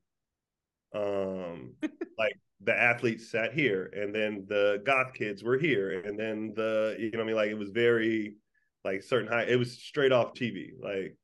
um 0.94 1.74
like 2.18 2.34
the 2.62 2.76
athletes 2.76 3.30
sat 3.30 3.52
here 3.52 3.90
and 3.94 4.14
then 4.14 4.44
the 4.48 4.82
goth 4.84 5.14
kids 5.14 5.42
were 5.42 5.56
here 5.56 6.00
and 6.00 6.18
then 6.18 6.52
the 6.56 6.96
you 6.98 7.10
know 7.10 7.18
what 7.18 7.24
I 7.24 7.26
mean 7.26 7.36
like 7.36 7.50
it 7.50 7.58
was 7.58 7.70
very 7.70 8.36
like 8.84 9.02
certain 9.02 9.28
high 9.28 9.44
it 9.44 9.58
was 9.58 9.72
straight 9.72 10.12
off 10.12 10.34
TV 10.34 10.70
like 10.82 11.16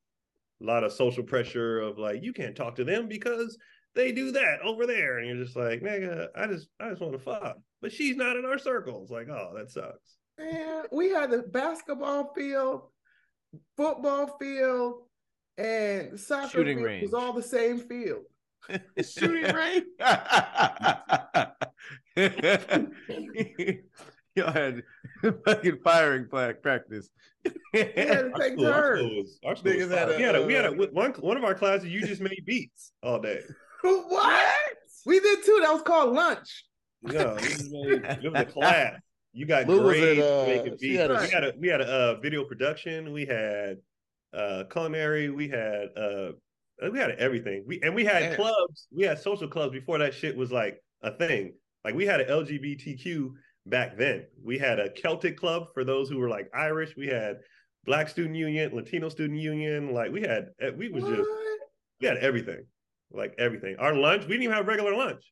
a 0.63 0.65
lot 0.65 0.85
of 0.85 0.93
social 0.93 1.25
pressure 1.25 1.81
of 1.81 1.99
like 1.99 2.23
you 2.23 2.33
can't 2.33 2.57
talk 2.57 2.77
to 2.77 2.85
them 2.85 3.09
because 3.09 3.59
they 3.95 4.13
do 4.13 4.31
that 4.33 4.61
over 4.63 4.87
there 4.87 5.19
and 5.19 5.27
you're 5.29 5.45
just 5.45 5.57
like 5.57 5.81
nigga 5.81 6.29
I 6.37 6.47
just 6.47 6.69
I 6.81 6.91
just 6.91 7.01
want 7.01 7.15
to 7.15 7.19
fuck 7.19 7.57
but 7.81 7.93
she's 7.93 8.17
not 8.17 8.37
in 8.37 8.45
our 8.45 8.59
circles 8.59 9.11
like 9.11 9.29
oh 9.29 9.53
that 9.57 9.71
sucks 9.71 10.17
Man, 10.39 10.85
we 10.93 11.11
had 11.11 11.31
the 11.31 11.43
basketball 11.43 12.33
field, 12.35 12.83
football 13.77 14.37
field, 14.39 15.05
and 15.57 16.19
soccer 16.21 16.49
Shooting 16.49 16.77
field 16.79 16.87
range. 16.87 17.03
was 17.05 17.15
all 17.15 17.33
the 17.33 17.43
same 17.43 17.79
field. 17.79 18.25
Shooting 19.03 19.55
range. 19.55 19.85
Y'all 24.47 24.53
had 24.53 24.83
fucking 25.45 25.79
firing 25.83 26.27
pla- 26.29 26.53
practice. 26.55 27.09
We 27.45 27.53
had 27.75 27.87
to 27.95 28.33
take 28.39 28.53
school, 28.55 28.67
our 28.67 28.97
turns. 28.97 29.01
school 29.01 29.17
was, 29.17 29.39
our 29.47 29.57
school 29.57 29.73
Niggas 29.73 29.89
was 29.89 29.99
had 29.99 30.09
fire. 30.09 30.15
a, 30.15 30.17
we 30.17 30.23
had 30.25 30.35
a 30.37 30.47
we 30.47 30.55
had 30.55 30.65
a 30.65 30.69
uh, 30.71 30.87
one 30.93 31.13
one 31.13 31.37
of 31.37 31.45
our 31.45 31.55
classes 31.55 31.89
you 31.89 32.01
just 32.07 32.21
made 32.21 32.43
beats 32.45 32.93
all 33.03 33.21
day 33.21 33.41
what? 33.83 34.57
We 35.05 35.21
did 35.21 35.45
too. 35.45 35.61
That 35.63 35.73
was 35.73 35.83
called 35.83 36.13
lunch. 36.15 36.65
No, 37.03 37.37
it 37.37 37.43
was, 37.43 37.73
a- 37.73 38.13
it 38.25 38.33
was 38.33 38.41
a 38.43 38.45
class. 38.47 39.01
You 39.33 39.47
got 39.47 39.69
Lou 39.69 39.81
was 39.83 39.97
grades 39.97 40.19
at, 40.21 40.25
uh, 40.33 40.47
making 40.47 40.77
beats. 40.81 40.99
had 40.99 41.11
a- 41.11 41.21
we 41.21 41.29
had 41.31 41.45
a 41.45 41.53
we 41.61 41.69
had 41.69 41.81
a 41.81 41.87
uh, 41.89 42.21
video 42.21 42.45
production. 42.45 43.13
We 43.13 43.27
had 43.27 43.77
uh 44.35 44.65
culinary. 44.71 45.31
We 45.31 45.49
had 45.49 45.89
uh 45.97 46.33
we 46.91 46.99
had 46.99 47.13
everything. 47.13 47.65
We 47.67 47.81
and 47.83 47.95
we 47.95 48.05
had 48.05 48.21
Damn. 48.21 48.37
clubs. 48.37 48.89
We 48.91 49.05
had 49.05 49.19
social 49.21 49.47
clubs 49.49 49.73
before 49.73 49.99
that 49.99 50.15
shit 50.15 50.37
was 50.37 50.51
like 50.51 50.83
a 51.03 51.13
thing. 51.17 51.55
Like 51.85 51.95
we 51.95 52.07
had 52.07 52.21
an 52.21 52.29
LGBTQ 52.29 53.31
back 53.67 53.97
then. 53.99 54.27
We 54.43 54.59
had 54.59 54.79
a 54.79 54.91
Celtic 54.91 55.37
club 55.37 55.65
for 55.75 55.85
those 55.85 56.09
who 56.09 56.19
were 56.19 56.29
like 56.29 56.49
Irish. 56.55 56.95
We 56.97 57.09
had 57.09 57.37
Black 57.85 58.09
Student 58.09 58.37
Union, 58.37 58.75
Latino 58.75 59.09
Student 59.09 59.41
Union. 59.41 59.93
Like 59.93 60.11
we 60.13 60.23
had 60.23 60.49
we 60.77 60.89
was 60.89 61.05
just 61.05 61.29
we 62.01 62.07
had 62.07 62.17
everything. 62.19 62.65
like 63.13 63.35
everything. 63.39 63.77
Our 63.79 63.95
lunch, 63.95 64.23
we 64.23 64.31
didn't 64.31 64.45
even 64.45 64.57
have 64.57 64.67
regular 64.67 64.95
lunch. 64.95 65.23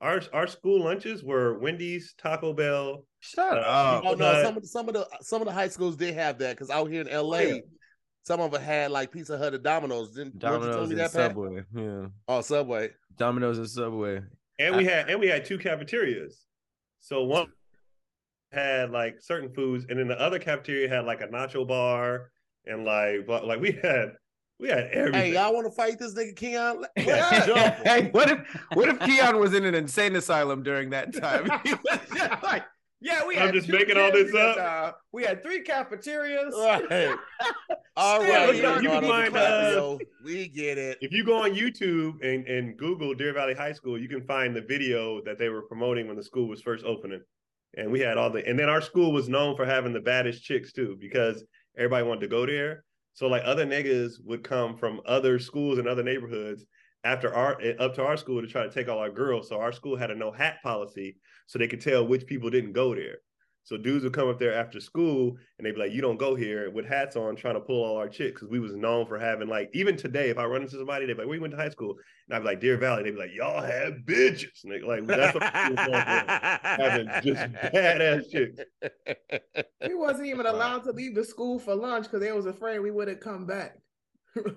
Our 0.00 0.20
our 0.32 0.46
school 0.46 0.84
lunches 0.84 1.24
were 1.24 1.58
Wendy's, 1.58 2.14
Taco 2.18 2.52
Bell. 2.52 3.04
Shut 3.20 3.56
Uh, 3.58 3.60
up. 3.62 4.02
Oh 4.06 4.14
no, 4.14 4.42
some 4.42 4.56
of 4.56 4.62
the 4.62 4.68
some 4.68 4.88
of 4.88 4.94
the 4.94 5.08
some 5.22 5.40
of 5.42 5.46
the 5.46 5.52
high 5.54 5.68
schools 5.68 5.96
did 5.96 6.14
have 6.14 6.38
that 6.38 6.54
because 6.56 6.70
out 6.70 6.90
here 6.90 7.00
in 7.00 7.08
LA, 7.08 7.38
Yeah. 7.38 7.58
some 8.24 8.40
of 8.40 8.50
them 8.52 8.60
had 8.62 8.90
like 8.90 9.10
Pizza 9.10 9.38
Hut 9.38 9.54
or 9.54 9.58
Domino's. 9.58 10.12
Didn't 10.14 10.34
weren't 10.34 10.34
you 10.34 10.40
telling 10.40 10.60
Domino's 10.60 10.88
me 10.88 10.92
and 10.92 11.00
that, 11.00 11.12
Pat? 11.12 11.30
Subway. 11.30 11.62
Yeah. 11.74 12.06
Oh, 12.28 12.40
Subway. 12.42 12.90
Domino's 13.16 13.58
and 13.58 13.70
Subway. 13.70 14.20
And 14.58 14.76
we 14.76 14.84
had 14.84 15.08
and 15.08 15.18
we 15.18 15.28
had 15.28 15.44
two 15.46 15.58
cafeterias. 15.58 16.44
So 17.00 17.24
one 17.24 17.46
had 18.56 18.90
like 18.90 19.16
certain 19.20 19.52
foods, 19.52 19.86
and 19.88 19.98
then 19.98 20.08
the 20.08 20.20
other 20.20 20.38
cafeteria 20.38 20.88
had 20.88 21.04
like 21.04 21.20
a 21.20 21.28
nacho 21.28 21.66
bar 21.66 22.30
and 22.66 22.84
like 22.84 23.26
but, 23.26 23.46
like 23.46 23.60
we 23.60 23.72
had 23.72 24.12
we 24.58 24.68
had 24.68 24.88
everything. 24.92 25.20
Hey, 25.20 25.34
y'all 25.34 25.52
want 25.52 25.66
to 25.66 25.72
fight 25.72 25.98
this 25.98 26.14
nigga 26.14 26.34
Keon? 26.34 26.84
Yeah. 26.96 27.80
hey, 27.84 28.08
what 28.10 28.30
if 28.30 28.38
what 28.72 28.88
if 28.88 28.98
Keon 29.00 29.38
was 29.38 29.54
in 29.54 29.64
an 29.64 29.74
insane 29.74 30.16
asylum 30.16 30.62
during 30.62 30.90
that 30.90 31.14
time? 31.14 31.48
He 31.64 31.74
was 31.74 32.00
just 32.14 32.42
like, 32.42 32.64
yeah, 33.00 33.26
we 33.26 33.36
I'm 33.36 33.46
had 33.46 33.54
just 33.54 33.68
making 33.68 33.98
all 33.98 34.10
this 34.10 34.34
up. 34.34 34.56
uh, 34.56 34.92
we 35.12 35.24
had 35.24 35.42
three 35.42 35.62
cafeterias. 35.62 36.54
Right. 36.56 37.16
All 37.98 38.20
Still, 38.20 38.32
right, 38.32 38.54
you 38.54 38.62
know, 38.62 38.78
you 38.78 38.88
can 38.90 39.04
find, 39.04 39.34
DiCaprio, 39.34 40.00
we 40.24 40.48
get 40.48 40.76
it. 40.76 40.98
if 41.00 41.12
you 41.12 41.24
go 41.24 41.42
on 41.42 41.52
YouTube 41.52 42.22
and, 42.22 42.46
and 42.46 42.76
Google 42.76 43.14
Deer 43.14 43.32
Valley 43.32 43.54
High 43.54 43.72
School, 43.72 43.98
you 43.98 44.08
can 44.08 44.22
find 44.26 44.54
the 44.54 44.60
video 44.60 45.22
that 45.24 45.38
they 45.38 45.48
were 45.48 45.62
promoting 45.62 46.06
when 46.06 46.16
the 46.16 46.22
school 46.22 46.46
was 46.46 46.60
first 46.60 46.84
opening. 46.84 47.22
And 47.74 47.90
we 47.90 48.00
had 48.00 48.16
all 48.16 48.30
the, 48.30 48.46
and 48.46 48.58
then 48.58 48.68
our 48.68 48.80
school 48.80 49.12
was 49.12 49.28
known 49.28 49.56
for 49.56 49.66
having 49.66 49.92
the 49.92 50.00
baddest 50.00 50.42
chicks 50.42 50.72
too, 50.72 50.96
because 51.00 51.44
everybody 51.76 52.06
wanted 52.06 52.20
to 52.22 52.28
go 52.28 52.46
there. 52.46 52.84
So 53.12 53.28
like 53.28 53.42
other 53.44 53.66
niggas 53.66 54.14
would 54.24 54.44
come 54.44 54.76
from 54.76 55.00
other 55.06 55.38
schools 55.38 55.78
and 55.78 55.88
other 55.88 56.02
neighborhoods 56.02 56.64
after 57.04 57.34
our 57.34 57.60
eh, 57.62 57.74
up 57.78 57.94
to 57.94 58.04
our 58.04 58.16
school 58.16 58.42
to 58.42 58.48
try 58.48 58.64
to 58.64 58.70
take 58.70 58.88
all 58.88 58.98
our 58.98 59.10
girls. 59.10 59.48
So 59.48 59.58
our 59.60 59.72
school 59.72 59.96
had 59.96 60.10
a 60.10 60.14
no 60.14 60.32
hat 60.32 60.56
policy, 60.62 61.16
so 61.46 61.58
they 61.58 61.68
could 61.68 61.80
tell 61.80 62.06
which 62.06 62.26
people 62.26 62.50
didn't 62.50 62.72
go 62.72 62.94
there. 62.94 63.18
So 63.66 63.76
dudes 63.76 64.04
would 64.04 64.12
come 64.12 64.28
up 64.28 64.38
there 64.38 64.54
after 64.54 64.78
school 64.78 65.36
and 65.58 65.66
they'd 65.66 65.72
be 65.72 65.80
like, 65.80 65.90
"You 65.90 66.00
don't 66.00 66.18
go 66.18 66.36
here," 66.36 66.70
with 66.70 66.86
hats 66.86 67.16
on, 67.16 67.34
trying 67.34 67.54
to 67.54 67.60
pull 67.60 67.82
all 67.84 67.96
our 67.96 68.08
chicks 68.08 68.40
because 68.40 68.48
we 68.48 68.60
was 68.60 68.76
known 68.76 69.06
for 69.06 69.18
having 69.18 69.48
like 69.48 69.70
even 69.74 69.96
today, 69.96 70.30
if 70.30 70.38
I 70.38 70.44
run 70.44 70.62
into 70.62 70.76
somebody, 70.76 71.04
they'd 71.04 71.14
be 71.14 71.18
like, 71.18 71.26
"Where 71.26 71.34
you 71.34 71.40
went 71.40 71.50
to 71.50 71.58
high 71.58 71.70
school?" 71.70 71.96
And 72.28 72.36
I'd 72.36 72.38
be 72.38 72.44
like, 72.44 72.60
"Deer 72.60 72.76
Valley." 72.76 73.02
They'd 73.02 73.10
be 73.10 73.18
like, 73.18 73.34
"Y'all 73.34 73.60
have 73.60 73.94
bitches." 74.04 74.62
And 74.62 74.72
they- 74.72 74.82
like 74.82 75.04
that's 75.04 75.34
what 75.34 75.42
we 75.42 75.74
was 75.74 76.04
having 76.62 77.08
just 77.24 77.52
badass 77.74 78.30
chicks. 78.30 78.60
We 79.84 79.96
wasn't 79.96 80.28
even 80.28 80.46
allowed 80.46 80.84
to 80.84 80.92
leave 80.92 81.16
the 81.16 81.24
school 81.24 81.58
for 81.58 81.74
lunch 81.74 82.04
because 82.04 82.20
they 82.20 82.30
was 82.30 82.46
afraid 82.46 82.78
we 82.78 82.92
wouldn't 82.92 83.20
come 83.20 83.46
back. 83.46 83.78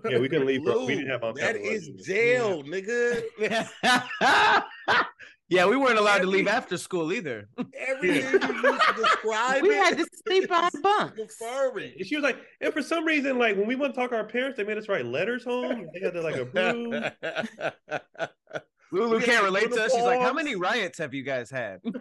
Yeah, 0.08 0.20
we 0.20 0.30
couldn't 0.30 0.46
leave. 0.46 0.64
For, 0.64 0.86
we 0.86 0.96
didn't 0.96 1.10
have 1.10 1.24
on 1.24 1.34
that 1.36 1.56
is 1.56 1.90
jail, 2.06 2.64
nigga. 2.64 3.24
yeah, 5.50 5.66
we 5.66 5.76
weren't 5.76 5.98
allowed 6.00 6.20
to 6.20 6.28
leave 6.28 6.48
after 6.48 6.78
school 6.78 7.12
either. 7.12 7.50
Everything 7.76 8.40
you 8.42 8.72
used 8.72 8.82
to 8.88 8.94
describe 9.02 9.64
We 9.64 9.70
it, 9.70 9.84
had 9.84 9.98
to 9.98 10.06
sleep 10.28 10.52
on 10.52 10.70
bunks. 10.82 11.18
referring. 11.18 11.94
And 11.98 12.06
she 12.08 12.16
was 12.16 12.24
like, 12.24 12.38
and 12.62 12.72
for 12.74 12.82
some 12.82 13.04
reason, 13.06 13.38
like 13.40 13.58
when 13.58 13.68
we 13.68 13.76
went 13.76 13.94
to 13.96 14.00
talk 14.00 14.12
to 14.12 14.18
our 14.18 14.24
parents, 14.24 14.58
they 14.58 14.64
made 14.64 14.78
us 14.78 14.88
write 14.88 15.06
letters 15.06 15.44
home. 15.44 15.88
They 15.94 16.00
had 16.02 16.14
to 16.14 16.22
like 16.22 16.36
approve. 16.36 17.12
Lulu 18.92 19.18
We 19.18 19.24
can't 19.24 19.44
relate 19.44 19.72
to 19.72 19.84
us. 19.84 19.94
She's 19.94 20.04
like, 20.04 20.20
"How 20.20 20.34
many 20.34 20.56
riots 20.56 20.98
have 20.98 21.14
you 21.14 21.22
guys 21.24 21.52
had?" 21.52 21.80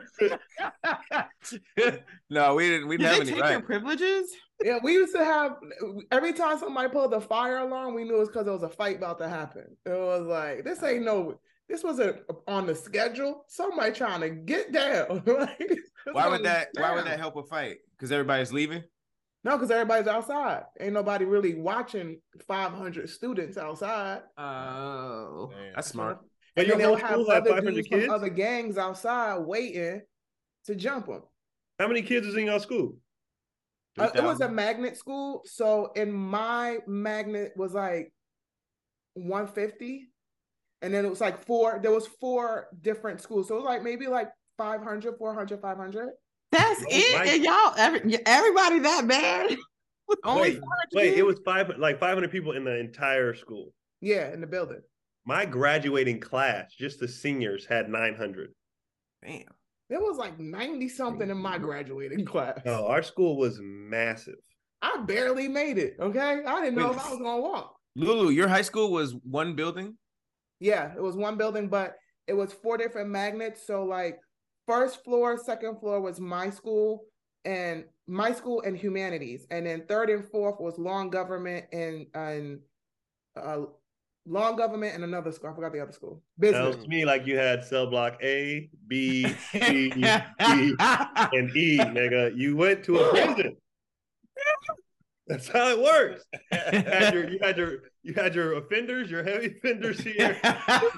no, 2.30 2.54
we 2.54 2.68
didn't. 2.68 2.88
We 2.88 2.96
Did 2.96 3.04
didn't 3.04 3.18
have 3.18 3.26
they 3.26 3.32
any 3.32 3.42
take 3.42 3.50
your 3.50 3.61
privileges? 3.61 4.32
Yeah, 4.64 4.78
we 4.82 4.94
used 4.94 5.14
to 5.14 5.22
have 5.24 5.56
every 6.11 6.32
time 6.32 6.58
somebody 6.58 6.88
pulled 6.88 7.12
the 7.12 7.20
fire 7.20 7.58
alarm, 7.58 7.94
we 7.94 8.04
knew 8.04 8.16
it 8.16 8.20
was 8.20 8.28
because 8.28 8.44
there 8.44 8.54
was 8.54 8.62
a 8.62 8.70
fight 8.70 8.96
about 8.96 9.18
to 9.18 9.28
happen. 9.28 9.76
It 9.84 9.90
was 9.90 10.26
like 10.26 10.64
this 10.64 10.82
ain't 10.82 11.04
no, 11.04 11.38
this 11.68 11.85
wasn't 11.85 12.18
on 12.46 12.66
the 12.66 12.74
schedule. 12.74 13.44
Somebody 13.48 13.92
trying 13.92 14.20
to 14.20 14.31
get 14.31 14.72
down. 14.72 15.22
Like, 16.07 16.14
Why 16.14 16.28
would 16.28 16.37
going 16.38 16.42
that? 16.44 16.68
Why 16.74 16.94
would 16.94 17.04
that 17.04 17.18
help 17.18 17.37
a 17.37 17.42
fight? 17.42 17.78
Because 17.92 18.11
everybody's 18.12 18.52
leaving. 18.52 18.83
No, 19.44 19.57
because 19.57 19.70
everybody's 19.70 20.09
outside. 20.09 20.64
Ain't 20.81 20.94
nobody 20.94 21.24
really 21.24 21.54
watching 21.54 22.20
500 22.46 23.09
students 23.11 23.57
outside. 23.59 24.22
Oh. 24.37 25.50
That's 25.74 25.88
smart. 25.88 26.18
And 26.57 26.64
And 26.64 26.72
then 26.72 26.78
they'll 26.78 26.96
have 26.96 27.20
other 27.20 27.61
dudes 27.61 27.87
kids. 27.87 28.07
from 28.07 28.14
other 28.14 28.31
gangs 28.31 28.78
outside 28.78 29.37
waiting 29.38 30.00
to 30.66 30.74
jump 30.74 31.07
them. 31.07 31.22
How 31.78 31.87
many 31.87 32.02
kids 32.02 32.26
is 32.26 32.35
in 32.35 32.46
your 32.46 32.59
school? 32.59 32.96
Uh, 33.96 34.11
it 34.12 34.24
was 34.24 34.40
a 34.40 34.48
magnet 34.48 34.96
school, 34.96 35.42
so 35.44 35.92
in 35.94 36.12
my 36.12 36.78
magnet 36.88 37.52
was 37.54 37.74
like 37.74 38.12
150, 39.14 40.09
and 40.83 40.93
then 40.93 41.05
it 41.05 41.09
was 41.11 41.21
like 41.21 41.45
four. 41.45 41.79
There 41.83 41.91
was 41.93 42.07
four 42.07 42.69
different 42.83 43.21
schools, 43.21 43.49
so 43.49 43.55
it 43.55 43.59
was 43.59 43.67
like 43.67 43.83
maybe 43.83 44.07
like 44.07 44.31
500, 44.59 45.17
400, 45.19 45.61
500. 45.61 46.09
That's 46.51 46.81
Oh, 46.83 46.87
it? 46.88 47.19
my- 47.19 47.25
And 47.33 47.45
y'all, 47.45 47.75
every, 47.77 48.19
everybody 48.27 48.79
that 48.81 49.07
bad? 49.07 49.57
With 50.09 50.19
Only 50.25 50.53
Wait, 50.53 50.61
Wait, 50.95 51.19
it 51.19 51.23
was 51.27 51.38
five 51.45 51.71
like 51.79 52.01
500 52.01 52.31
people 52.31 52.53
in 52.53 52.64
the 52.64 52.79
entire 52.79 53.35
school. 53.35 53.75
Yeah, 54.01 54.33
in 54.33 54.41
the 54.41 54.47
building. 54.47 54.81
My 55.27 55.45
graduating 55.45 56.21
class, 56.21 56.73
just 56.75 56.99
the 57.01 57.07
seniors, 57.09 57.67
had 57.67 57.91
900. 57.91 58.49
Damn. 59.23 59.43
There 59.91 60.01
was 60.01 60.17
like 60.17 60.38
90 60.38 60.88
something 60.88 61.29
in 61.29 61.37
my 61.37 61.59
graduating 61.59 62.25
class. 62.25 62.61
No, 62.64 62.87
our 62.87 63.03
school 63.03 63.37
was 63.37 63.59
massive. 63.62 64.37
I 64.81 65.03
barely 65.07 65.49
made 65.49 65.77
it. 65.77 65.97
Okay, 66.01 66.43
I 66.47 66.61
didn't 66.62 66.79
know 66.79 66.93
if 66.93 66.99
I 67.05 67.11
was 67.11 67.19
gonna 67.19 67.41
walk. 67.43 67.75
Lulu, 67.95 68.31
your 68.31 68.49
high 68.49 68.62
school 68.62 68.91
was 68.91 69.14
one 69.25 69.55
building. 69.57 69.99
Yeah, 70.61 70.92
it 70.94 71.03
was 71.03 71.16
one 71.16 71.37
building, 71.37 71.68
but 71.68 71.97
it 72.27 72.35
was 72.35 72.53
four 72.53 72.77
different 72.77 73.11
magnets. 73.11 73.66
So 73.66 73.85
like 73.85 74.18
first 74.66 75.05
floor, 75.05 75.38
second 75.38 75.79
floor 75.81 76.01
was 76.01 76.21
my 76.21 76.51
school 76.51 77.05
and 77.44 77.85
my 78.07 78.33
school 78.33 78.62
and 78.62 78.77
humanities. 78.77 79.47
And 79.51 79.66
then 79.66 79.85
third 79.88 80.11
and 80.11 80.25
fourth 80.25 80.61
was 80.61 80.79
long 80.79 81.11
government 81.11 81.66
and 81.73 82.07
and 82.14 82.61
uh 83.37 83.66
long 84.27 84.57
government 84.57 84.94
and 84.94 85.05
another 85.05 85.33
school. 85.33 85.51
I 85.51 85.55
forgot 85.55 85.73
the 85.73 85.81
other 85.81 85.92
school. 85.92 86.23
Business. 86.38 86.75
Sounds 86.75 86.85
to 86.85 86.88
me 86.88 87.05
like 87.05 87.27
you 87.27 87.37
had 87.37 87.64
cell 87.64 87.87
block 87.87 88.18
A, 88.23 88.68
B, 88.87 89.27
C, 89.53 89.90
D, 89.90 90.05
and 90.38 91.57
E, 91.57 91.79
nigga. 91.79 92.37
You 92.37 92.57
went 92.57 92.85
to 92.85 92.99
a 92.99 93.11
prison. 93.11 93.57
That's 95.27 95.49
how 95.49 95.68
it 95.68 95.83
works. 95.83 96.25
You 96.73 96.81
had 96.81 97.14
your, 97.14 97.31
you 97.31 97.38
had 97.42 97.57
your, 97.57 97.79
you 98.02 98.14
had 98.14 98.34
your 98.34 98.54
offenders, 98.54 99.11
your 99.11 99.22
heavy 99.22 99.46
offenders 99.58 100.00
here, 100.00 100.38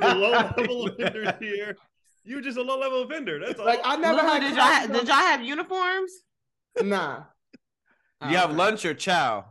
your 0.00 0.14
low 0.14 0.30
level 0.30 0.86
offenders 0.88 1.32
here. 1.40 1.76
You 2.24 2.36
were 2.36 2.42
just 2.42 2.58
a 2.58 2.62
low 2.62 2.78
level 2.78 3.02
offender. 3.02 3.38
That's 3.44 3.58
all. 3.58 3.66
Like 3.66 3.80
I 3.84 3.96
never 3.96 4.18
Lulu, 4.18 4.28
had 4.28 4.40
did 4.40 4.50
y'all, 4.50 4.60
ha- 4.64 4.70
classes 4.86 4.98
did 4.98 5.08
y'all 5.08 5.16
have 5.16 5.42
uniforms? 5.42 6.12
Nah. 6.82 7.22
you 8.28 8.36
have 8.36 8.50
Okay. 8.50 8.54
lunch 8.58 8.84
or 8.84 8.94
chow? 8.94 9.46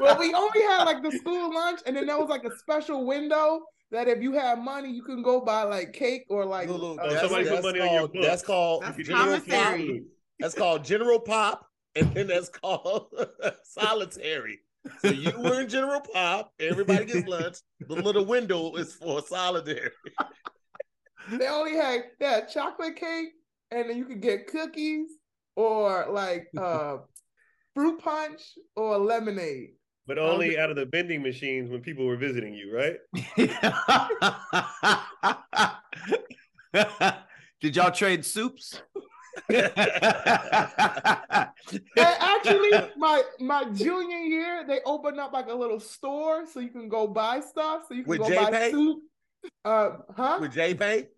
Well, 0.00 0.16
we 0.18 0.32
only 0.32 0.62
had 0.62 0.84
like 0.84 1.02
the 1.02 1.10
school 1.12 1.52
lunch, 1.52 1.80
and 1.86 1.96
then 1.96 2.06
there 2.06 2.18
was 2.18 2.28
like 2.28 2.44
a 2.44 2.56
special 2.58 3.04
window 3.06 3.62
that 3.90 4.06
if 4.06 4.22
you 4.22 4.32
had 4.32 4.58
money, 4.60 4.90
you 4.92 5.02
can 5.02 5.22
go 5.22 5.40
buy 5.40 5.62
like 5.64 5.92
cake 5.92 6.24
or 6.28 6.44
like. 6.44 6.68
Lulu, 6.68 6.96
uh, 6.98 7.08
that's, 7.08 7.20
somebody 7.22 7.44
put 7.44 7.50
that's 7.54 7.64
money 7.64 7.80
on 7.80 7.86
your 7.90 7.98
called, 8.00 8.12
book. 8.12 8.22
that's 8.22 8.42
called 8.42 8.82
That's 8.84 8.96
General 8.98 9.24
commissary. 9.40 9.88
Pop. 10.00 10.08
That's 10.40 10.54
called 10.54 10.84
General 10.84 11.18
Pop, 11.20 11.66
and 11.96 12.12
then 12.14 12.26
that's 12.28 12.48
called 12.48 13.08
Solitary. 13.64 14.60
So 15.00 15.08
you 15.08 15.32
were 15.38 15.60
in 15.62 15.68
General 15.68 16.00
Pop. 16.00 16.52
Everybody 16.60 17.04
gets 17.04 17.26
lunch. 17.28 17.56
The 17.80 17.94
little 17.94 18.24
window 18.24 18.74
is 18.76 18.94
for 18.94 19.20
Solitary. 19.22 19.90
they 21.32 21.46
only 21.48 21.76
had 21.76 22.04
they 22.20 22.26
had 22.26 22.48
chocolate 22.48 22.96
cake, 22.96 23.28
and 23.70 23.88
then 23.90 23.96
you 23.98 24.04
could 24.06 24.22
get 24.22 24.46
cookies 24.46 25.08
or 25.56 26.06
like 26.10 26.46
uh 26.58 26.98
fruit 27.74 28.00
punch 28.00 28.40
or 28.76 28.98
lemonade. 28.98 29.70
but 30.06 30.18
only 30.18 30.58
out 30.58 30.70
of 30.70 30.76
the 30.76 30.86
vending 30.86 31.22
machines 31.22 31.70
when 31.70 31.80
people 31.80 32.06
were 32.06 32.16
visiting 32.16 32.54
you, 32.54 32.74
right? 32.74 32.96
Did 37.60 37.76
y'all 37.76 37.90
trade 37.90 38.24
soups? 38.24 38.80
And 41.96 41.98
actually, 42.20 42.70
my 42.96 43.22
my 43.40 43.64
junior 43.74 44.18
year, 44.18 44.64
they 44.66 44.80
opened 44.86 45.20
up 45.20 45.32
like 45.32 45.48
a 45.48 45.54
little 45.54 45.80
store 45.80 46.46
so 46.46 46.60
you 46.60 46.70
can 46.70 46.88
go 46.88 47.06
buy 47.06 47.40
stuff. 47.40 47.82
So 47.88 47.94
you 47.94 48.02
can 48.04 48.10
With 48.10 48.20
go 48.20 48.28
buy 48.28 48.50
JPay? 48.50 48.70
soup. 48.70 48.98
Uh, 49.64 49.90
huh? 50.16 50.38
With 50.40 50.52
J 50.52 50.74
Pay. 50.74 51.08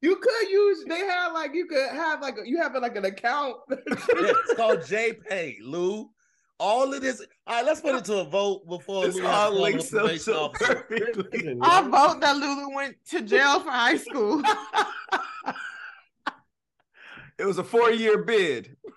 You 0.00 0.16
could 0.16 0.48
use. 0.48 0.84
They 0.84 1.00
had 1.00 1.28
like 1.32 1.54
you 1.54 1.66
could 1.66 1.88
have 1.90 2.20
like 2.22 2.36
you 2.44 2.60
have 2.62 2.74
like 2.74 2.96
an 2.96 3.04
account. 3.06 3.56
it's 3.68 4.54
called 4.54 4.78
JPay, 4.80 5.24
Pay, 5.28 5.58
Lou. 5.62 6.10
All 6.60 6.92
of 6.92 7.00
this. 7.00 7.24
All 7.46 7.54
right, 7.56 7.64
let's 7.64 7.80
put 7.80 7.94
it 7.94 8.04
to 8.06 8.18
a 8.18 8.24
vote 8.24 8.66
before 8.68 9.06
This 9.06 9.16
Lou 9.16 9.26
all 9.26 9.32
has 9.32 9.50
to 9.50 9.54
call 9.54 9.62
links 9.62 9.90
the 9.90 10.04
up 10.04 10.18
so 10.18 10.48
perfectly. 10.50 11.56
I 11.62 11.82
vote 11.82 12.20
that 12.20 12.36
Lulu 12.36 12.74
went 12.74 12.96
to 13.10 13.22
jail 13.22 13.60
for 13.60 13.70
high 13.70 13.96
school. 13.96 14.42
It 17.38 17.44
was 17.46 17.58
a 17.58 17.64
four-year 17.64 18.24
bid. 18.24 18.76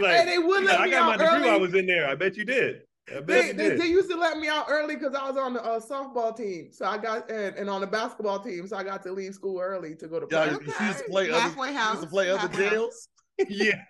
Like, 0.00 0.12
Hey, 0.12 0.24
they 0.26 0.38
would 0.38 0.58
she's 0.60 0.66
let 0.66 0.80
like, 0.80 0.80
I 0.80 0.84
me 0.86 0.90
got 0.90 1.06
my 1.06 1.12
out 1.14 1.18
degree 1.34 1.48
while 1.48 1.54
I 1.56 1.60
was 1.60 1.74
in 1.74 1.86
there. 1.86 2.08
I 2.08 2.14
bet 2.14 2.36
you 2.36 2.44
did. 2.44 2.82
They, 3.26 3.52
they, 3.52 3.76
they 3.76 3.86
used 3.86 4.10
to 4.10 4.16
let 4.16 4.36
me 4.38 4.48
out 4.48 4.66
early 4.68 4.94
because 4.96 5.14
I 5.14 5.26
was 5.28 5.36
on 5.38 5.54
the 5.54 5.64
uh, 5.64 5.80
softball 5.80 6.36
team. 6.36 6.68
So 6.72 6.84
I 6.84 6.98
got 6.98 7.30
and, 7.30 7.56
and 7.56 7.70
on 7.70 7.80
the 7.80 7.86
basketball 7.86 8.38
team. 8.40 8.66
So 8.68 8.76
I 8.76 8.82
got 8.84 9.02
to 9.04 9.12
leave 9.12 9.34
school 9.34 9.60
early 9.60 9.94
to 9.96 10.08
go 10.08 10.20
to 10.20 10.26
Yeah, 10.30 10.48
practice. 10.48 10.74
she 10.78 10.84
used 10.84 10.98
to 10.98 11.04
play 11.10 11.30
other, 11.30 11.40
Halfway 11.40 11.68
she 11.68 11.74
house. 11.74 11.92
used 11.94 12.02
to 12.04 12.10
play 12.10 12.28
other 12.30 12.38
halfway 12.40 12.64
house. 12.64 12.72
jails. 12.74 13.08
yeah. 13.48 13.82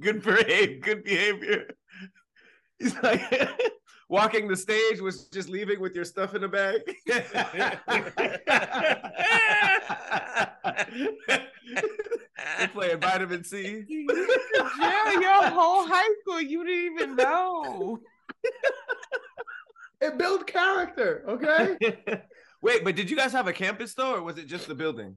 good 0.00 0.22
behavior. 0.22 0.78
Good 0.82 1.04
behavior. 1.04 1.66
He's 2.78 2.94
like 3.02 3.22
walking 4.10 4.48
the 4.48 4.56
stage 4.56 5.00
was 5.00 5.28
just 5.28 5.48
leaving 5.48 5.80
with 5.80 5.94
your 5.94 6.04
stuff 6.04 6.34
in 6.34 6.44
a 6.44 6.48
bag. 6.48 6.80
They're 7.06 7.80
playing 12.72 13.00
vitamin 13.00 13.44
C. 13.44 13.84
You 13.88 14.06
went 14.06 14.18
to 14.18 14.70
jail 14.78 15.22
your 15.22 15.46
whole 15.48 15.86
high 15.86 16.14
school. 16.20 16.42
You 16.42 16.66
didn't 16.66 16.94
even 16.94 17.16
know. 17.16 18.00
It 20.02 20.16
builds 20.16 20.44
character, 20.44 21.22
okay? 21.28 21.76
Wait, 22.62 22.84
but 22.84 22.96
did 22.96 23.10
you 23.10 23.16
guys 23.18 23.32
have 23.32 23.48
a 23.48 23.52
campus 23.52 23.92
though, 23.92 24.14
or 24.14 24.22
was 24.22 24.38
it 24.38 24.46
just 24.46 24.66
the 24.66 24.74
building? 24.74 25.14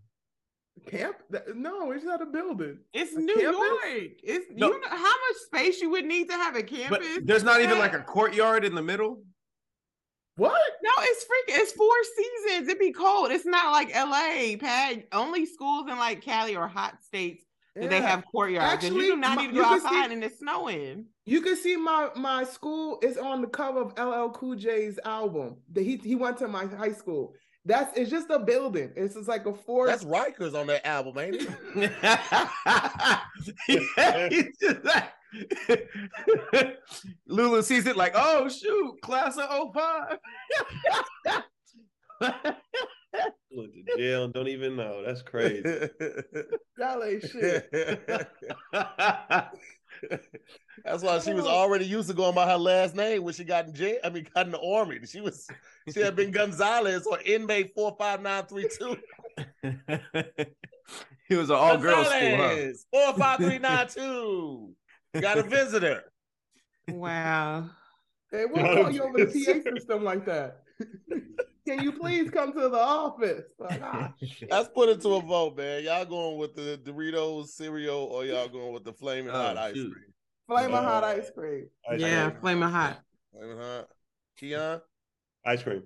Camp? 0.87 1.15
No, 1.55 1.91
it's 1.91 2.03
not 2.03 2.21
a 2.21 2.25
building. 2.25 2.79
It's 2.93 3.13
A 3.15 3.19
New 3.19 3.35
campus? 3.35 3.59
York. 3.59 4.11
It's 4.23 4.45
No. 4.51 4.67
you 4.71 4.81
know 4.81 4.87
how 4.89 4.97
much 4.97 5.37
space 5.45 5.81
you 5.81 5.89
would 5.91 6.05
need 6.05 6.27
to 6.29 6.33
have 6.33 6.55
a 6.55 6.61
But 6.61 6.69
campus. 6.69 7.07
there's 7.23 7.43
not 7.43 7.61
even 7.61 7.77
like 7.77 7.93
a 7.93 8.01
courtyard 8.01 8.65
in 8.65 8.75
the 8.75 8.81
middle. 8.81 9.23
What? 10.35 10.59
No, 10.83 10.91
it's 10.99 11.23
freaking. 11.25 11.61
It's 11.61 11.71
four 11.73 11.93
seasons. 12.15 12.67
It'd 12.67 12.79
be 12.79 12.91
cold. 12.91 13.31
It's 13.31 13.45
not 13.45 13.71
like 13.71 13.93
LA. 13.95 14.57
Pat. 14.57 15.05
Only 15.11 15.45
schools 15.45 15.85
in 15.89 15.97
like 15.97 16.21
Cali 16.21 16.55
or 16.55 16.67
hot 16.67 17.03
states 17.03 17.45
do 17.79 17.87
they 17.87 18.01
have 18.01 18.23
courtyards. 18.31 18.83
and 18.83 18.83
Actually, 18.95 19.05
you 19.05 19.11
do 19.13 19.17
not 19.21 19.35
my- 19.37 19.41
need 19.43 19.47
to 19.49 19.53
go 19.61 19.63
can 19.63 19.79
see- 19.79 19.85
outside 19.85 20.11
and 20.11 20.23
it's 20.23 20.39
snowing. 20.39 21.05
You 21.25 21.41
can 21.41 21.55
see 21.55 21.77
my 21.77 22.09
my 22.15 22.43
school 22.43 22.99
is 23.03 23.17
on 23.17 23.41
the 23.41 23.47
cover 23.47 23.79
of 23.81 23.93
LL 23.97 24.31
Cool 24.31 24.55
J's 24.55 24.99
album. 25.05 25.57
That 25.71 25.83
he 25.83 25.97
he 25.97 26.15
went 26.15 26.37
to 26.39 26.47
my 26.47 26.65
high 26.65 26.91
school. 26.93 27.35
That's 27.65 27.97
it's 27.97 28.11
just 28.11 28.29
a 28.29 28.39
building. 28.39 28.91
It's 28.95 29.15
just 29.15 29.29
like 29.29 29.45
a 29.45 29.53
four. 29.53 29.87
That's 29.87 30.03
Rikers 30.03 30.53
on 30.53 30.67
that 30.67 30.85
album, 30.85 31.17
ain't 31.17 31.35
it? 31.35 31.91
yeah, 33.67 34.29
he's 34.29 34.57
just 34.61 34.83
like 34.83 35.13
Lulu 37.27 37.61
sees 37.61 37.87
it 37.87 37.95
like, 37.95 38.13
oh 38.15 38.49
shoot, 38.49 39.01
class 39.01 39.37
of 39.37 39.73
05. 39.73 40.17
Went 43.55 43.71
to 43.73 43.97
jail 43.97 44.27
don't 44.27 44.47
even 44.47 44.75
know. 44.75 45.03
That's 45.05 45.21
crazy. 45.21 45.63
y'all 46.77 47.03
ain't 47.03 47.23
shit. 47.23 47.69
That's 50.85 51.03
why 51.03 51.19
she 51.19 51.33
was 51.33 51.45
oh. 51.45 51.49
already 51.49 51.85
used 51.85 52.09
to 52.09 52.13
going 52.13 52.35
by 52.35 52.49
her 52.49 52.57
last 52.57 52.95
name 52.95 53.23
when 53.23 53.33
she 53.33 53.43
got 53.43 53.67
in 53.67 53.73
jail. 53.73 53.97
I 54.03 54.09
mean, 54.09 54.27
got 54.33 54.45
in 54.45 54.51
the 54.51 54.61
army. 54.61 54.99
She 55.05 55.21
was 55.21 55.47
she 55.93 55.99
had 55.99 56.15
been 56.15 56.31
Gonzalez 56.31 57.05
or 57.05 57.19
inmate 57.25 57.73
four 57.75 57.95
five 57.97 58.21
nine 58.21 58.45
three 58.45 58.69
two. 58.77 58.97
he 61.27 61.35
was 61.35 61.49
an 61.49 61.55
all 61.55 61.77
girls 61.77 62.07
school, 62.07 62.37
huh? 62.37 62.55
Four 62.91 63.13
five 63.17 63.39
three 63.39 63.59
nine 63.59 63.87
two. 63.87 64.75
Got 65.19 65.37
a 65.37 65.43
visitor. 65.43 66.03
Wow. 66.89 67.69
Hey, 68.31 68.45
we'll 68.45 68.75
call 68.75 68.91
you 68.91 69.03
over 69.03 69.25
the 69.25 69.25
PA 69.27 69.69
system 69.75 70.03
like 70.03 70.25
that. 70.25 70.63
Can 71.65 71.81
you 71.81 71.93
please 71.93 72.29
come 72.29 72.51
to 72.53 72.67
the 72.69 72.77
office? 72.77 73.51
Like, 73.57 73.81
ah, 73.81 74.13
Let's 74.49 74.69
put 74.69 74.89
it 74.89 75.01
to 75.01 75.15
a 75.15 75.21
vote, 75.21 75.55
man. 75.57 75.83
Y'all 75.83 76.03
going 76.05 76.37
with 76.37 76.55
the 76.55 76.79
Doritos 76.83 77.47
cereal 77.47 77.99
or 78.11 78.25
y'all 78.25 78.49
going 78.49 78.73
with 78.73 78.83
the 78.83 78.91
flaming 78.93 79.29
Oh, 79.29 79.33
hot 79.41 79.57
ice 79.57 79.75
shoot. 79.75 79.91
cream? 79.93 80.05
flaming 80.47 80.75
hot 80.75 81.03
ice 81.05 81.31
cream. 81.33 81.67
Ice 81.89 82.01
yeah, 82.01 82.29
cream. 82.29 82.41
flaming 82.41 82.69
hot. 82.69 83.01
Flaming 83.31 83.57
hot. 83.57 83.87
Keon? 84.37 84.81
Ice 85.45 85.63
cream. 85.63 85.83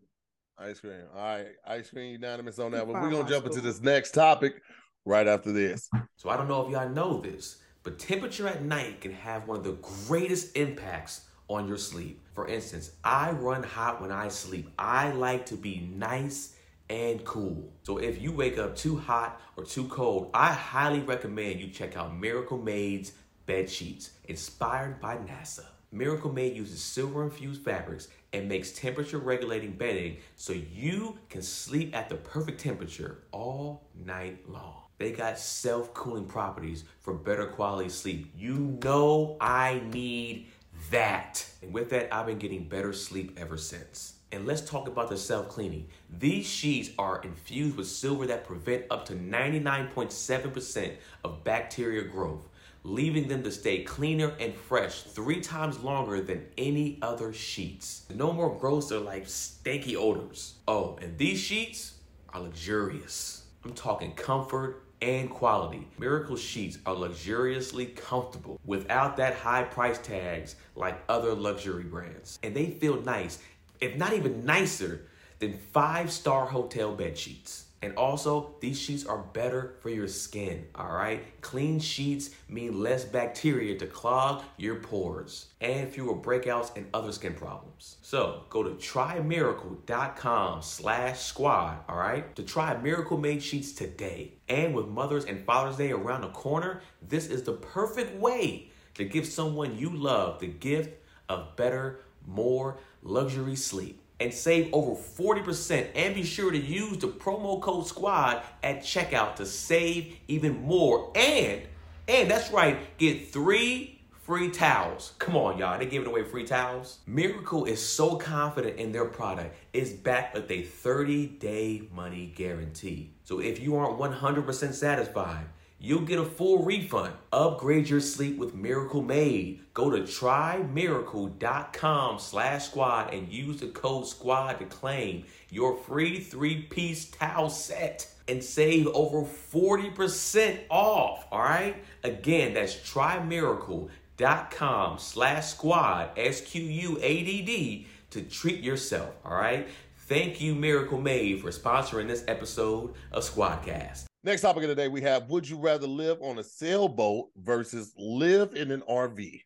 Ice 0.57 0.80
cream. 0.80 1.03
All 1.15 1.21
right. 1.21 1.47
Ice 1.67 1.89
cream 1.91 2.13
unanimous 2.13 2.57
on 2.57 2.71
that 2.71 2.88
one. 2.88 2.95
Fine, 2.95 3.03
We're 3.03 3.11
gonna 3.17 3.30
jump 3.30 3.45
into 3.45 3.61
this 3.61 3.80
next 3.80 4.11
topic 4.11 4.61
right 5.05 5.28
after 5.28 5.51
this. 5.51 5.89
So 6.15 6.30
I 6.30 6.38
don't 6.38 6.47
know 6.47 6.65
if 6.65 6.71
y'all 6.71 6.89
know 6.89 7.21
this, 7.21 7.57
but 7.84 7.99
temperature 7.99 8.47
at 8.47 8.63
night 8.63 9.01
can 9.01 9.13
have 9.13 9.47
one 9.47 9.57
of 9.57 9.63
the 9.63 9.73
greatest 10.07 10.57
impacts 10.57 11.26
on 11.49 11.67
your 11.67 11.77
sleep. 11.77 12.21
For 12.33 12.47
instance, 12.47 12.91
I 13.03 13.31
run 13.31 13.63
hot 13.63 14.01
when 14.01 14.11
I 14.11 14.27
sleep. 14.27 14.69
I 14.77 15.11
like 15.11 15.45
to 15.47 15.55
be 15.55 15.89
nice 15.95 16.55
and 16.89 17.23
cool. 17.25 17.71
So 17.83 17.97
if 17.97 18.21
you 18.21 18.31
wake 18.31 18.57
up 18.57 18.75
too 18.75 18.97
hot 18.97 19.41
or 19.55 19.63
too 19.63 19.87
cold, 19.87 20.29
I 20.33 20.53
highly 20.53 20.99
recommend 20.99 21.59
you 21.59 21.67
check 21.67 21.97
out 21.97 22.15
Miracle 22.15 22.57
Made's 22.57 23.13
bed 23.45 23.69
sheets, 23.69 24.11
inspired 24.25 24.99
by 24.99 25.17
NASA. 25.17 25.65
Miracle 25.91 26.31
Made 26.31 26.55
uses 26.55 26.83
silver 26.83 27.23
infused 27.23 27.63
fabrics 27.63 28.09
and 28.33 28.49
makes 28.49 28.71
temperature 28.71 29.19
regulating 29.19 29.71
bedding 29.71 30.17
so 30.35 30.53
you 30.53 31.17
can 31.29 31.41
sleep 31.41 31.95
at 31.95 32.09
the 32.09 32.15
perfect 32.15 32.59
temperature 32.59 33.23
all 33.31 33.87
night 33.95 34.47
long. 34.49 34.81
They 34.97 35.11
got 35.11 35.39
self 35.39 35.93
cooling 35.93 36.25
properties 36.25 36.83
for 36.99 37.13
better 37.13 37.45
quality 37.45 37.89
sleep. 37.89 38.31
You 38.35 38.77
know 38.83 39.37
I 39.39 39.81
need 39.91 40.47
that. 40.91 41.45
And 41.61 41.73
with 41.73 41.89
that, 41.91 42.13
I've 42.13 42.25
been 42.25 42.38
getting 42.38 42.67
better 42.67 42.93
sleep 42.93 43.38
ever 43.39 43.57
since. 43.57 44.13
And 44.31 44.45
let's 44.45 44.61
talk 44.61 44.88
about 44.88 45.09
the 45.09 45.17
self 45.17 45.47
cleaning. 45.47 45.88
These 46.19 46.45
sheets 46.45 46.89
are 46.99 47.21
infused 47.21 47.77
with 47.77 47.88
silver 47.88 48.27
that 48.27 48.43
prevent 48.43 48.85
up 48.91 49.05
to 49.05 49.13
99.7% 49.13 50.95
of 51.23 51.43
bacteria 51.45 52.03
growth, 52.03 52.49
leaving 52.83 53.27
them 53.27 53.43
to 53.43 53.51
stay 53.51 53.83
cleaner 53.83 54.33
and 54.39 54.53
fresh 54.53 55.03
three 55.03 55.39
times 55.39 55.79
longer 55.79 56.19
than 56.19 56.45
any 56.57 56.99
other 57.01 57.31
sheets. 57.31 58.05
No 58.13 58.33
more 58.33 58.53
gross 58.57 58.91
or 58.91 58.99
like 58.99 59.25
stanky 59.25 59.95
odors. 59.95 60.55
Oh, 60.67 60.97
and 61.01 61.17
these 61.17 61.39
sheets 61.39 61.93
are 62.33 62.41
luxurious. 62.41 63.43
I'm 63.63 63.73
talking 63.73 64.11
comfort 64.11 64.83
and 65.01 65.29
quality. 65.29 65.87
Miracle 65.97 66.35
sheets 66.35 66.79
are 66.85 66.95
luxuriously 66.95 67.85
comfortable 67.87 68.59
without 68.65 69.17
that 69.17 69.35
high 69.35 69.63
price 69.63 69.99
tags 69.99 70.55
like 70.75 71.03
other 71.07 71.33
luxury 71.33 71.83
brands. 71.83 72.39
And 72.43 72.55
they 72.55 72.67
feel 72.67 73.01
nice, 73.01 73.39
if 73.79 73.95
not 73.95 74.13
even 74.13 74.45
nicer 74.45 75.07
than 75.39 75.53
five 75.53 76.11
star 76.11 76.45
hotel 76.45 76.93
bed 76.93 77.17
sheets. 77.17 77.66
And 77.82 77.95
also, 77.95 78.55
these 78.59 78.80
sheets 78.80 79.05
are 79.05 79.19
better 79.19 79.75
for 79.82 79.89
your 79.89 80.07
skin, 80.07 80.65
all 80.73 80.91
right? 80.91 81.39
Clean 81.41 81.80
sheets 81.80 82.32
mean 82.49 82.82
less 82.82 83.05
bacteria 83.05 83.78
to 83.78 83.86
clog 83.86 84.41
your 84.57 84.78
pores 84.78 85.47
and 85.61 85.88
fewer 85.88 86.15
breakouts 86.15 86.75
and 86.75 86.88
other 86.91 87.11
skin 87.11 87.36
problems. 87.36 87.97
So, 88.01 88.45
go 88.49 88.63
to 88.63 88.71
trymiracle.com 88.71 90.63
slash 90.63 91.19
squad, 91.19 91.78
all 91.88 91.97
right? 91.97 92.36
To 92.36 92.43
try 92.43 92.75
Miracle 92.78 93.17
Made 93.17 93.43
sheets 93.43 93.73
today. 93.73 94.34
And 94.49 94.73
with 94.73 94.88
Mother's 94.88 95.25
and 95.25 95.45
Father's 95.45 95.78
Day 95.78 95.91
around 95.91 96.21
the 96.21 96.30
corner, 96.30 96.82
this 97.07 97.28
is 97.28 97.43
the 97.43 97.53
perfect 97.53 98.15
way 98.19 98.71
to 98.95 99.05
give 99.05 99.28
someone 99.28 99.78
you 99.78 99.91
love 99.91 100.39
the 100.39 100.47
gift 100.47 100.99
of 101.30 101.55
better, 101.55 101.99
more 102.25 102.80
luxury 103.03 103.55
sleep 103.55 104.01
and 104.20 104.34
save 104.34 104.74
over 104.74 104.91
40% 104.91 105.88
and 105.95 106.15
be 106.15 106.24
sure 106.24 106.51
to 106.51 106.57
use 106.57 106.97
the 106.97 107.07
promo 107.07 107.61
code 107.61 107.88
squad 107.88 108.43
at 108.63 108.82
checkout 108.82 109.36
to 109.36 109.45
save 109.45 110.18
even 110.28 110.63
more. 110.63 111.11
And 111.15 111.61
and 112.07 112.32
that's 112.32 112.51
right 112.51 112.78
get 112.97 113.28
three 113.28 113.99
free 114.24 114.49
towels. 114.49 115.13
Come 115.20 115.36
on 115.36 115.57
y'all 115.57 115.78
they 115.78 115.86
giving 115.86 116.07
away 116.07 116.24
free 116.24 116.45
towels. 116.45 116.99
Miracle 117.05 117.65
is 117.65 117.86
so 117.86 118.15
confident 118.15 118.78
in 118.78 118.91
their 118.91 119.05
product 119.05 119.55
it's 119.74 119.91
backed 119.91 120.36
with 120.36 120.49
a 120.49 120.63
30 120.63 121.28
day 121.28 121.84
money 121.93 122.34
guarantee. 122.36 123.11
So 123.24 123.39
if 123.39 123.59
you 123.59 123.76
aren't 123.76 123.99
100% 123.99 124.74
satisfied 124.74 125.45
You'll 125.80 126.01
get 126.01 126.17
a 126.17 126.25
full 126.25 126.63
refund. 126.63 127.13
Upgrade 127.32 127.88
your 127.88 127.99
sleep 127.99 128.39
with 128.39 128.55
Miracle 128.55 129.03
Made. 129.03 129.61
Go 129.75 129.91
to 129.91 129.99
trymiracle.com 129.99 132.19
slash 132.19 132.65
squad 132.65 133.13
and 133.13 133.32
use 133.32 133.59
the 133.59 133.67
code 133.67 134.07
squad 134.07 134.53
to 134.53 134.65
claim 134.65 135.25
your 135.51 135.78
free 135.78 136.19
three-piece 136.19 137.11
towel 137.11 137.51
set 137.51 138.11
and 138.28 138.43
save 138.43 138.88
over 138.88 139.21
40% 139.21 140.61
off. 140.69 141.28
All 141.32 141.41
right? 141.41 141.75
Again, 142.03 142.55
that's 142.55 142.73
trymiracle.com 142.75 144.97
slash 144.97 145.45
squad, 145.45 146.09
S-Q-U-A-D-D, 146.17 147.86
to 148.09 148.21
treat 148.23 148.63
yourself. 148.63 149.13
All 149.23 149.36
right? 149.36 149.67
Thank 150.07 150.41
you, 150.41 150.55
Miracle 150.55 150.99
Made, 150.99 151.41
for 151.41 151.51
sponsoring 151.51 152.07
this 152.07 152.23
episode 152.28 152.95
of 153.11 153.23
SquADD 153.23 153.65
Cast. 153.65 154.07
Next 154.28 154.41
topic 154.41 154.63
of 154.63 154.67
the 154.67 154.75
day, 154.75 154.89
we 154.89 154.99
have 155.03 155.30
Would 155.30 155.47
you 155.47 155.57
rather 155.57 155.88
live 155.88 156.21
on 156.21 156.38
a 156.38 156.43
sailboat 156.43 157.30
versus 157.38 157.93
live 157.97 158.55
in 158.55 158.71
an 158.71 158.82
RV? 158.82 159.41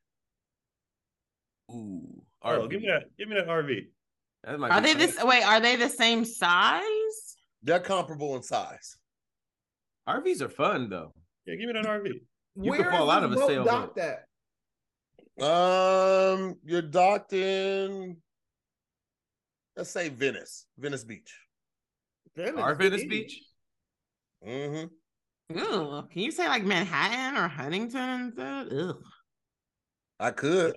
Ooh. 1.72 2.24
Oh, 2.42 2.68
give 2.68 2.82
me 2.82 2.88
that. 2.88 3.04
Give 3.16 3.30
me 3.30 3.36
that 3.36 3.48
RV. 3.48 3.80
That 4.44 4.60
might 4.60 4.72
Are 4.72 4.82
they 4.82 4.96
this? 4.96 5.24
Wait, 5.24 5.44
are 5.44 5.60
they 5.60 5.76
the 5.76 5.88
same 5.88 6.26
size? 6.26 6.82
They're 7.62 7.80
comparable 7.80 8.36
in 8.36 8.42
size. 8.42 8.98
RVs 10.10 10.42
are 10.42 10.50
fun 10.50 10.90
though. 10.90 11.14
Yeah, 11.46 11.58
give 11.58 11.68
me 11.68 11.74
that 11.74 11.86
RV. 11.86 12.08
You 12.56 12.72
Where 12.72 12.82
could 12.82 12.90
fall 12.92 13.12
out 13.12 13.24
of 13.24 13.34
a 13.34 13.38
sailboat. 13.38 13.96
docked 13.96 14.00
at? 14.00 14.26
Um, 15.46 16.56
you're 16.66 16.82
docked 16.82 17.34
in. 17.34 18.18
Let's 19.78 19.92
say 19.92 20.10
Venice, 20.10 20.66
Venice 20.76 21.04
Beach. 21.04 21.38
Venice 22.36 22.60
Our 22.60 22.74
Venice 22.74 23.06
Beach. 23.06 23.40
Mm-hmm. 24.48 25.58
Ugh. 25.58 26.10
Can 26.12 26.22
you 26.22 26.32
say 26.32 26.48
like 26.48 26.64
Manhattan 26.64 27.38
or 27.38 27.48
Huntington 27.48 28.22
instead? 28.22 28.74
Ugh. 28.74 29.04
I 30.20 30.32
could. 30.32 30.76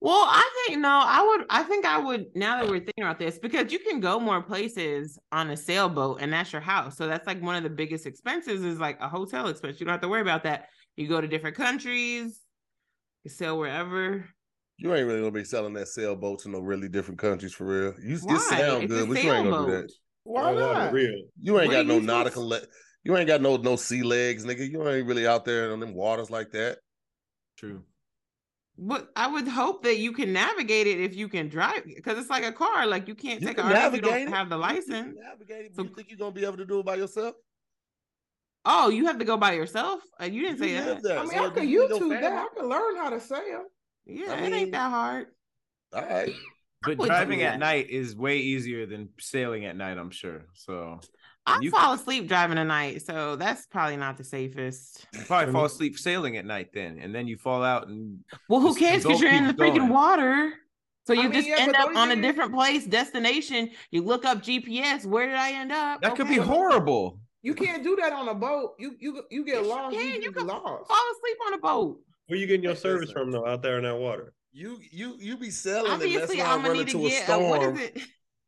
Well, 0.00 0.24
I 0.26 0.64
think 0.66 0.80
no, 0.80 0.88
I 0.88 1.22
would 1.22 1.46
I 1.48 1.62
think 1.62 1.86
I 1.86 1.98
would 1.98 2.26
now 2.34 2.56
that 2.56 2.68
we're 2.68 2.80
thinking 2.80 3.04
about 3.04 3.20
this, 3.20 3.38
because 3.38 3.70
you 3.72 3.78
can 3.78 4.00
go 4.00 4.18
more 4.18 4.42
places 4.42 5.16
on 5.30 5.48
a 5.50 5.56
sailboat 5.56 6.18
and 6.20 6.32
that's 6.32 6.52
your 6.52 6.60
house. 6.60 6.96
So 6.96 7.06
that's 7.06 7.26
like 7.26 7.40
one 7.40 7.54
of 7.54 7.62
the 7.62 7.70
biggest 7.70 8.06
expenses 8.06 8.64
is 8.64 8.80
like 8.80 9.00
a 9.00 9.08
hotel 9.08 9.46
expense. 9.46 9.78
You 9.78 9.86
don't 9.86 9.92
have 9.92 10.00
to 10.00 10.08
worry 10.08 10.22
about 10.22 10.42
that. 10.42 10.70
You 10.96 11.06
go 11.06 11.20
to 11.20 11.28
different 11.28 11.56
countries, 11.56 12.40
you 13.22 13.30
sail 13.30 13.56
wherever. 13.56 14.28
You 14.76 14.92
ain't 14.92 15.06
really 15.06 15.20
gonna 15.20 15.30
be 15.30 15.44
selling 15.44 15.74
that 15.74 15.86
sailboat 15.86 16.40
to 16.40 16.48
no 16.48 16.58
really 16.58 16.88
different 16.88 17.20
countries 17.20 17.54
for 17.54 17.64
real. 17.64 17.94
You 18.02 18.18
Why? 18.18 18.34
it 18.34 18.40
sound 18.40 18.82
It's 18.82 18.92
good, 18.92 19.08
but 19.08 19.22
you 19.22 19.30
ain't 19.30 19.50
gonna 19.50 19.66
do 19.66 19.72
that. 19.82 19.92
Why 20.24 20.54
not? 20.54 20.92
Real. 20.92 21.22
You 21.40 21.58
ain't 21.60 21.68
What 21.68 21.74
got 21.74 21.86
no 21.86 21.98
nautical. 21.98 22.48
Le- 22.48 22.60
you 23.04 23.16
ain't 23.16 23.26
got 23.26 23.40
no 23.42 23.56
no 23.56 23.76
sea 23.76 24.02
legs, 24.02 24.44
nigga. 24.44 24.68
You 24.70 24.88
ain't 24.88 25.06
really 25.06 25.26
out 25.26 25.44
there 25.44 25.72
on 25.72 25.80
them 25.80 25.94
waters 25.94 26.30
like 26.30 26.52
that. 26.52 26.78
True. 27.58 27.82
But 28.78 29.08
I 29.16 29.26
would 29.26 29.46
hope 29.48 29.82
that 29.82 29.98
you 29.98 30.12
can 30.12 30.32
navigate 30.32 30.86
it 30.86 31.00
if 31.00 31.14
you 31.14 31.28
can 31.28 31.48
drive 31.48 31.84
because 31.84 32.18
it's 32.18 32.30
like 32.30 32.44
a 32.44 32.52
car. 32.52 32.86
Like 32.86 33.06
you 33.08 33.14
can't 33.14 33.40
You 33.40 33.48
take 33.48 33.56
can 33.58 33.70
a 33.70 33.74
RV 33.74 33.88
if 33.88 33.94
you 33.96 34.00
don't 34.00 34.14
it. 34.22 34.28
have 34.30 34.48
the 34.48 34.56
You 34.56 34.62
license. 34.62 35.16
Navigate 35.20 35.66
it. 35.66 35.76
So- 35.76 35.82
you 35.82 35.94
think 35.94 36.08
you're 36.10 36.18
gonna 36.18 36.32
be 36.32 36.44
able 36.44 36.56
to 36.58 36.64
do 36.64 36.78
it 36.80 36.86
by 36.86 36.94
yourself? 36.96 37.34
Oh, 38.64 38.90
you 38.90 39.06
have 39.06 39.18
to 39.18 39.24
go 39.24 39.36
by 39.36 39.54
yourself? 39.54 40.00
Uh, 40.20 40.26
you 40.26 40.42
didn't 40.42 40.58
say 40.60 40.70
You 40.70 40.80
that. 41.02 41.18
I 41.18 41.22
mean, 41.22 41.30
so 41.32 41.44
I 41.44 41.46
if 41.48 41.54
can 41.54 41.68
you 41.68 41.80
with 41.82 41.90
your 41.90 42.00
YouTube 42.00 42.20
that. 42.20 42.32
I 42.32 42.46
can 42.56 42.68
learn 42.68 42.96
how 42.96 43.10
to 43.10 43.20
sail. 43.20 43.64
Yeah, 44.06 44.32
I 44.32 44.36
it 44.36 44.42
mean- 44.42 44.54
ain't 44.54 44.72
that 44.72 44.90
hard. 44.90 45.26
All 45.92 46.02
right. 46.02 46.32
But 46.84 46.98
driving 46.98 47.42
at 47.42 47.58
night 47.58 47.90
is 47.90 48.16
way 48.16 48.38
easier 48.38 48.86
than 48.86 49.08
sailing 49.18 49.64
at 49.66 49.76
night, 49.76 49.98
I'm 49.98 50.10
sure. 50.10 50.46
So 50.54 51.00
I 51.46 51.58
You 51.60 51.70
fall 51.70 51.92
asleep 51.94 52.28
driving 52.28 52.58
at 52.58 52.66
night, 52.66 53.02
so 53.02 53.36
that's 53.36 53.66
probably 53.66 53.96
not 53.96 54.16
the 54.16 54.24
safest. 54.24 55.06
you 55.12 55.20
probably 55.26 55.52
fall 55.52 55.64
asleep 55.64 55.98
sailing 55.98 56.36
at 56.36 56.44
night 56.44 56.68
then, 56.72 56.98
and 56.98 57.14
then 57.14 57.26
you 57.26 57.36
fall 57.36 57.62
out 57.64 57.88
and 57.88 58.20
Well, 58.48 58.60
who 58.60 58.74
cares? 58.74 59.02
Because 59.02 59.20
you're 59.20 59.32
in 59.32 59.46
the 59.46 59.54
freaking 59.54 59.78
going. 59.78 59.88
water. 59.88 60.52
So 61.04 61.14
I 61.14 61.16
you 61.16 61.22
mean, 61.24 61.32
just 61.32 61.48
yeah, 61.48 61.56
end 61.58 61.74
up 61.74 61.96
on 61.96 62.12
a 62.12 62.16
different 62.16 62.52
place, 62.54 62.86
destination. 62.86 63.70
You 63.90 64.02
look 64.02 64.24
up 64.24 64.38
GPS. 64.38 65.04
Where 65.04 65.26
did 65.26 65.34
I 65.34 65.50
end 65.52 65.72
up? 65.72 66.00
that 66.02 66.14
could 66.14 66.28
be 66.28 66.36
horrible. 66.36 67.18
You 67.42 67.54
can't 67.54 67.82
do 67.82 67.96
that 67.96 68.12
on 68.12 68.28
a 68.28 68.34
boat. 68.34 68.74
You 68.78 68.94
you 69.00 69.22
you 69.30 69.44
get 69.44 69.56
Yes, 69.56 69.64
you 69.64 69.70
lost. 69.70 69.96
can. 69.96 70.06
You, 70.14 70.22
You 70.22 70.32
can 70.32 70.46
lost. 70.46 70.62
Fall 70.62 71.12
asleep 71.12 71.36
on 71.48 71.54
a 71.54 71.58
boat. 71.58 72.00
Where 72.28 72.38
you 72.38 72.46
getting 72.46 72.62
your 72.62 72.76
service 72.76 73.10
from 73.10 73.32
though? 73.32 73.44
Out 73.44 73.62
there 73.62 73.78
in 73.78 73.82
that 73.82 73.96
water. 73.96 74.32
You 74.52 74.78
you 74.90 75.16
you 75.18 75.36
be 75.38 75.50
selling 75.50 75.90
and 75.92 76.00
mess 76.02 76.12
Obviously, 76.12 76.40
around, 76.40 76.48
I'm 76.50 76.56
gonna 76.58 76.68
run 76.68 76.78
need 76.78 76.94
into 76.94 77.06
a 77.06 77.08
get. 77.10 77.22
Uh, 77.28 77.32
storm. 77.32 77.76
is 77.78 77.82
it? 77.82 78.02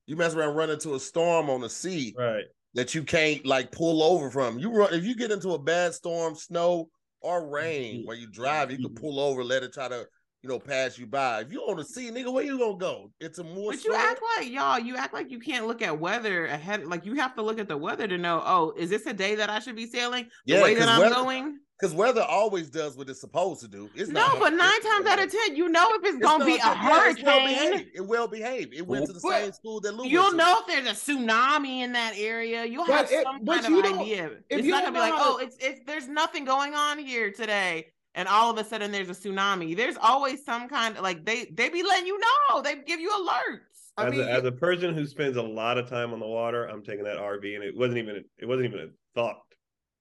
You 0.06 0.16
mess 0.16 0.34
around, 0.34 0.54
run 0.54 0.68
into 0.70 0.94
a 0.94 1.00
storm 1.00 1.48
on 1.48 1.62
the 1.62 1.70
sea 1.70 2.14
Right. 2.18 2.44
that 2.74 2.94
you 2.94 3.02
can't 3.04 3.44
like 3.46 3.72
pull 3.72 4.02
over 4.02 4.30
from. 4.30 4.58
You 4.58 4.70
run 4.70 4.92
if 4.92 5.04
you 5.04 5.16
get 5.16 5.30
into 5.30 5.50
a 5.52 5.58
bad 5.58 5.94
storm, 5.94 6.34
snow 6.34 6.90
or 7.22 7.48
rain 7.48 8.00
Mm-hmm. 8.00 8.06
where 8.06 8.16
you 8.16 8.30
drive, 8.30 8.70
you 8.70 8.76
can 8.76 8.94
pull 8.94 9.18
over, 9.18 9.42
let 9.42 9.62
it 9.62 9.72
try 9.72 9.88
to 9.88 10.06
you 10.42 10.48
know 10.50 10.58
pass 10.58 10.98
you 10.98 11.06
by. 11.06 11.40
If 11.40 11.50
you 11.52 11.62
on 11.62 11.78
the 11.78 11.84
sea, 11.86 12.10
nigga, 12.10 12.30
where 12.30 12.44
you 12.44 12.58
gonna 12.58 12.76
go? 12.76 13.10
It's 13.18 13.38
a 13.38 13.44
more. 13.44 13.72
But 13.72 13.82
you 13.82 13.94
act 13.94 14.20
like 14.36 14.50
y'all. 14.50 14.78
You 14.78 14.96
act 14.98 15.14
like 15.14 15.30
you 15.30 15.38
can't 15.40 15.66
look 15.66 15.80
at 15.80 15.98
weather 15.98 16.44
ahead. 16.46 16.84
Like 16.84 17.06
you 17.06 17.14
have 17.14 17.34
to 17.36 17.42
look 17.42 17.58
at 17.58 17.66
the 17.68 17.78
weather 17.78 18.06
to 18.06 18.18
know. 18.18 18.42
Oh, 18.44 18.74
is 18.76 18.90
this 18.90 19.06
a 19.06 19.14
day 19.14 19.36
that 19.36 19.48
I 19.48 19.58
should 19.60 19.74
be 19.76 19.86
sailing? 19.86 20.24
The 20.44 20.56
Yeah, 20.56 20.62
way 20.62 20.74
that 20.74 20.80
'cause 20.80 20.88
I'm 20.90 21.00
weather- 21.00 21.14
going. 21.14 21.58
Because 21.80 21.92
weather 21.94 22.22
always 22.22 22.70
does 22.70 22.96
what 22.96 23.08
it's 23.10 23.20
supposed 23.20 23.60
to 23.62 23.68
do. 23.68 23.90
It's 23.96 24.08
No, 24.08 24.36
but 24.38 24.50
nine 24.50 24.80
times 24.80 25.06
out 25.06 25.18
of 25.22 25.30
ten, 25.30 25.56
you 25.56 25.68
know 25.68 25.86
if 25.94 26.04
it's 26.04 26.14
it's 26.16 26.22
gonna 26.24 26.44
be 26.44 26.54
a 26.54 26.58
not- 26.58 26.76
yeah, 26.76 26.88
well 26.88 27.00
hurricane. 27.00 27.90
It 27.94 28.06
will 28.06 28.28
behave. 28.28 28.72
It 28.72 28.86
went 28.86 29.06
to 29.06 29.12
the 29.12 29.20
But 29.20 29.42
same 29.42 29.52
school 29.52 29.80
that 29.80 29.92
Lou 29.94 30.06
You'll 30.06 30.22
went 30.22 30.32
to. 30.32 30.36
know 30.38 30.58
if 30.60 30.66
there's 30.68 30.86
a 30.86 30.92
tsunami 31.12 31.80
in 31.80 31.92
that 31.92 32.14
area. 32.16 32.64
You'll 32.64 32.86
But 32.86 33.08
have 33.08 33.12
it- 33.12 33.24
some 33.24 33.44
but 33.44 33.62
kind 33.62 33.68
you 33.74 33.78
of 33.80 33.84
don't- 33.86 33.98
idea. 34.00 34.26
if 34.26 34.58
It's 34.58 34.64
you 34.66 34.70
not 34.70 34.84
gonna 34.84 34.92
be 34.94 35.00
like, 35.00 35.14
how 35.14 35.34
oh, 35.34 35.38
it's 35.38 35.56
it's 35.58 35.80
there's 35.84 36.06
nothing 36.06 36.44
going 36.44 36.74
on 36.74 36.98
here 36.98 37.32
today, 37.32 37.88
and 38.14 38.28
all 38.28 38.50
of 38.52 38.58
a 38.58 38.64
sudden 38.64 38.92
there's 38.92 39.10
a 39.10 39.12
tsunami. 39.12 39.76
There's 39.76 39.96
always 39.96 40.44
some 40.44 40.68
kind 40.68 40.96
of 40.96 41.02
like 41.02 41.24
they 41.24 41.46
they 41.46 41.70
be 41.70 41.82
letting 41.82 42.06
you 42.06 42.20
know. 42.50 42.62
They 42.62 42.76
give 42.76 43.00
you 43.00 43.10
alerts. 43.10 43.90
I 43.96 44.06
as, 44.06 44.10
mean, 44.12 44.20
a, 44.20 44.26
as 44.30 44.44
a 44.44 44.52
person 44.52 44.94
who 44.94 45.06
spends 45.06 45.36
a 45.36 45.42
lot 45.42 45.76
of 45.78 45.88
time 45.88 46.12
on 46.12 46.20
the 46.20 46.26
water, 46.26 46.66
I'm 46.66 46.82
taking 46.84 47.04
that 47.04 47.16
RV, 47.16 47.56
and 47.56 47.64
it 47.64 47.76
wasn't 47.76 47.98
even 47.98 48.24
it 48.38 48.46
wasn't 48.46 48.66
even 48.72 48.78
a 48.80 48.88
thought. 49.16 49.40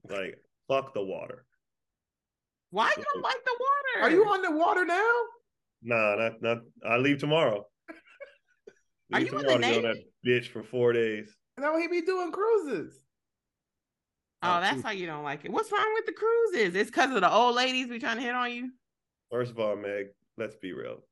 Like 0.08 0.38
fuck 0.68 0.94
the 0.94 1.02
water. 1.04 1.46
Why 2.74 2.92
you 2.98 3.04
don't 3.14 3.22
like 3.22 3.46
the 3.46 3.56
water? 3.60 4.04
are 4.04 4.10
you 4.10 4.26
on 4.26 4.42
the 4.42 4.50
water 4.50 4.84
now? 4.84 5.12
Nah, 5.84 6.16
not 6.16 6.42
not. 6.42 6.58
I 6.84 6.98
leave 6.98 7.20
tomorrow. 7.20 7.68
Are 9.14 9.20
Leave 9.20 9.32
you 9.32 9.38
in 9.38 9.46
the 9.46 9.54
to 9.54 9.60
go 9.60 9.82
that 9.84 9.98
bitch 10.26 10.48
for 10.48 10.64
four 10.64 10.92
days. 10.92 11.38
No, 11.60 11.78
he 11.78 11.88
be 11.88 12.02
doing 12.02 12.32
cruises. 12.32 12.96
Oh, 14.42 14.60
that's 14.60 14.74
true. 14.74 14.82
why 14.82 14.94
you 14.94 15.06
don't 15.06 15.24
like 15.24 15.46
it. 15.46 15.52
What's 15.52 15.72
wrong 15.72 15.94
with 15.94 16.08
the 16.08 16.14
cruises? 16.14 16.74
It's 16.74 16.90
because 16.90 17.14
of 17.14 17.22
the 17.22 17.32
old 17.32 17.54
ladies 17.54 17.90
be 17.90 18.00
trying 18.00 18.18
to 18.18 18.24
hit 18.24 18.34
on 18.34 18.52
you. 18.52 18.72
First 19.30 19.52
of 19.52 19.60
all, 19.60 19.76
Meg, 19.76 20.08
let's 20.40 20.56
be 20.56 20.74
real. 20.74 21.04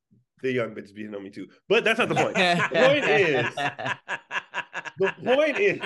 The 0.42 0.52
young 0.52 0.74
bitches 0.74 0.96
beating 0.96 1.14
on 1.14 1.24
me 1.24 1.30
too, 1.30 1.48
but 1.70 1.84
that's 1.84 2.00
not 2.00 2.10
the 2.10 2.16
point. 2.16 2.36
the 2.38 2.70
point 2.74 3.06
is, 3.06 3.56
the 4.98 5.14
point 5.24 5.60
is, 5.60 5.80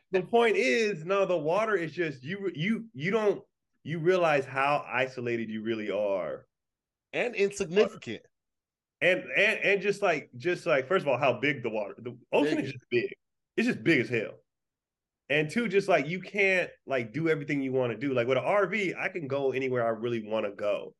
the 0.10 0.22
point 0.22 0.56
is, 0.56 1.04
no, 1.04 1.24
the 1.24 1.38
water 1.38 1.76
is 1.76 1.92
just 1.92 2.24
you. 2.24 2.50
You 2.52 2.86
you 2.92 3.12
don't 3.12 3.40
you 3.86 4.00
realize 4.00 4.44
how 4.44 4.84
isolated 4.92 5.48
you 5.48 5.62
really 5.62 5.90
are, 5.90 6.46
and 7.12 7.34
insignificant. 7.36 8.20
and 9.00 9.20
and 9.36 9.58
and 9.60 9.80
just 9.80 10.02
like 10.02 10.28
just 10.36 10.66
like 10.66 10.88
first 10.88 11.02
of 11.02 11.08
all, 11.08 11.16
how 11.18 11.38
big 11.40 11.62
the 11.62 11.70
water, 11.70 11.94
the 11.98 12.16
ocean 12.32 12.56
Big. 12.56 12.64
is 12.66 12.72
just 12.72 12.84
big. 12.90 13.14
It's 13.56 13.66
just 13.68 13.84
big 13.84 14.00
as 14.00 14.08
hell. 14.08 14.34
And 15.28 15.48
two, 15.50 15.68
just 15.68 15.88
like 15.88 16.06
you 16.08 16.20
can't 16.20 16.68
like 16.86 17.12
do 17.12 17.28
everything 17.28 17.60
you 17.62 17.72
want 17.72 17.92
to 17.92 17.98
do. 17.98 18.12
Like 18.12 18.26
with 18.26 18.38
an 18.38 18.44
RV, 18.44 18.96
I 18.98 19.08
can 19.08 19.28
go 19.28 19.52
anywhere 19.52 19.84
I 19.86 19.90
really 19.90 20.22
want 20.26 20.46
to 20.46 20.52
go. 20.52 20.94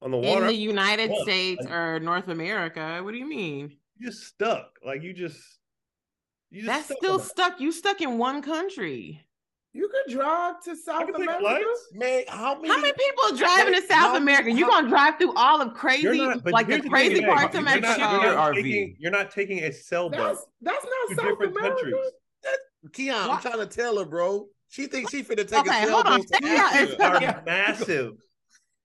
On 0.00 0.10
the 0.10 0.16
water, 0.16 0.42
in 0.42 0.46
the 0.48 0.54
United 0.54 1.10
Yeah. 1.10 1.22
States 1.22 1.66
or 1.66 1.98
North 2.00 2.28
America. 2.28 3.00
What 3.02 3.12
do 3.12 3.18
you 3.18 3.28
mean? 3.28 3.76
you're 3.98 4.10
just 4.10 4.24
stuck. 4.26 4.78
Like 4.84 5.02
you 5.02 5.12
just 5.12 5.40
you 6.50 6.62
just 6.62 6.66
That's 6.66 6.84
stuck 6.86 6.98
still 6.98 7.18
stuck. 7.18 7.60
You 7.60 7.72
stuck 7.72 8.00
in 8.00 8.16
one 8.18 8.42
country. 8.42 9.24
You 9.74 9.88
could 9.88 10.12
drive 10.14 10.62
to 10.64 10.74
South 10.74 11.08
America. 11.14 11.38
flights. 11.40 11.88
Man, 11.92 12.24
how 12.28 12.56
many? 12.56 12.68
How 12.68 12.80
many 12.80 12.92
people 12.92 13.36
driving 13.36 13.74
to 13.74 13.82
South 13.82 13.90
how- 14.12 14.16
America? 14.16 14.50
You 14.50 14.64
how- 14.64 14.70
gonna 14.80 14.88
drive 14.88 15.18
through 15.18 15.34
all 15.36 15.60
of 15.60 15.74
crazy, 15.74 16.18
not- 16.26 16.44
like 16.46 16.66
the 16.68 16.80
crazy 16.88 17.20
Meg, 17.20 17.26
parts 17.28 17.54
of 17.56 17.62
you're 17.62 17.70
not- 17.70 17.80
Mexico? 17.82 18.10
You're 18.12 18.34
not, 18.34 18.52
RV. 18.52 18.54
taking, 18.62 18.96
you're 18.98 19.10
not 19.12 19.30
taking 19.30 19.58
a 19.64 19.72
sailboat 19.72 20.18
That's 20.18 20.46
that's 20.62 20.84
to 20.84 20.90
not 20.90 21.16
South 21.18 21.28
different 21.30 21.56
America. 21.56 21.80
countries. 21.82 22.12
Keon, 22.92 23.30
I'm 23.30 23.40
trying 23.40 23.58
to 23.58 23.66
tell 23.66 23.98
her, 23.98 24.04
bro. 24.04 24.46
She 24.68 24.86
thinks 24.86 25.10
she 25.10 25.22
finna 25.22 25.46
take 25.46 25.60
Okay, 25.60 25.84
a 25.86 25.90
hold 25.90 26.06
on. 26.06 26.22
sailboat 26.22 26.40
to 26.42 26.46
Yeah, 26.48 26.82
it's- 26.82 27.00
Africa. 27.00 27.36
Are 27.38 27.42
massive. 27.44 28.12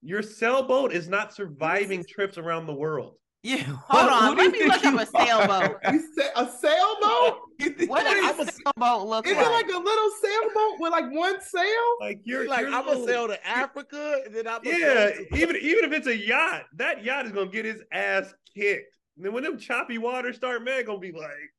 Your 0.01 0.21
sailboat 0.21 0.91
is 0.91 1.07
not 1.07 1.33
surviving 1.33 2.03
trips 2.07 2.37
around 2.37 2.65
the 2.67 2.73
world. 2.73 3.15
Yeah, 3.41 3.57
Hold 3.57 4.03
who 4.03 4.09
on, 4.09 4.35
do 4.37 4.43
you 4.43 4.49
let 4.49 4.59
me 4.59 4.65
look 4.67 4.85
up 4.85 4.93
you 4.93 4.99
a 4.99 5.05
sailboat. 5.05 5.77
You 5.91 6.13
say 6.17 6.29
a 6.35 6.47
sailboat? 6.49 7.32
What 7.87 8.03
does 8.03 8.23
I'm 8.23 8.39
a 8.39 8.43
a- 8.43 8.51
sailboat 8.51 9.07
look 9.07 9.27
Is 9.27 9.35
like? 9.35 9.45
it 9.45 9.49
like 9.51 9.67
a 9.67 9.77
little 9.79 10.09
sailboat 10.21 10.79
with 10.79 10.91
like 10.91 11.11
one 11.11 11.41
sail? 11.41 11.63
Like 11.99 12.19
you're 12.23 12.47
like 12.47 12.61
you're 12.61 12.73
I'm 12.73 12.85
gonna 12.85 13.05
sail 13.05 13.27
to 13.27 13.47
Africa, 13.47 14.21
and 14.25 14.33
then 14.35 14.47
I'm 14.47 14.61
Yeah, 14.63 15.11
even 15.35 15.55
even 15.57 15.85
if 15.85 15.91
it's 15.93 16.07
a 16.07 16.15
yacht, 16.17 16.63
that 16.75 17.03
yacht 17.03 17.25
is 17.25 17.31
gonna 17.31 17.49
get 17.49 17.65
his 17.65 17.81
ass 17.91 18.33
kicked. 18.55 18.97
And 19.17 19.25
then 19.25 19.33
when 19.33 19.43
them 19.43 19.57
choppy 19.57 19.97
waters 19.97 20.35
start, 20.37 20.63
man, 20.63 20.85
gonna 20.85 20.99
be 20.99 21.11
like, 21.11 21.51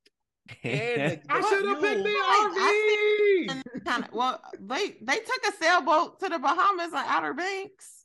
And 0.65 1.21
I 1.29 1.41
should 1.49 1.65
have 1.67 1.81
picked 1.81 2.03
the 2.05 2.11
RV. 2.11 3.51
And 3.51 3.85
kinda- 3.85 4.09
well, 4.13 4.41
they 4.61 4.97
they 5.03 5.17
took 5.19 5.47
a 5.49 5.53
sailboat 5.63 6.21
to 6.21 6.29
the 6.29 6.39
Bahamas 6.39 6.93
on 6.93 7.05
Outer 7.07 7.35
Banks. 7.35 8.05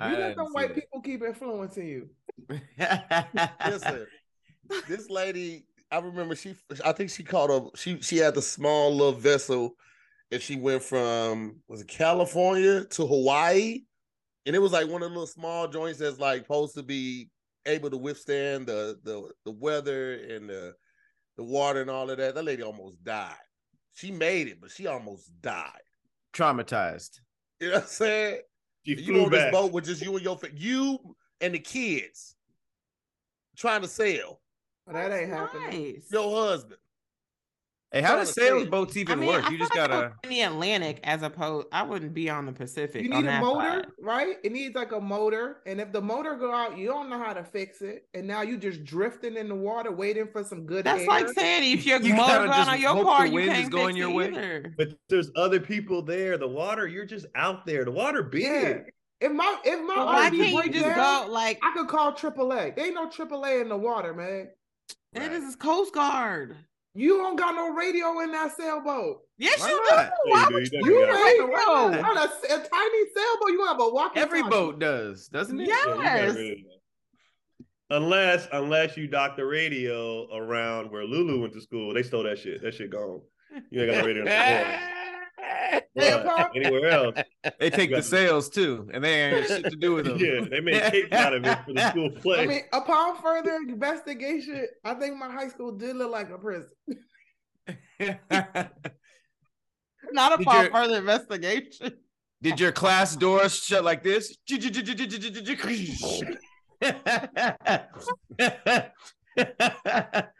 I 0.00 0.10
You 0.10 0.16
let 0.16 0.18
didn't 0.28 0.36
them 0.36 0.52
white 0.52 0.68
that. 0.68 0.74
people 0.76 1.00
keep 1.00 1.22
influencing 1.24 1.88
you. 1.88 2.08
Listen, 3.66 4.06
this 4.86 5.10
lady, 5.10 5.64
I 5.90 5.98
remember 5.98 6.36
she. 6.36 6.54
I 6.84 6.92
think 6.92 7.10
she 7.10 7.22
called 7.22 7.50
up. 7.50 7.76
She 7.76 8.00
she 8.00 8.18
had 8.18 8.34
the 8.34 8.42
small 8.42 8.94
little 8.94 9.12
vessel, 9.12 9.74
and 10.30 10.40
she 10.40 10.56
went 10.56 10.82
from 10.82 11.60
was 11.68 11.80
it 11.80 11.88
California 11.88 12.84
to 12.84 13.06
Hawaii, 13.06 13.80
and 14.46 14.54
it 14.54 14.58
was 14.58 14.72
like 14.72 14.88
one 14.88 15.02
of 15.02 15.08
the 15.08 15.14
little 15.14 15.26
small 15.26 15.68
joints 15.68 15.98
that's 15.98 16.18
like 16.18 16.42
supposed 16.42 16.74
to 16.74 16.82
be 16.82 17.30
able 17.66 17.90
to 17.90 17.96
withstand 17.96 18.66
the 18.66 18.98
the 19.02 19.30
the 19.44 19.52
weather 19.52 20.14
and 20.14 20.48
the 20.48 20.74
the 21.36 21.44
water 21.44 21.80
and 21.80 21.90
all 21.90 22.10
of 22.10 22.18
that. 22.18 22.34
That 22.34 22.44
lady 22.44 22.62
almost 22.62 23.02
died. 23.02 23.34
She 23.94 24.10
made 24.10 24.48
it, 24.48 24.60
but 24.60 24.70
she 24.70 24.86
almost 24.86 25.40
died. 25.40 25.72
Traumatized. 26.34 27.20
You 27.60 27.68
know 27.68 27.74
what 27.74 27.82
I'm 27.82 27.88
saying? 27.88 28.40
she 28.84 28.94
You 28.94 29.04
flew 29.04 29.24
on 29.24 29.30
this 29.30 29.50
boat 29.50 29.72
with 29.72 29.86
just 29.86 30.02
you 30.02 30.14
and 30.14 30.24
your 30.24 30.38
you 30.54 30.98
and 31.40 31.54
the 31.54 31.58
kids 31.58 32.36
trying 33.56 33.82
to 33.82 33.88
sail. 33.88 34.40
But 34.88 34.94
that 34.94 35.12
ain't 35.20 35.28
happening. 35.30 35.92
Nice. 35.94 36.06
Your 36.10 36.30
husband. 36.34 36.80
Hey, 37.92 38.00
how 38.02 38.08
Trying 38.08 38.20
does 38.20 38.28
to 38.34 38.40
say- 38.40 38.48
sailboats 38.48 38.96
I 38.96 39.00
even 39.00 39.20
mean, 39.20 39.28
work? 39.30 39.44
I 39.46 39.50
You 39.50 39.58
just 39.58 39.70
like 39.74 39.88
gotta. 39.90 40.12
in 40.24 40.30
the 40.30 40.40
Atlantic 40.42 41.00
as 41.04 41.22
opposed. 41.22 41.68
I 41.72 41.82
wouldn't 41.82 42.12
be 42.14 42.28
on 42.28 42.44
the 42.46 42.52
Pacific. 42.52 43.02
You 43.02 43.12
on 43.12 43.22
need 43.22 43.28
a 43.28 43.32
that 43.32 43.42
motor, 43.42 43.60
side. 43.82 43.86
right? 44.00 44.36
It 44.44 44.52
needs 44.52 44.74
like 44.74 44.92
a 44.92 45.00
motor, 45.00 45.62
and 45.66 45.78
if 45.80 45.90
the 45.92 46.00
motor 46.02 46.36
go 46.36 46.52
out, 46.54 46.76
you 46.78 46.86
don't 46.86 47.08
know 47.10 47.18
how 47.18 47.32
to 47.34 47.42
fix 47.44 47.80
it, 47.82 48.06
and 48.14 48.26
now 48.26 48.42
you 48.42 48.56
just 48.58 48.84
drifting 48.84 49.36
in 49.36 49.48
the 49.48 49.54
water, 49.54 49.90
waiting 49.92 50.28
for 50.30 50.42
some 50.44 50.64
good 50.66 50.84
That's 50.84 51.00
air. 51.00 51.06
like 51.06 51.28
saying 51.30 51.72
if 51.78 51.86
your 51.86 52.00
You 52.00 52.14
motor 52.14 52.46
gotta 52.46 52.48
going 52.48 52.68
on 52.68 52.80
your 52.80 52.94
hope 52.94 53.04
car, 53.04 53.22
the 53.24 53.28
you 53.28 53.34
wind 53.34 53.50
is 53.52 53.56
can't 53.58 53.70
going 53.72 53.86
fix 53.94 53.98
your 53.98 54.10
it 54.10 54.14
way. 54.14 54.26
either. 54.28 54.74
But 54.76 54.88
there's 55.08 55.30
other 55.36 55.60
people 55.60 56.02
there. 56.02 56.36
The 56.36 56.48
water, 56.48 56.86
you're 56.86 57.06
just 57.06 57.24
out 57.34 57.64
there. 57.64 57.84
The 57.86 57.90
water 57.92 58.22
big. 58.22 58.42
Yeah. 58.42 58.78
If 59.20 59.32
my 59.32 59.58
if 59.64 59.80
my 59.80 59.94
But 59.96 60.06
why 60.06 60.30
can't 60.30 60.66
you 60.66 60.72
just 60.72 60.84
down, 60.84 61.26
go 61.26 61.32
like 61.32 61.58
I 61.62 61.72
could 61.74 61.88
call 61.88 62.12
AAA. 62.12 62.76
There 62.76 62.84
ain't 62.84 62.94
no 62.94 63.08
AAA 63.08 63.62
in 63.62 63.68
the 63.70 63.76
water, 63.76 64.12
man. 64.14 64.48
It 65.14 65.32
is 65.32 65.56
Coast 65.56 65.92
Guard? 65.94 66.56
You 66.94 67.18
don't 67.18 67.36
got 67.36 67.54
no 67.54 67.74
radio 67.74 68.18
in 68.20 68.32
that 68.32 68.56
sailboat. 68.56 69.20
Yes, 69.36 69.60
Why 69.60 69.68
you 69.68 69.84
not? 69.90 70.06
do. 70.06 70.30
Yeah, 70.30 70.34
Why 70.34 70.46
you 70.48 70.54
would 70.54 70.70
do. 70.70 70.76
you 70.78 70.84
You 70.84 70.98
You 71.00 71.06
got 71.06 71.16
have 71.16 71.26
ain't 71.26 71.40
a 71.40 71.46
radio? 71.46 72.08
on 72.08 72.16
a, 72.18 72.20
s- 72.22 72.44
a 72.44 72.48
tiny 72.48 73.04
sailboat. 73.14 73.50
You 73.50 73.64
have 73.66 73.80
a 73.80 73.88
walkie. 73.88 74.18
Every 74.20 74.42
boat 74.42 74.78
does, 74.80 75.28
doesn't 75.28 75.60
it? 75.60 75.68
Yeah. 75.68 75.74
Yeah, 75.86 76.02
Yes. 76.02 76.34
rid 76.34 76.50
of 76.52 76.56
that. 76.64 76.74
Unless 77.90 78.48
unless 78.52 78.96
you 78.96 79.06
dock 79.06 79.36
the 79.36 79.46
radio 79.46 80.26
around 80.36 80.90
where 80.90 81.04
Lulu 81.04 81.40
went 81.40 81.52
to 81.54 81.60
school, 81.60 81.94
they 81.94 82.02
stole 82.02 82.24
that 82.24 82.38
shit. 82.38 82.60
That 82.62 82.74
shit 82.74 82.90
gone. 82.90 83.22
You 83.70 83.80
ain't 83.82 83.90
got 83.92 84.00
no 84.02 84.06
radio 84.06 84.24
in 85.98 86.10
the 86.12 86.20
floor. 86.20 86.20
Yeah, 86.20 86.22
But 86.24 86.36
Pop. 86.36 86.52
anywhere 86.54 86.90
else, 86.90 87.16
They 87.60 87.70
take 87.70 87.90
the 87.90 88.02
sales 88.02 88.48
too, 88.48 88.88
and 88.92 89.02
they 89.04 89.22
ain't 89.22 89.46
shit 89.46 89.64
to 89.64 89.76
do 89.76 89.94
with 89.94 90.06
them. 90.06 90.18
yeah, 90.18 90.40
they 90.48 90.60
made 90.60 90.82
capes 90.90 91.12
out 91.12 91.34
of 91.34 91.44
it 91.44 91.58
for 91.66 91.72
the 91.72 91.88
school 91.90 92.10
play. 92.10 92.40
I 92.42 92.46
mean, 92.46 92.62
upon 92.72 93.20
further 93.22 93.56
investigation, 93.56 94.66
I 94.84 94.94
think 94.94 95.16
my 95.16 95.30
high 95.30 95.48
school 95.48 95.72
did 95.72 95.96
look 95.96 96.10
like 96.10 96.30
a 96.30 96.38
prison. 96.38 96.70
Not 100.12 100.40
upon 100.40 100.62
your- 100.64 100.70
further 100.72 100.96
investigation. 100.98 101.92
Did 102.40 102.60
your 102.60 102.70
class 102.72 103.16
doors 103.16 103.56
shut 103.56 103.82
like 103.84 104.04
this? 104.04 104.36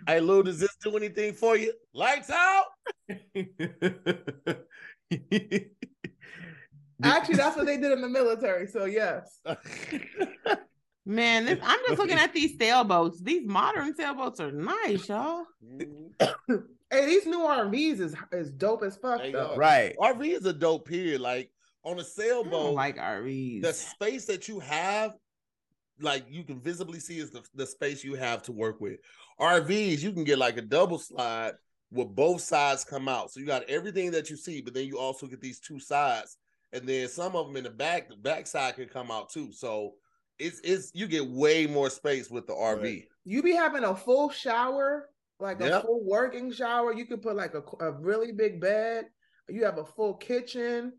Hey 0.06 0.20
Lou, 0.20 0.42
does 0.42 0.58
this 0.60 0.76
do 0.82 0.96
anything 0.96 1.32
for 1.34 1.56
you? 1.56 1.72
Lights 1.94 2.30
out. 2.30 2.64
Actually, 7.02 7.36
that's 7.36 7.56
what 7.56 7.66
they 7.66 7.76
did 7.76 7.92
in 7.92 8.00
the 8.00 8.08
military. 8.08 8.66
So 8.66 8.84
yes, 8.86 9.40
Man, 11.06 11.46
this, 11.46 11.58
I'm 11.62 11.78
just 11.86 11.98
looking 11.98 12.18
at 12.18 12.34
these 12.34 12.58
sailboats. 12.58 13.22
These 13.22 13.46
modern 13.46 13.94
sailboats 13.94 14.40
are 14.40 14.52
nice, 14.52 15.08
y'all. 15.08 15.44
hey, 15.78 17.06
these 17.06 17.24
new 17.24 17.38
RVs 17.38 18.00
is 18.00 18.14
is 18.32 18.52
dope 18.52 18.82
as 18.82 18.96
fuck 18.96 19.22
They 19.22 19.32
though. 19.32 19.52
are. 19.52 19.56
right. 19.56 19.96
RV 19.98 20.36
is 20.36 20.44
a 20.44 20.52
dope 20.52 20.86
period. 20.86 21.20
Like 21.22 21.50
on 21.84 21.92
a 21.92 21.94
I 21.94 21.96
don't 22.02 22.06
sailboat, 22.06 22.74
like 22.74 22.96
RVs. 22.98 23.62
the 23.62 23.72
space 23.72 24.26
that 24.26 24.48
you 24.48 24.58
have, 24.60 25.14
like 26.00 26.26
you 26.28 26.44
can 26.44 26.60
visibly 26.60 27.00
see 27.00 27.18
is 27.20 27.30
the, 27.30 27.42
the 27.54 27.66
space 27.66 28.04
you 28.04 28.14
have 28.14 28.42
to 28.42 28.52
work 28.52 28.78
with. 28.80 28.98
RVs, 29.40 30.00
you 30.02 30.12
can 30.12 30.24
get 30.24 30.38
like 30.38 30.58
a 30.58 30.62
double 30.62 30.98
slide 30.98 31.52
with 31.90 32.14
both 32.14 32.40
sides 32.40 32.84
come 32.84 33.08
out. 33.08 33.30
So 33.30 33.40
you 33.40 33.46
got 33.46 33.68
everything 33.68 34.10
that 34.12 34.30
you 34.30 34.36
see, 34.36 34.60
but 34.60 34.74
then 34.74 34.86
you 34.86 34.98
also 34.98 35.26
get 35.26 35.40
these 35.40 35.60
two 35.60 35.80
sides. 35.80 36.36
And 36.72 36.86
then 36.86 37.08
some 37.08 37.34
of 37.34 37.46
them 37.46 37.56
in 37.56 37.64
the 37.64 37.70
back, 37.70 38.08
the 38.10 38.16
back 38.16 38.46
side 38.46 38.76
can 38.76 38.88
come 38.88 39.10
out 39.10 39.30
too. 39.30 39.52
So 39.52 39.94
it's 40.38 40.60
it's 40.62 40.92
you 40.94 41.06
get 41.06 41.26
way 41.26 41.66
more 41.66 41.90
space 41.90 42.30
with 42.30 42.46
the 42.46 42.52
RV. 42.52 42.82
Right. 42.82 43.04
You 43.24 43.42
be 43.42 43.52
having 43.52 43.84
a 43.84 43.96
full 43.96 44.30
shower, 44.30 45.08
like 45.40 45.60
a 45.60 45.80
full 45.80 46.04
working 46.04 46.52
shower. 46.52 46.92
You 46.92 47.06
could 47.06 47.22
put 47.22 47.36
like 47.36 47.54
a, 47.54 47.62
a 47.84 47.92
really 47.92 48.32
big 48.32 48.60
bed. 48.60 49.06
You 49.48 49.64
have 49.64 49.78
a 49.78 49.84
full 49.84 50.14
kitchen. 50.14 50.92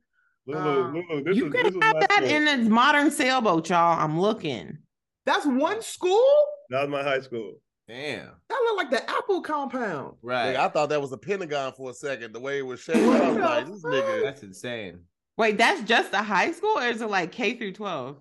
Lulu, 0.47 0.59
um, 0.59 0.93
Lulu, 0.95 1.23
this 1.23 1.37
you 1.37 1.45
was, 1.45 1.53
could 1.53 1.65
this 1.67 1.83
have 1.83 1.93
my 1.93 1.99
that 1.99 2.23
school. 2.23 2.29
in 2.29 2.47
a 2.47 2.57
modern 2.69 3.11
sailboat, 3.11 3.69
y'all. 3.69 3.99
I'm 3.99 4.19
looking. 4.19 4.79
That's 5.25 5.45
one 5.45 5.83
school. 5.83 6.33
That 6.69 6.81
was 6.81 6.89
my 6.89 7.03
high 7.03 7.21
school. 7.21 7.53
Damn. 7.89 8.29
That 8.49 8.61
looked 8.65 8.77
like 8.77 8.91
the 8.91 9.09
Apple 9.09 9.41
compound. 9.41 10.15
Right. 10.21 10.49
Like, 10.51 10.57
I 10.57 10.69
thought 10.69 10.89
that 10.89 11.01
was 11.01 11.11
a 11.11 11.17
Pentagon 11.17 11.73
for 11.73 11.89
a 11.89 11.93
second. 11.93 12.33
The 12.33 12.39
way 12.39 12.59
it 12.59 12.65
was 12.65 12.79
shaped, 12.79 12.99
I 12.99 13.29
was 13.29 13.37
like, 13.37 13.65
this 13.65 13.83
nigga. 13.83 14.23
That's 14.23 14.43
insane. 14.43 14.99
Wait, 15.37 15.57
that's 15.57 15.81
just 15.81 16.13
a 16.13 16.21
high 16.21 16.51
school, 16.51 16.77
or 16.77 16.83
is 16.83 17.01
it 17.01 17.09
like 17.09 17.31
K 17.31 17.57
through 17.57 17.73
12? 17.73 18.17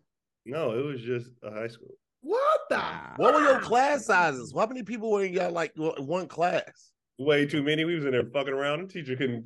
No, 0.46 0.70
it 0.72 0.82
was 0.82 1.02
just 1.02 1.30
a 1.42 1.50
high 1.50 1.68
school. 1.68 1.90
What 2.22 2.60
the? 2.70 2.80
What 3.16 3.34
were 3.34 3.42
your 3.42 3.60
class 3.60 4.06
sizes? 4.06 4.54
How 4.56 4.66
many 4.66 4.82
people 4.82 5.10
were 5.10 5.24
in 5.24 5.34
y'all 5.34 5.52
like 5.52 5.72
one 5.76 6.28
class? 6.28 6.92
Way 7.18 7.44
too 7.44 7.62
many. 7.62 7.84
We 7.84 7.94
was 7.94 8.06
in 8.06 8.12
there 8.12 8.24
fucking 8.24 8.54
around. 8.54 8.88
The 8.88 8.92
teacher 8.92 9.16
couldn't 9.16 9.44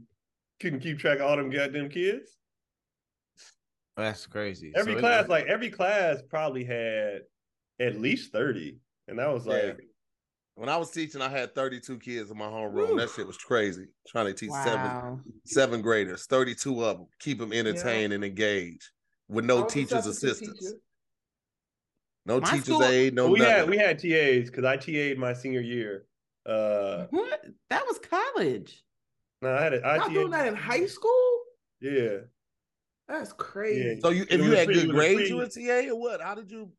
couldn't 0.60 0.80
keep 0.80 0.98
track 0.98 1.18
of 1.18 1.26
all 1.26 1.36
them 1.36 1.50
goddamn 1.50 1.88
kids. 1.88 2.38
Oh, 3.96 4.02
that's 4.02 4.26
crazy. 4.26 4.72
Every 4.76 4.94
So 4.94 5.00
class, 5.00 5.28
like 5.28 5.46
every 5.46 5.70
class, 5.70 6.22
probably 6.30 6.64
had 6.64 7.22
at 7.80 8.00
least 8.00 8.32
thirty, 8.32 8.78
and 9.08 9.18
that 9.18 9.32
was 9.32 9.46
like 9.46 9.62
Yeah. 9.62 9.72
When 10.55 10.68
I 10.68 10.76
was 10.76 10.90
teaching, 10.90 11.22
I 11.22 11.28
had 11.30 11.55
32 11.55 11.98
kids 11.98 12.30
in 12.30 12.36
my 12.36 12.44
homeroom. 12.46 12.98
That 12.98 13.09
shit 13.11 13.26
was 13.26 13.38
crazy. 13.38 13.86
Trying 14.09 14.26
to 14.26 14.34
teach 14.34 14.50
seven 14.50 14.74
Wow. 14.86 15.20
seven 15.46 15.80
graders, 15.80 16.26
32 16.26 16.84
of 16.84 16.98
them, 16.98 17.07
keep 17.20 17.38
them 17.38 17.53
entertained 17.53 18.12
and 18.12 18.22
engaged 18.22 18.90
with 19.28 19.44
no 19.46 19.64
teachers' 19.64 20.05
substitute 20.05 20.30
assistants, 20.30 20.61
teacher. 20.61 20.74
no 22.26 22.40
My 22.40 22.50
teachers' 22.50 22.64
school- 22.66 22.84
aid, 22.84 23.14
no 23.14 23.30
we 23.30 23.38
nothing. 23.38 23.55
had 23.55 23.70
we 23.70 23.76
had 23.78 23.98
TAs 23.98 24.50
because 24.50 24.64
I 24.64 24.76
TA'd 24.76 25.18
my 25.18 25.32
senior 25.32 25.61
year. 25.62 26.07
Uh, 26.44 27.07
What? 27.11 27.46
That 27.70 27.86
was 27.86 27.98
college. 27.98 28.84
no, 29.40 29.55
I 29.55 29.62
had 29.62 29.74
a, 29.74 29.86
I 29.86 29.96
Y'all 29.96 30.09
doing 30.11 30.30
that 30.32 30.48
in 30.48 30.55
high 30.55 30.86
school? 30.86 31.40
Yeah, 31.80 32.18
That's 33.09 33.32
crazy. 33.32 34.00
so 34.00 34.11
you, 34.11 34.24
if 34.28 34.38
you 34.40 34.50
had 34.53 34.68
good 34.68 34.76
it 34.76 34.80
was 34.82 34.84
a 34.84 34.92
grades, 34.92 35.20
free- 35.20 35.28
you 35.28 35.36
were 35.36 35.46
TA 35.48 35.90
or 35.92 35.98
what? 35.98 36.20
How 36.20 36.34
did 36.34 36.50
you? 36.50 36.70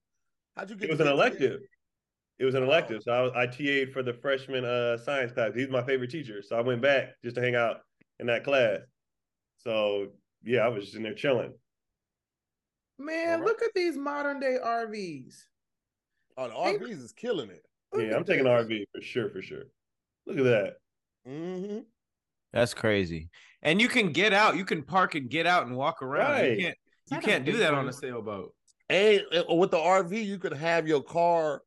How'd 0.56 0.70
you 0.70 0.76
get? 0.76 0.90
it 0.90 0.92
was 0.92 1.00
an 1.00 1.08
be 1.08 1.10
TA? 1.10 1.16
elective. 1.16 1.62
It 2.40 2.46
was 2.46 2.56
an 2.56 2.64
elective, 2.64 3.04
so 3.04 3.12
I, 3.12 3.22
was, 3.22 3.32
I 3.36 3.46
TA'd 3.46 3.94
for 3.94 4.02
the 4.04 4.14
freshman 4.14 4.66
uh, 4.66 4.98
science 4.98 5.32
class. 5.32 5.52
He's 5.56 5.70
my 5.70 5.84
favorite 5.84 6.10
teacher, 6.10 6.42
so 6.42 6.58
I 6.58 6.62
went 6.62 6.82
back 6.82 7.10
just 7.24 7.36
to 7.36 7.42
hang 7.42 7.56
out 7.56 7.82
in 8.20 8.26
that 8.28 8.44
class. 8.44 8.80
So 9.60 10.08
yeah, 10.44 10.62
I 10.62 10.68
was 10.68 10.86
just 10.86 10.96
in 10.98 11.04
there 11.04 11.14
chilling. 11.14 11.54
Man, 13.00 13.40
Alright. 13.40 13.46
look 13.46 13.62
at 13.62 13.72
these 13.76 13.98
modern 13.98 14.40
day 14.40 14.58
RVs. 14.64 15.36
Oh, 16.38 16.48
the 16.48 16.54
RVs 16.86 17.04
is 17.04 17.12
killing 17.12 17.50
it. 17.50 17.64
Yeah, 17.96 18.16
I'm 18.16 18.24
taking 18.24 18.46
this. 18.46 18.66
RV 18.66 18.84
for 18.94 19.02
sure, 19.02 19.30
for 19.30 19.42
sure. 19.42 19.64
Look 20.26 20.38
at 20.40 20.44
that. 20.44 20.74
hmm 21.26 21.80
That's 22.52 22.74
crazy. 22.74 23.30
And 23.62 23.80
you 23.82 23.88
can 23.88 24.12
get 24.12 24.34
out. 24.34 24.58
You 24.58 24.66
can 24.66 24.84
park 24.84 25.16
and 25.16 25.30
get 25.30 25.46
out 25.46 25.68
and 25.68 25.76
walk 25.76 26.02
around. 26.02 26.32
Right. 26.32 26.52
You 26.58 26.64
can't. 26.66 26.78
You 27.10 27.18
don't 27.18 27.26
can't 27.26 27.46
do 27.46 27.58
that 27.58 27.74
on 27.74 27.88
a 27.88 27.94
sailboat. 27.94 28.54
And 28.90 29.22
with 29.50 29.72
the 29.72 29.78
RV, 29.78 30.26
you 30.26 30.38
could 30.40 30.54
have 30.54 30.88
your 30.88 31.02
car 31.02 31.62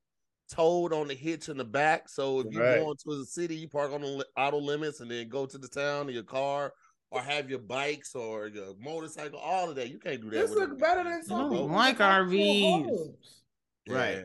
towed 0.50 0.92
on 0.92 1.08
the 1.08 1.14
hitch 1.14 1.48
in 1.48 1.56
the 1.56 1.64
back. 1.64 2.08
So 2.08 2.40
if 2.40 2.46
you 2.52 2.60
Right. 2.60 2.78
go 2.80 2.90
into 2.90 3.18
the 3.18 3.24
city, 3.26 3.56
you 3.56 3.68
park 3.68 3.92
on 3.92 4.00
the 4.02 4.26
auto 4.36 4.58
limits 4.58 5.00
and 5.00 5.10
then 5.10 5.28
go 5.28 5.46
to 5.46 5.58
the 5.58 5.68
town 5.68 6.08
in 6.08 6.14
your 6.14 6.22
car, 6.24 6.72
or 7.10 7.20
have 7.20 7.48
your 7.48 7.58
bikes 7.60 8.14
or 8.14 8.48
your 8.48 8.74
motorcycle. 8.80 9.38
All 9.38 9.70
of 9.70 9.76
that, 9.76 9.90
you 9.90 9.98
can't 9.98 10.20
do 10.20 10.30
that. 10.30 10.36
This 10.36 10.50
with 10.50 10.58
look 10.70 10.78
better 10.78 11.04
than 11.04 11.22
some 11.22 11.50
people 11.50 11.68
like 11.68 11.98
that 11.98 12.10
have 12.10 12.26
full 12.28 12.36
RVs. 12.36 12.86
homes. 12.86 13.42
Right. 13.88 14.16
Yeah. 14.16 14.22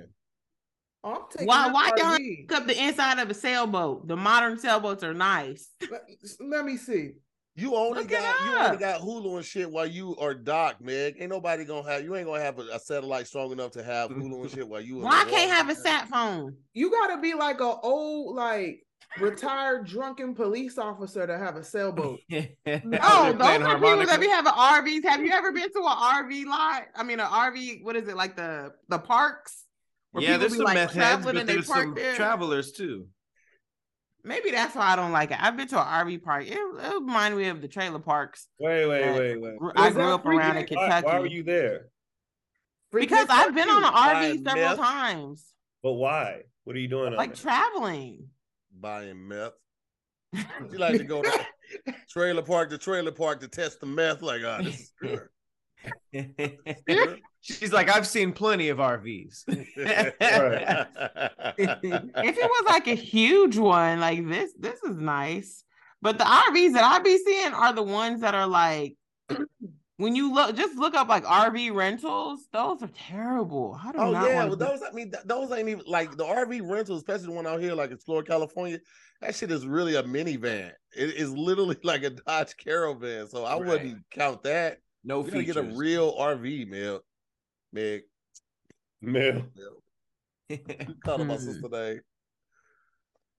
Oh, 1.03 1.27
I'm 1.39 1.45
Why? 1.47 1.65
that 1.67 1.73
Why 1.73 1.91
y'all 1.97 2.17
RV. 2.17 2.51
up 2.51 2.67
the 2.67 2.83
inside 2.83 3.19
of 3.19 3.29
a 3.29 3.33
sailboat? 3.33 4.07
The 4.07 4.15
modern 4.15 4.59
sailboats 4.59 5.03
are 5.03 5.13
nice. 5.13 5.69
Let, 5.89 6.01
let 6.39 6.65
me 6.65 6.77
see. 6.77 7.13
You 7.55 7.75
only 7.75 7.99
Look 8.01 8.09
got 8.11 8.45
you 8.45 8.57
only 8.57 8.77
got 8.77 9.01
Hulu 9.01 9.35
and 9.35 9.45
shit 9.45 9.69
while 9.69 9.85
you 9.85 10.15
are 10.17 10.33
docked, 10.33 10.81
man. 10.81 11.13
Ain't 11.19 11.29
nobody 11.29 11.65
gonna 11.65 11.87
have 11.89 12.03
you 12.03 12.15
ain't 12.15 12.25
gonna 12.25 12.41
have 12.41 12.59
a, 12.59 12.63
a 12.73 12.79
satellite 12.79 13.27
strong 13.27 13.51
enough 13.51 13.71
to 13.71 13.83
have 13.83 14.09
Hulu 14.09 14.41
and 14.41 14.51
shit 14.51 14.67
while 14.67 14.79
you. 14.79 14.95
in 14.99 15.03
Why 15.03 15.25
the 15.25 15.31
can't 15.31 15.51
have 15.51 15.69
a 15.69 15.75
sat 15.75 16.07
phone? 16.07 16.55
You 16.73 16.89
gotta 16.89 17.21
be 17.21 17.33
like 17.33 17.59
a 17.59 17.75
old, 17.81 18.35
like 18.37 18.85
retired 19.19 19.85
drunken 19.85 20.33
police 20.33 20.77
officer 20.77 21.27
to 21.27 21.37
have 21.37 21.57
a 21.57 21.63
sailboat. 21.63 22.19
Oh, 22.31 22.41
They're 22.65 22.79
those 22.79 23.67
are 23.67 23.77
playing 23.79 23.99
people 23.99 24.05
that 24.05 24.19
be 24.21 24.27
having 24.29 24.53
RVs. 24.53 25.03
Have 25.09 25.21
you 25.25 25.31
ever 25.31 25.51
been 25.51 25.69
to 25.71 25.79
an 25.79 26.29
RV 26.29 26.45
lot? 26.45 26.83
I 26.95 27.03
mean, 27.03 27.19
an 27.19 27.27
RV. 27.27 27.83
What 27.83 27.97
is 27.97 28.07
it 28.07 28.15
like 28.15 28.37
the 28.37 28.73
the 28.87 28.99
parks? 28.99 29.65
Where 30.11 30.23
yeah, 30.23 30.37
people 30.37 30.39
there's 30.39 30.51
be, 30.53 30.57
some 30.57 30.65
like, 30.65 30.73
meth 30.75 30.93
heads, 30.93 30.95
traveling 30.95 31.23
but 31.35 31.39
and 31.41 31.49
they 31.49 31.53
there's 31.53 31.67
park 31.67 31.83
some 31.83 31.95
there? 31.95 32.15
travelers 32.15 32.71
too. 32.71 33.07
Maybe 34.23 34.51
that's 34.51 34.75
why 34.75 34.87
I 34.93 34.95
don't 34.95 35.11
like 35.11 35.31
it. 35.31 35.37
I've 35.41 35.57
been 35.57 35.67
to 35.69 35.79
an 35.79 36.05
RV 36.07 36.23
park. 36.23 36.45
It, 36.45 36.53
it 36.57 36.93
reminded 36.93 37.37
me 37.37 37.47
of 37.47 37.61
the 37.61 37.67
trailer 37.67 37.99
parks. 37.99 38.47
Wait, 38.59 38.85
wait, 38.85 39.13
wait, 39.17 39.41
wait. 39.41 39.57
Gr- 39.57 39.65
Was 39.67 39.73
I 39.77 39.91
grew 39.91 40.03
up 40.13 40.25
around 40.25 40.57
in 40.57 40.63
freaking- 40.65 40.75
Why, 40.75 40.83
Kentucky. 40.83 41.07
why 41.07 41.19
were 41.19 41.25
you 41.27 41.43
there? 41.43 41.87
because 42.91 43.27
I've 43.29 43.55
been 43.55 43.69
on 43.69 43.83
an 43.85 43.93
Buying 43.93 44.37
RV 44.39 44.43
several 44.43 44.69
meth. 44.69 44.77
times, 44.77 45.45
But 45.81 45.93
why? 45.93 46.41
What 46.65 46.75
are 46.75 46.79
you 46.79 46.87
doing? 46.89 47.13
like 47.13 47.35
there? 47.35 47.43
traveling. 47.43 48.27
buying 48.79 49.27
meth? 49.27 49.53
You 50.71 50.77
like 50.77 50.97
to 50.97 51.03
go 51.03 51.21
to 51.21 51.45
trailer 52.09 52.41
park 52.41 52.69
to 52.69 52.77
trailer 52.77 53.11
park 53.11 53.39
to 53.41 53.47
test 53.47 53.79
the 53.79 53.85
meth? 53.85 54.21
Like, 54.21 54.41
ah, 54.45 54.61
this 54.61 54.79
is 54.79 54.93
good. 55.01 55.21
She's 57.43 57.73
like, 57.73 57.89
I've 57.89 58.05
seen 58.05 58.33
plenty 58.33 58.69
of 58.69 58.77
RVs. 58.77 59.43
if 59.47 60.15
it 61.57 62.49
was 62.49 62.63
like 62.67 62.87
a 62.87 62.93
huge 62.95 63.57
one, 63.57 63.99
like 63.99 64.27
this, 64.27 64.53
this 64.59 64.81
is 64.83 64.97
nice. 64.97 65.63
But 66.01 66.17
the 66.17 66.23
RVs 66.23 66.73
that 66.73 66.83
I 66.83 66.99
be 66.99 67.17
seeing 67.17 67.53
are 67.53 67.73
the 67.73 67.83
ones 67.83 68.21
that 68.21 68.35
are 68.35 68.47
like 68.47 68.95
when 69.97 70.15
you 70.15 70.33
look 70.33 70.55
just 70.55 70.75
look 70.77 70.95
up 70.95 71.07
like 71.09 71.23
RV 71.23 71.73
rentals, 71.75 72.47
those 72.51 72.81
are 72.81 72.89
terrible. 72.95 73.77
I 73.83 73.91
do 73.91 73.97
Oh 73.99 74.11
not 74.11 74.29
yeah, 74.29 74.35
want 74.45 74.49
well, 74.49 74.57
to- 74.57 74.65
those 74.65 74.81
I 74.87 74.91
mean 74.93 75.11
th- 75.11 75.23
those 75.25 75.51
ain't 75.51 75.69
even 75.69 75.83
like 75.87 76.17
the 76.17 76.25
RV 76.25 76.67
rentals, 76.69 76.99
especially 77.01 77.27
the 77.27 77.31
one 77.33 77.47
out 77.47 77.59
here 77.61 77.73
like 77.73 77.91
Explorer, 77.91 78.23
California. 78.23 78.79
That 79.21 79.35
shit 79.35 79.51
is 79.51 79.67
really 79.67 79.95
a 79.95 80.01
minivan. 80.03 80.71
It 80.95 81.15
is 81.15 81.31
literally 81.31 81.77
like 81.83 82.03
a 82.03 82.09
Dodge 82.11 82.57
Caravan. 82.57 83.27
So 83.27 83.45
I 83.45 83.53
Right. 83.59 83.65
wouldn't 83.67 84.03
count 84.11 84.41
that. 84.43 84.77
No 85.03 85.25
You 85.25 85.31
gotta 85.31 85.43
get 85.43 85.57
a 85.57 85.63
real 85.63 86.15
RV, 86.17 86.67
man. 86.67 86.99
Meg, 87.73 88.01
Man, 89.01 89.49
you 90.49 90.57
thought 91.05 91.21
about 91.21 91.39
Hmm. 91.39 91.61
today. 91.61 91.99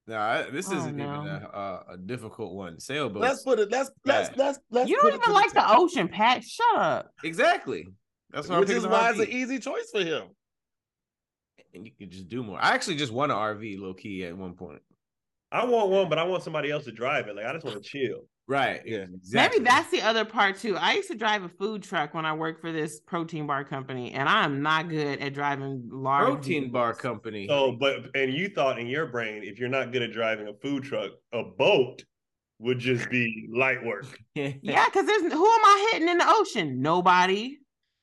no, 0.08 0.16
I- 0.18 0.50
this 0.50 0.68
Oh, 0.72 0.76
isn't 0.78 0.98
even 0.98 1.10
a, 1.10 1.50
a, 1.52 1.92
a 1.92 1.96
difficult 1.98 2.54
one. 2.54 2.80
Sailboats. 2.80 3.20
Let's 3.22 3.42
put 3.44 3.60
it. 3.60 3.70
Let's 3.70 3.90
let's 4.04 4.28
Right. 4.30 4.38
let's 4.38 4.58
let's. 4.70 4.90
you 4.90 5.00
don't 5.00 5.14
even 5.14 5.32
like 5.32 5.50
the 5.52 5.60
the 5.60 5.76
ocean, 5.76 6.08
Pat. 6.08 6.42
Shut 6.42 6.76
up. 6.76 7.12
exactly. 7.22 7.86
That's 8.30 8.48
what 8.48 8.60
which 8.60 8.70
I'm 8.70 8.76
is 8.76 8.86
why 8.86 9.10
it's 9.10 9.20
an 9.20 9.28
easy 9.28 9.58
choice 9.60 9.88
for 9.92 10.02
him. 10.02 10.28
and 11.74 11.86
you 11.86 11.92
can 11.96 12.10
just 12.10 12.28
do 12.28 12.42
more. 12.42 12.58
I 12.60 12.70
actually 12.74 12.96
just 12.96 13.12
won 13.12 13.30
an 13.30 13.36
RV 13.36 13.78
low 13.78 13.94
key 13.94 14.24
at 14.24 14.36
one 14.36 14.54
point. 14.54 14.82
I 15.52 15.64
want 15.66 15.90
one, 15.90 16.08
but 16.08 16.18
I 16.18 16.24
want 16.24 16.42
somebody 16.42 16.70
else 16.70 16.84
to 16.86 16.92
drive 16.92 17.28
it. 17.28 17.36
Like 17.36 17.44
I 17.46 17.52
just 17.52 17.64
want 17.64 17.82
to 17.82 17.88
chill. 17.88 18.26
Right. 18.48 18.82
Yeah. 18.84 19.06
Exactly. 19.14 19.60
Maybe 19.60 19.64
that's 19.70 19.90
the 19.90 20.02
other 20.02 20.24
part 20.24 20.58
too. 20.58 20.76
I 20.76 20.94
used 20.94 21.08
to 21.08 21.14
drive 21.16 21.42
a 21.44 21.48
food 21.48 21.82
truck 21.82 22.12
when 22.12 22.26
I 22.26 22.32
worked 22.34 22.60
for 22.60 22.72
this 22.72 23.00
protein 23.00 23.46
bar 23.46 23.64
company, 23.64 24.12
and 24.12 24.28
I 24.28 24.44
am 24.44 24.62
not 24.62 24.88
good 24.88 25.20
at 25.20 25.32
driving 25.32 25.88
large 25.90 26.26
protein 26.26 26.70
bar 26.72 26.88
vehicles. 26.92 27.02
company. 27.02 27.46
So, 27.48 27.72
but 27.72 28.06
and 28.14 28.32
you 28.34 28.48
thought 28.48 28.78
in 28.78 28.88
your 28.88 29.06
brain, 29.06 29.42
if 29.44 29.58
you're 29.58 29.68
not 29.68 29.92
good 29.92 30.02
at 30.02 30.12
driving 30.12 30.48
a 30.48 30.54
food 30.54 30.82
truck, 30.82 31.12
a 31.32 31.42
boat 31.44 32.04
would 32.58 32.78
just 32.78 33.08
be 33.10 33.48
light 33.52 33.84
work. 33.84 34.06
Yeah, 34.34 34.84
because 34.86 35.06
there's 35.06 35.22
who 35.32 35.46
am 35.46 35.64
I 35.64 35.90
hitting 35.92 36.08
in 36.08 36.18
the 36.18 36.26
ocean? 36.26 36.82
Nobody. 36.82 37.58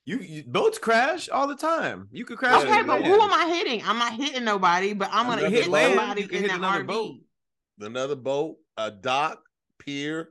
You, 0.05 0.17
you 0.19 0.43
boats 0.47 0.79
crash 0.79 1.29
all 1.29 1.47
the 1.47 1.55
time. 1.55 2.07
You 2.11 2.25
could 2.25 2.37
crash. 2.39 2.63
Okay, 2.63 2.81
but 2.81 3.01
land. 3.01 3.05
who 3.05 3.13
am 3.21 3.31
I 3.31 3.47
hitting? 3.53 3.83
I'm 3.85 3.99
not 3.99 4.13
hitting 4.13 4.43
nobody, 4.43 4.93
but 4.93 5.09
I'm 5.11 5.27
gonna 5.27 5.41
Another 5.41 5.55
hit 5.55 5.65
boat, 5.69 5.83
somebody 5.83 6.21
in 6.23 6.29
hit 6.29 6.47
the 6.47 6.55
another 6.55 6.83
RV. 6.83 6.87
boat. 6.87 7.15
Another 7.81 8.15
boat, 8.15 8.55
a 8.77 8.89
dock, 8.89 9.41
pier. 9.79 10.29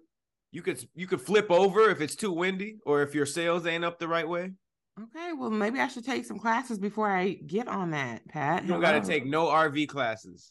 You 0.53 0.63
could 0.63 0.83
you 0.95 1.07
could 1.07 1.21
flip 1.21 1.51
over 1.51 1.91
if 1.91 2.01
it's 2.01 2.15
too 2.17 2.33
windy 2.33 2.79
or 2.87 3.03
if 3.03 3.15
your 3.15 3.27
sails 3.27 3.67
ain't 3.67 3.85
up 3.85 3.99
the 3.99 4.09
right 4.09 4.29
way. 4.29 4.53
Okay, 5.01 5.33
well 5.33 5.51
maybe 5.51 5.79
I 5.79 5.89
should 5.89 6.05
take 6.05 6.25
some 6.25 6.39
classes 6.39 6.79
before 6.79 7.11
I 7.11 7.35
get 7.35 7.69
on 7.69 7.91
that, 7.93 8.27
Pat. 8.29 8.63
You 8.63 8.69
don't 8.71 8.81
got 8.81 8.93
to 8.93 9.01
take 9.07 9.27
no 9.27 9.47
RV 9.47 9.89
classes. 9.89 10.51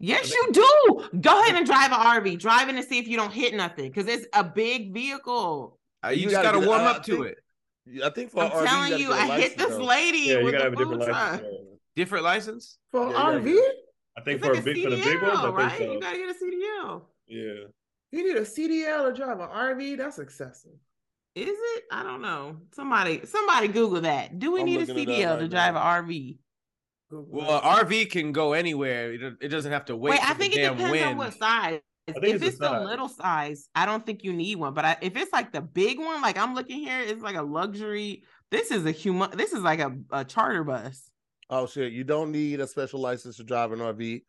Yes, 0.00 0.32
you 0.32 0.48
do. 0.52 1.20
Go 1.20 1.40
ahead 1.42 1.54
and 1.56 1.64
drive 1.64 1.92
an 1.92 1.98
RV. 1.98 2.40
Drive 2.40 2.68
in 2.68 2.74
to 2.76 2.82
see 2.82 2.98
if 2.98 3.06
you 3.06 3.16
don't 3.16 3.32
hit 3.32 3.54
nothing, 3.54 3.88
because 3.88 4.08
it's 4.08 4.26
a 4.32 4.42
big 4.42 4.92
vehicle. 4.92 5.78
Uh, 6.04 6.08
you, 6.08 6.22
You 6.24 6.30
just 6.30 6.42
got 6.42 6.54
gotta 6.54 6.66
warm 6.66 6.80
I- 6.80 6.86
up 6.86 6.96
I 6.96 7.02
to 7.04 7.12
think- 7.12 7.26
it. 7.26 7.38
I 8.04 8.10
think 8.10 8.30
for 8.30 8.42
I'm 8.44 8.50
RV, 8.50 8.64
telling 8.66 8.90
gotta 8.90 9.02
you, 9.02 9.08
get 9.08 9.28
a 9.28 9.32
I 9.32 9.40
hit 9.40 9.58
this 9.58 9.68
though. 9.70 9.84
lady 9.84 10.18
Yeah, 10.18 10.38
you 10.38 10.44
with 10.44 10.54
gotta 10.54 10.70
the 10.70 10.70
have 10.70 10.72
a 10.72 10.76
different 10.76 11.00
license. 11.00 11.40
truck. 11.40 11.52
Different 11.94 12.24
license. 12.24 12.78
For 12.90 13.10
Yeah, 13.10 13.16
RV, 13.16 13.58
I 14.16 14.20
think 14.22 14.36
It's 14.38 14.46
for 14.46 14.52
like 14.54 14.62
a 14.62 14.64
big 14.64 14.82
for 14.84 14.90
the 14.90 14.96
big 14.96 15.04
CDL, 15.20 15.42
ones, 15.42 15.54
right? 15.54 15.78
so. 15.78 15.92
You 15.92 16.00
gotta 16.00 16.16
get 16.18 16.28
a 16.30 16.34
CDL. 16.34 17.02
Yeah. 17.28 17.52
You 18.12 18.24
need 18.26 18.36
a 18.36 18.42
CDL 18.44 19.08
to 19.08 19.14
drive 19.14 19.40
an 19.40 19.48
RV. 19.48 19.96
That's 19.98 20.18
excessive. 20.18 20.72
Is 21.34 21.48
it? 21.48 21.84
I 21.90 22.02
don't 22.02 22.20
know. 22.22 22.58
Somebody, 22.74 23.24
somebody 23.24 23.68
Google 23.68 24.02
that. 24.02 24.38
Do 24.38 24.52
we 24.52 24.60
I'm 24.60 24.66
need 24.66 24.76
a 24.88 24.92
looking 24.92 25.08
it 25.08 25.08
up 25.08 25.08
CDL 25.08 25.30
right 25.30 25.38
to 25.40 25.48
drive 25.48 25.74
now. 25.74 25.98
an 25.98 26.04
RV? 26.04 26.38
Google 27.10 27.26
Well, 27.30 27.58
an 27.58 27.86
RV 27.86 28.10
can 28.10 28.32
go 28.32 28.52
anywhere. 28.52 29.12
It 29.14 29.34
it 29.40 29.48
doesn't 29.48 29.72
have 29.72 29.86
to 29.86 29.96
wait. 29.96 30.12
Wait, 30.12 30.20
for 30.20 30.26
I 30.26 30.32
the 30.34 30.38
think 30.38 30.54
it 30.56 30.60
depends 30.62 30.90
wind. 30.92 31.04
on 31.04 31.16
what 31.16 31.34
size. 31.34 31.80
If 32.06 32.16
it's 32.22 32.40
the 32.40 32.46
it's 32.48 32.58
the 32.58 32.68
size. 32.68 32.84
little 32.86 33.08
size, 33.08 33.68
I 33.74 33.86
don't 33.86 34.04
think 34.04 34.24
you 34.24 34.32
need 34.32 34.56
one. 34.56 34.74
But 34.74 34.84
I, 34.84 34.96
if 35.00 35.16
it's 35.16 35.32
like 35.32 35.52
the 35.52 35.60
big 35.60 35.98
one, 35.98 36.20
like 36.20 36.36
I'm 36.36 36.54
looking 36.54 36.80
here, 36.80 37.00
it's 37.00 37.22
like 37.22 37.36
a 37.36 37.42
luxury. 37.42 38.24
This 38.50 38.70
is 38.70 38.84
a 38.84 38.90
human. 38.90 39.30
This 39.36 39.52
is 39.52 39.60
like 39.62 39.78
a, 39.80 39.96
a 40.10 40.24
charter 40.24 40.64
bus. 40.64 41.10
Oh 41.48 41.66
shit! 41.66 41.92
You 41.92 42.02
don't 42.04 42.32
need 42.32 42.60
a 42.60 42.66
special 42.66 43.00
license 43.00 43.36
to 43.36 43.44
drive 43.44 43.72
an 43.72 43.78
RV. 43.78 44.22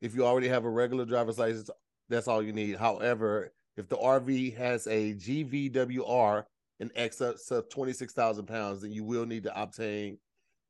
If 0.00 0.14
you 0.14 0.24
already 0.24 0.48
have 0.48 0.64
a 0.64 0.70
regular 0.70 1.04
driver's 1.04 1.38
license, 1.38 1.70
that's 2.08 2.28
all 2.28 2.42
you 2.42 2.52
need. 2.52 2.76
However, 2.76 3.52
if 3.76 3.88
the 3.88 3.96
RV 3.96 4.56
has 4.56 4.86
a 4.86 5.14
GVWR 5.14 6.44
in 6.80 6.90
excess 6.94 7.50
of 7.50 7.68
twenty 7.68 7.92
six 7.92 8.12
thousand 8.12 8.46
pounds, 8.46 8.82
then 8.82 8.92
you 8.92 9.04
will 9.04 9.26
need 9.26 9.42
to 9.44 9.60
obtain 9.60 10.18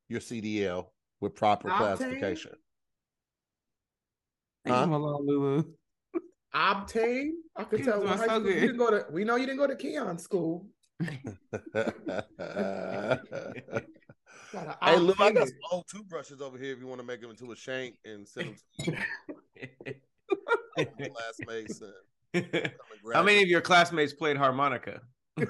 your 0.08 0.20
CDL 0.20 0.86
with 1.20 1.34
proper 1.34 1.68
Obtain? 1.68 1.96
classification. 1.96 2.52
Huh? 4.66 4.84
him 4.84 4.92
alone, 4.92 5.26
Lulu. 5.26 5.64
Obtain. 6.54 7.34
I 7.56 7.64
could 7.64 7.80
He 7.80 7.84
tell. 7.84 8.00
was 8.00 8.08
what 8.10 8.16
doing 8.16 8.28
high 8.28 8.34
so 8.36 8.40
school- 8.40 8.52
you 8.52 8.60
didn't 8.60 8.76
go 8.78 8.90
to. 8.90 9.06
We 9.10 9.24
know 9.24 9.36
you 9.36 9.46
didn't 9.46 9.58
go 9.58 9.66
to 9.66 9.76
Keon 9.76 10.18
school. 10.18 10.66
Hey, 11.00 11.20
look, 14.98 15.20
I 15.20 15.28
obtain 15.28 15.34
got 15.34 15.42
it. 15.42 15.48
some 15.48 15.58
old 15.72 15.84
toothbrushes 15.90 16.40
over 16.40 16.58
here. 16.58 16.72
If 16.72 16.80
you 16.80 16.86
want 16.86 17.00
to 17.00 17.06
make 17.06 17.20
them 17.20 17.30
into 17.30 17.52
a 17.52 17.56
shank 17.56 17.96
and 18.04 18.26
send 18.26 18.48
them 18.48 18.56
to 18.80 18.90
your 18.92 19.94
classmates, 21.14 21.82
and 22.34 22.70
How 23.12 23.22
many 23.22 23.42
of 23.42 23.48
your 23.48 23.60
classmates 23.60 24.12
played 24.12 24.36
harmonica? 24.36 25.00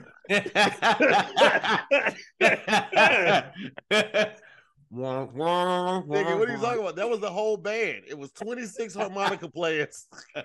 Nigga, 4.92 6.38
what 6.38 6.48
are 6.48 6.52
you 6.52 6.58
talking 6.58 6.80
about? 6.80 6.96
That 6.96 7.08
was 7.08 7.20
the 7.20 7.30
whole 7.30 7.56
band. 7.56 8.02
It 8.08 8.18
was 8.18 8.30
26 8.32 8.94
harmonica 8.94 9.48
players 9.48 10.06
in 10.34 10.42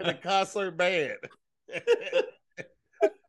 a 0.00 0.14
concert 0.22 0.72
band. 0.72 1.16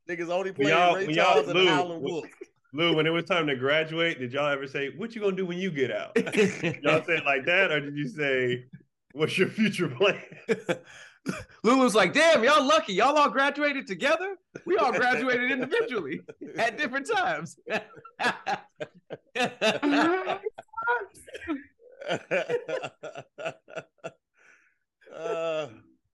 Niggas 0.10 0.30
only 0.30 0.52
When 0.52 0.56
playing 0.56 0.70
y'all- 0.70 0.96
Ray 0.96 1.06
when 1.08 1.16
y'all 1.16 1.26
Charles 1.34 1.48
and 1.48 1.60
Lou, 1.60 1.68
Howlin' 1.68 2.02
Wolf. 2.02 2.26
Lou, 2.74 2.96
when 2.96 3.06
it 3.08 3.12
was 3.12 3.24
time 3.26 3.48
to 3.48 3.56
graduate, 3.56 4.20
did 4.20 4.34
y'all 4.34 4.48
ever 4.52 4.68
say, 4.68 4.90
"What 4.98 5.16
you 5.16 5.22
gonna 5.22 5.36
do 5.36 5.46
when 5.46 5.60
you 5.60 5.72
get 5.72 5.92
out"? 5.92 6.12
y'all 6.18 7.04
say 7.04 7.18
it 7.18 7.26
like 7.26 7.46
that, 7.46 7.72
or 7.72 7.80
did 7.80 7.96
you 7.96 8.08
say, 8.10 8.66
"What's 9.14 9.38
your 9.38 9.48
future 9.48 9.88
plan"? 9.88 10.22
Lulu's 11.64 11.96
like, 11.96 12.14
damn, 12.14 12.44
y'all 12.44 12.66
lucky. 12.66 12.94
Y'all 12.94 13.18
all 13.18 13.30
graduated 13.30 13.88
together? 13.88 14.36
We 14.66 14.78
all 14.78 14.92
graduated 14.92 15.52
individually 15.52 16.22
at 16.58 16.78
different 16.78 17.10
times. 17.10 17.58
uh, 25.16 25.68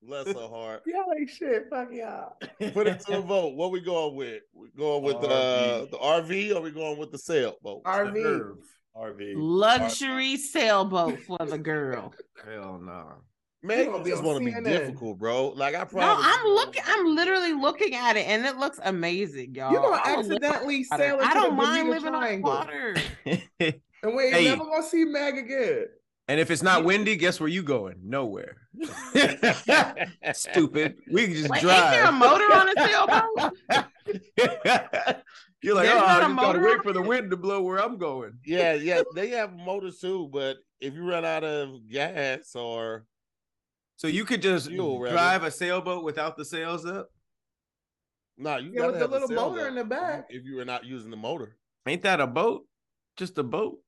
bless 0.04 0.28
her 0.28 0.48
heart. 0.48 0.84
Y'all 0.86 1.06
ain't 1.18 1.30
shit. 1.30 1.66
Fuck 1.70 1.90
y'all. 1.92 2.38
Put 2.74 2.88
it 2.88 3.00
to 3.02 3.18
a 3.18 3.22
vote. 3.22 3.56
What 3.56 3.72
we 3.72 3.82
going 3.82 4.16
with? 4.16 4.44
We 4.54 4.70
going 4.78 5.04
with 5.04 5.16
uh, 5.16 5.86
RV. 5.88 5.92
the 5.92 5.98
RV 5.98 6.56
or 6.56 6.62
we 6.62 6.72
going 6.72 7.00
with 7.00 7.12
the 7.12 7.18
sailboat? 7.18 7.84
RV. 7.84 8.58
RV. 8.96 9.34
Luxury 9.36 10.38
sailboat 10.38 11.20
for 11.22 11.38
the 11.46 11.58
girl. 11.58 12.14
Hell 12.46 12.80
no. 12.84 13.14
Man, 13.62 13.88
gonna 13.88 14.04
you 14.06 14.12
just 14.12 14.24
want 14.24 14.40
to 14.40 14.46
be 14.46 14.54
difficult, 14.62 15.18
bro. 15.20 15.50
Like 15.50 15.76
I 15.76 15.84
probably 15.84 16.00
No. 16.02 16.18
I'm 16.22 16.46
looking. 16.48 16.82
I'm 16.86 17.14
literally 17.16 17.52
looking 17.54 17.94
at 17.94 18.16
it, 18.16 18.26
and 18.26 18.46
it 18.46 18.56
looks 18.58 18.80
amazing, 18.84 19.54
y'all. 19.56 19.74
You're 19.74 19.82
gonna 19.82 20.02
I 20.04 20.16
would 20.16 20.28
live 20.28 20.42
accidentally 20.44 20.84
sail 20.86 21.18
water. 21.18 21.24
into 21.24 21.28
I 21.28 21.34
don't 21.34 21.50
the 21.50 21.56
mind 21.56 21.88
Bermuda 21.90 22.00
living 22.00 22.16
on 22.16 22.42
water. 22.42 22.96
and 24.06 24.16
we 24.16 24.24
ain't 24.24 24.34
Hey. 24.34 24.46
never 24.46 24.64
gonna 24.64 24.82
see 24.84 25.04
Meg 25.04 25.38
again. 25.38 25.86
And 26.30 26.40
if 26.40 26.52
it's 26.52 26.62
not 26.64 26.86
windy, 26.86 27.16
guess 27.16 27.40
where 27.40 27.50
you 27.50 27.64
going? 27.64 27.96
Nowhere. 28.04 28.58
Stupid. 30.34 30.98
We 31.12 31.26
can 31.26 31.34
just 31.36 31.50
Wait, 31.50 31.64
ain't 31.64 31.66
there 31.66 32.06
a 32.06 32.12
motor 32.12 32.46
on 32.54 32.70
a 32.70 32.74
sailboat? 32.88 33.54
You're 35.62 35.76
like, 35.76 35.88
There's 35.88 36.02
oh, 36.02 36.06
not 36.06 36.22
I 36.22 36.26
a 36.26 36.30
just 36.30 36.42
gotta 36.42 36.60
wait 36.60 36.84
for 36.84 36.94
the 36.94 37.02
wind 37.02 37.32
to 37.32 37.38
blow 37.38 37.62
where 37.62 37.82
I'm 37.84 37.98
going. 37.98 38.40
Yeah, 38.46 38.74
yeah, 38.74 39.02
they 39.16 39.30
have 39.30 39.54
motors 39.54 40.00
too, 40.00 40.30
but 40.32 40.58
if 40.80 40.94
you 40.94 41.08
run 41.08 41.26
out 41.26 41.44
of 41.44 41.88
gas 41.90 42.56
or 42.56 43.06
So 43.98 44.08
you 44.08 44.24
could 44.26 44.42
just 44.42 44.68
Fuel, 44.70 45.00
rather. 45.02 45.16
drive 45.16 45.44
a 45.44 45.52
sailboat 45.52 46.04
without 46.04 46.38
the 46.38 46.46
sails 46.46 46.86
up? 46.86 47.10
no, 48.38 48.58
you 48.58 48.72
Yeah, 48.72 48.80
gotta 48.80 48.92
with 48.92 49.00
the 49.02 49.08
little 49.08 49.28
motor 49.30 49.68
in 49.68 49.76
the 49.76 49.84
back. 49.84 50.28
If 50.30 50.46
you 50.46 50.56
were 50.56 50.66
not 50.66 50.86
using 50.86 51.12
the 51.12 51.18
motor, 51.18 51.58
Ain't 51.86 52.04
that 52.04 52.22
a 52.22 52.28
boat? 52.28 52.66
Just 53.18 53.38
a 53.38 53.44
boat. 53.44 53.80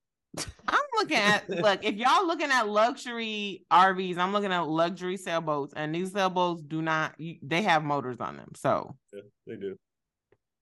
I'm 0.67 0.79
looking 0.95 1.17
at 1.17 1.49
look. 1.49 1.83
If 1.83 1.95
y'all 1.95 2.25
looking 2.25 2.51
at 2.51 2.67
luxury 2.67 3.65
RVs, 3.71 4.17
I'm 4.17 4.31
looking 4.33 4.51
at 4.51 4.67
luxury 4.67 5.17
sailboats, 5.17 5.73
and 5.75 5.93
these 5.93 6.11
sailboats 6.11 6.63
do 6.63 6.81
not. 6.81 7.15
They 7.17 7.61
have 7.61 7.83
motors 7.83 8.19
on 8.19 8.37
them, 8.37 8.51
so 8.55 8.95
Yeah, 9.13 9.21
they 9.47 9.55
do. 9.57 9.77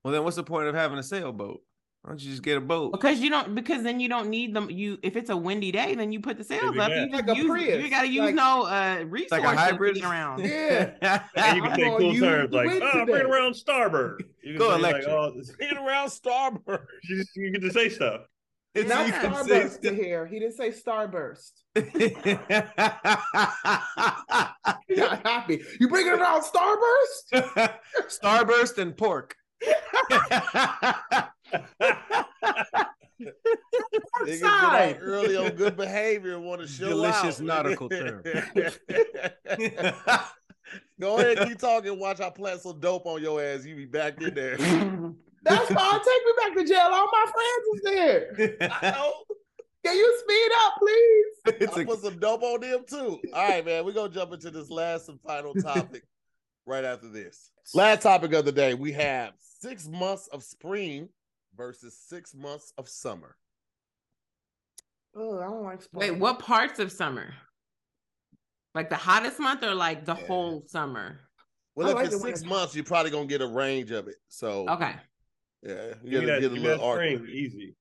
Well, 0.10 0.16
then 0.16 0.24
what's 0.24 0.38
the 0.38 0.43
point 0.43 0.68
of 0.68 0.74
having 0.74 0.97
a 0.97 1.03
sailboat? 1.03 1.62
Why 2.01 2.10
don't 2.10 2.20
you 2.20 2.32
just 2.32 2.41
get 2.41 2.57
a 2.57 2.62
boat? 2.62 2.93
because 2.93 3.20
you 3.20 3.30
don't 3.30 3.53
because 3.53 3.84
then 3.84 3.99
you 3.99 4.10
don't 4.10 4.32
need 4.32 4.55
them. 4.55 4.72
You 4.72 4.97
if 5.03 5.16
it's 5.16 5.30
a 5.30 5.38
windy 5.38 5.72
day, 5.72 5.93
then 5.93 6.12
you 6.12 6.20
put 6.20 6.39
the 6.39 6.43
sails 6.43 6.76
up. 6.80 6.89
You 6.89 7.12
Like 7.12 7.28
a 7.28 7.36
use. 7.36 7.84
You 7.84 7.89
got 7.91 8.01
to 8.01 8.07
use 8.07 8.26
like- 8.26 8.34
no 8.34 8.64
uh 8.66 9.03
resources 9.05 9.32
like 9.32 9.43
a 9.43 9.55
hybrid 9.55 10.03
around. 10.03 10.43
Yeah. 10.43 10.93
And 11.36 11.57
you 11.57 11.62
can 11.62 11.72
I'm 11.74 11.80
say 11.80 11.95
cool 11.97 12.14
use 12.14 12.22
terms 12.24 12.51
like, 12.53 12.70
wind 12.70 12.84
"Oh, 12.91 13.05
bring 13.05 13.26
around 13.28 13.53
starboard." 13.53 14.24
You 14.43 14.53
can 14.53 14.57
Go 14.57 14.70
say, 14.72 14.76
electric. 14.80 15.05
Like, 15.07 15.16
oh, 15.16 15.32
this- 15.38 15.51
around 15.78 16.10
starboard. 16.10 16.88
you, 17.03 17.18
just, 17.18 17.36
you 17.36 17.51
get 17.51 17.62
to 17.62 17.72
say 17.72 17.89
stuff. 17.89 18.22
It's- 18.74 18.89
Not 18.89 19.05
you 19.05 19.14
Starburst 19.14 19.82
to 19.82 19.93
here. 19.93 20.26
He 20.26 20.39
didn't 20.39 20.55
say 20.55 20.72
Starburst. 20.72 21.51
Starburst. 21.76 22.72
Yeah, 24.88 25.20
happy. 25.24 25.62
You 25.80 25.88
bringing 25.88 26.14
it 26.14 26.22
out 26.22 26.43
Starburst? 26.43 27.74
Starburst 28.10 28.78
and 28.80 28.97
pork. 28.97 29.36
Niggas 33.22 34.39
get 34.39 34.43
out 34.43 34.64
Outside. 34.74 34.97
early 35.01 35.36
on 35.36 35.51
good 35.51 35.76
behavior 35.76 36.36
and 36.36 36.45
want 36.45 36.62
to 36.62 36.68
show 36.68 36.89
Delicious 36.89 37.39
out. 37.41 37.45
nautical 37.45 37.89
term. 37.89 38.24
Go 41.01 41.18
ahead, 41.18 41.47
keep 41.47 41.57
talking. 41.57 41.97
Watch 41.99 42.22
I 42.22 42.30
plant 42.30 42.62
some 42.62 42.80
dope 42.80 43.05
on 43.05 43.22
your 43.22 43.41
ass. 43.41 43.66
You 43.66 43.76
be 43.76 43.86
back 43.86 44.22
in 44.22 44.34
there. 44.34 44.57
That's 45.43 45.70
why 45.72 45.78
I 45.78 45.97
take 45.97 46.26
me 46.26 46.34
back 46.38 46.53
to 46.57 46.66
jail. 46.66 46.89
All 46.91 47.07
my 47.12 47.26
friends 47.32 47.66
is 47.74 47.82
there. 47.84 48.70
I 48.72 48.91
know. 48.91 49.14
Can 49.86 49.95
you 49.95 50.20
speed 50.20 50.51
up, 50.66 50.74
please? 50.78 51.26
It's 51.62 51.78
I 51.78 51.82
a- 51.82 51.86
put 51.86 51.99
some 52.01 52.20
dope 52.20 52.43
on 52.43 52.60
them 52.62 52.84
too. 52.88 53.20
All 53.34 53.47
right, 53.49 53.66
man. 53.66 53.86
We're 53.86 53.93
gonna 53.93 54.10
jump 54.14 54.34
into 54.34 54.51
this 54.51 54.70
last 54.70 55.07
and 55.10 55.20
final 55.22 55.53
topic 55.55 56.03
right 56.70 56.86
after 56.86 57.10
this. 57.10 57.52
Last 57.74 58.04
topic 58.04 58.32
of 58.34 58.46
the 58.46 58.52
day. 58.52 58.74
We 58.76 58.92
have 58.94 59.34
six 59.40 59.88
months 59.88 60.28
of 60.28 60.44
spring 60.44 61.10
versus 61.58 61.98
six 62.08 62.34
months 62.34 62.72
of 62.78 62.88
summer. 62.88 63.36
Oh, 65.16 65.40
I 65.40 65.44
don't 65.46 65.64
like 65.64 65.82
spring. 65.82 66.00
Wait, 66.14 66.20
what 66.20 66.40
parts 66.40 66.80
of 66.80 66.92
summer? 66.92 67.34
Like 68.76 68.90
the 68.90 68.96
hottest 68.96 69.40
month 69.40 69.64
or 69.64 69.74
like 69.74 70.06
the 70.06 70.16
Yeah. 70.16 70.28
whole 70.28 70.64
summer? 70.68 71.20
Well, 71.76 71.88
I 71.88 71.92
if 71.92 71.96
like 71.98 72.06
it's 72.08 72.22
six 72.22 72.40
it's 72.42 72.50
months, 72.50 72.76
you're 72.76 72.84
probably 72.86 73.12
gonna 73.12 73.26
get 73.26 73.42
a 73.42 73.48
range 73.48 73.92
of 73.92 74.08
it. 74.08 74.16
So 74.28 74.70
Okay. 74.70 74.96
yeah, 75.64 75.94
you 76.04 76.12
Give 76.12 76.26
gotta 76.26 76.26
get 76.26 76.52
a 76.52 76.54
give 76.56 76.64
little 76.64 76.78
that 76.78 76.84
arc. 76.84 76.98
spring, 76.98 77.28
easy. 77.32 77.76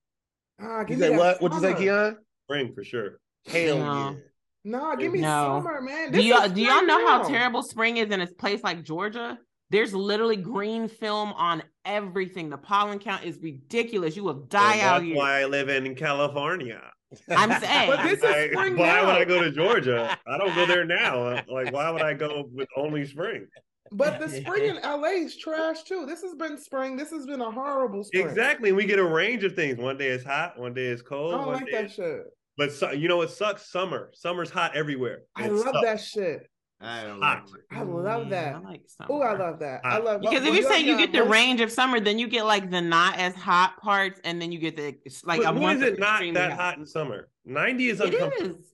Ah, 0.59 0.81
You 0.81 0.87
give 0.87 0.97
me 0.99 1.03
say 1.05 1.09
that 1.11 1.17
what? 1.19 1.41
What 1.41 1.53
you 1.53 1.59
say, 1.59 1.67
summer. 1.73 1.79
Keon? 1.79 2.17
Spring 2.45 2.73
for 2.73 2.83
sure. 2.83 3.19
Hell 3.45 3.77
No. 3.77 4.09
yeah. 4.17 4.23
No, 4.69 4.95
give 4.95 5.11
me 5.11 5.19
No. 5.21 5.61
summer, 5.63 5.81
man. 5.81 6.11
Do 6.11 6.21
y'all 6.21 6.47
do 6.47 6.61
y'all 6.61 6.73
spring 6.75 6.87
know 6.87 7.07
how 7.07 7.27
terrible 7.27 7.63
spring 7.63 7.97
is 7.97 8.09
in 8.11 8.21
a 8.21 8.27
place 8.27 8.63
like 8.63 8.83
Georgia? 8.83 9.37
There's 9.71 9.93
literally 9.93 10.35
green 10.37 10.87
film 10.87 11.31
on 11.33 11.61
everything. 11.85 12.49
The 12.49 12.57
pollen 12.57 12.99
count 12.99 13.23
is 13.23 13.37
ridiculous. 13.41 14.15
You 14.15 14.23
will 14.23 14.33
die 14.45 14.73
And 14.73 14.81
out 14.81 14.91
that's 14.93 15.03
here. 15.05 15.15
why 15.15 15.41
I 15.41 15.45
live 15.45 15.69
in 15.69 15.93
California. 15.95 16.81
I'm 17.29 17.51
saying. 17.61 17.89
But 17.89 18.03
this 18.03 18.17
is 18.17 18.23
Like, 18.23 18.51
spring 18.51 18.77
why 18.77 18.85
now. 18.87 19.05
would 19.07 19.15
I 19.15 19.25
go 19.25 19.41
to 19.43 19.51
Georgia? 19.51 20.17
I 20.27 20.37
don't 20.37 20.53
go 20.55 20.65
there 20.65 20.85
now. 20.85 21.41
Like, 21.49 21.71
why 21.73 21.89
would 21.91 22.01
I 22.01 22.13
go 22.13 22.45
with 22.51 22.67
only 22.77 23.05
spring? 23.05 23.47
But 23.91 24.19
the 24.19 24.29
spring 24.29 24.65
in 24.65 24.75
LA 24.83 25.23
is 25.25 25.35
trash 25.37 25.81
too. 25.83 26.05
This 26.05 26.21
has 26.21 26.35
been 26.35 26.57
spring. 26.59 26.95
This 26.95 27.09
has 27.11 27.25
been 27.25 27.41
a 27.41 27.49
horrible 27.51 28.03
spring. 28.03 28.27
Exactly. 28.27 28.69
And 28.69 28.77
we 28.77 28.85
get 28.85 28.99
a 28.99 29.03
range 29.05 29.43
of 29.43 29.55
things. 29.55 29.77
One 29.79 29.97
day 29.97 30.07
it's 30.09 30.23
hot, 30.23 30.59
one 30.59 30.73
day 30.75 30.85
it's 30.85 31.01
cold. 31.01 31.33
I 31.33 31.37
don't 31.37 31.45
one 31.47 31.55
like 31.55 31.65
day 31.65 31.71
that 31.83 31.91
shit. 31.91 32.21
But 32.59 32.73
su- 32.73 32.97
you 32.97 33.07
know 33.07 33.15
what 33.15 33.31
sucks? 33.31 33.71
Summer. 33.71 34.11
Summer's 34.13 34.49
hot 34.49 34.75
everywhere. 34.75 35.21
I 35.33 35.45
It 35.45 35.53
love 35.53 35.63
sucks. 35.63 35.81
that 35.81 36.01
shit. 36.01 36.49
I 36.81 37.03
don't 37.03 37.21
like. 37.21 37.39
I 37.71 37.83
love 37.83 38.23
Yeah, 38.25 38.29
that. 38.29 38.55
I 38.55 38.59
like 38.59 38.81
Oh, 39.09 39.21
I 39.21 39.33
love 39.37 39.59
that. 39.59 39.79
I 39.85 39.91
Hot. 39.91 40.03
love 40.03 40.21
Because 40.21 40.41
well, 40.43 40.51
if 40.53 40.57
you 40.57 40.63
say 40.69 40.81
you 40.81 40.97
get 40.97 41.13
the 41.13 41.19
most- 41.19 41.29
range 41.31 41.61
of 41.61 41.71
summer, 41.71 42.01
then 42.01 42.19
you 42.19 42.27
get 42.27 42.45
like 42.45 42.69
the 42.69 42.81
not 42.81 43.17
as 43.17 43.33
hot 43.33 43.77
parts, 43.81 44.19
and 44.25 44.41
then 44.41 44.51
you 44.51 44.59
get 44.59 44.75
the 44.75 44.97
like 45.23 45.41
But 45.41 45.49
a 45.49 45.53
when 45.53 45.61
month 45.61 45.83
is 45.83 45.93
it 45.93 45.99
not 45.99 46.21
that 46.33 46.51
hot 46.51 46.77
in 46.77 46.85
summer? 46.85 47.29
90 47.45 47.87
is 47.89 48.01
It 48.01 48.13
uncomfortable. 48.13 48.59
is. 48.59 48.73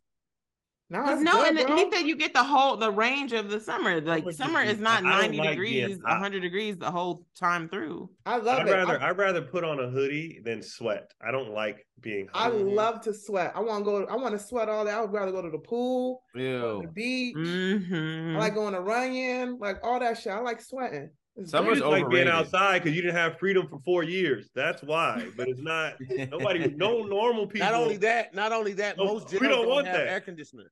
No, 0.87 1.01
'Cause 1.03 1.13
it's 1.19 1.23
no, 1.23 1.31
good, 1.41 1.57
and 1.57 1.67
bro. 1.67 1.75
he 1.77 1.91
said 1.91 2.05
you 2.05 2.15
get 2.15 2.33
the 2.33 2.43
whole 2.43 2.77
the 2.77 2.91
range 2.91 3.33
of 3.33 3.49
the 3.49 3.59
summer. 3.59 3.99
Like 4.01 4.31
summer 4.33 4.61
is 4.61 4.79
not 4.79 5.03
90 5.03 5.37
like 5.39 5.49
degrees, 5.49 5.97
hot. 6.05 6.11
100 6.13 6.41
degrees 6.41 6.77
the 6.77 6.91
whole 6.91 7.25
time 7.35 7.67
through. 7.69 8.11
I 8.27 8.37
love 8.37 8.59
I'd 8.59 8.67
it. 8.67 8.71
rather 8.71 9.01
I, 9.01 9.09
I'd 9.09 9.17
rather 9.17 9.41
put 9.41 9.63
on 9.63 9.79
a 9.79 9.89
hoodie 9.89 10.41
than 10.43 10.61
sweat. 10.61 11.11
I 11.25 11.31
don't 11.31 11.49
like 11.49 11.87
being 12.01 12.27
I 12.35 12.49
love 12.49 13.01
to 13.01 13.13
sweat. 13.15 13.53
I 13.55 13.61
want 13.61 13.83
to 13.83 13.91
go. 13.91 14.05
I 14.05 14.15
want 14.15 14.33
to 14.39 14.45
sweat 14.45 14.69
all 14.69 14.85
day. 14.85 14.91
I 14.91 15.01
would 15.01 15.11
rather 15.11 15.31
go 15.31 15.41
to 15.41 15.49
the 15.49 15.57
pool, 15.57 16.21
go 16.35 16.39
to 16.39 16.45
Ew. 16.45 16.81
the 16.83 16.91
beach. 16.91 17.35
Mhm. 17.35 18.35
I 18.35 18.39
like 18.39 18.53
going 18.53 18.75
to 18.75 18.81
run 18.81 19.11
in, 19.11 19.57
like 19.57 19.77
all 19.81 19.99
that 19.99 20.19
shit. 20.19 20.33
I 20.33 20.39
like 20.41 20.61
sweating. 20.61 21.09
It's 21.37 21.51
You 21.51 21.57
Summer's 21.57 21.79
just 21.79 21.89
like 21.89 22.09
being 22.09 22.29
outside 22.29 22.81
because 22.81 22.95
you 22.95 23.01
didn't 23.01 23.17
have 23.17 23.37
freedom 23.37 23.67
for 23.67 23.79
four 23.83 24.03
years. 24.03 24.47
That's 24.55 24.81
why. 24.81 25.27
But 25.35 25.49
it's 25.49 25.59
not 25.59 25.95
nobody, 26.31 26.73
no 26.77 27.03
normal 27.03 27.45
people. 27.47 27.67
Not 27.69 27.75
only 27.79 27.97
that, 27.97 28.33
not 28.33 28.53
only 28.53 28.71
that, 28.73 28.97
No, 28.97 29.03
most 29.05 29.25
we 29.31 29.39
jails 29.39 29.41
don't 29.51 29.65
don't, 29.65 29.69
want 29.69 29.87
have 29.87 29.97
that. 29.97 30.07
air 30.07 30.21
conditioning. 30.21 30.67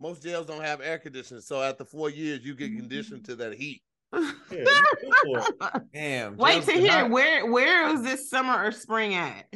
Most 0.00 0.22
jails 0.22 0.46
don't 0.46 0.62
have 0.62 0.82
air 0.82 0.98
conditioning. 0.98 1.40
So 1.40 1.62
after 1.62 1.84
four 1.86 2.10
years, 2.10 2.44
you 2.44 2.54
get 2.54 2.76
conditioned 2.76 3.24
to 3.26 3.36
that 3.36 3.54
heat. 3.54 3.82
Yeah, 4.50 4.64
you 5.02 5.12
go 5.24 5.40
for 5.42 5.76
it. 5.76 5.82
Damn. 5.94 6.36
Wait 6.36 6.62
to 6.64 6.72
hear 6.72 6.92
hot. 6.92 7.10
where 7.10 7.50
where 7.50 7.88
is 7.94 8.02
this 8.02 8.28
summer 8.28 8.62
or 8.66 8.70
spring 8.70 9.14
at? 9.14 9.46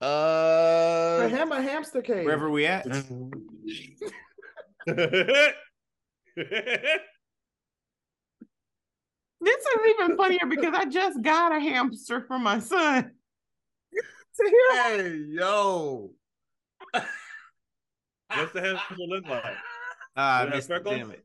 For 0.00 0.06
Uh, 0.06 1.28
him, 1.28 1.50
a 1.50 1.60
hamster 1.60 2.02
cage. 2.02 2.24
wherever 2.24 2.50
we 2.50 2.66
at. 2.66 2.86
This 9.44 9.56
is 9.56 9.80
even 9.90 10.16
funnier 10.16 10.46
because 10.48 10.74
I 10.74 10.86
just 10.86 11.20
got 11.22 11.54
a 11.54 11.60
hamster 11.60 12.24
for 12.26 12.38
my 12.38 12.58
son. 12.58 13.10
To 14.36 14.44
hear 14.50 14.82
hey, 14.82 15.16
yo. 15.28 16.10
What's 16.92 18.52
the 18.52 18.60
hamster 18.60 18.94
look 18.98 19.24
like? 19.28 19.56
Ah, 20.16 20.40
I 20.40 20.44
Yeah, 20.44 20.50
missed 20.50 20.70
it, 20.70 20.72
freckles? 20.72 20.96
damn 20.96 21.10
it. 21.12 21.24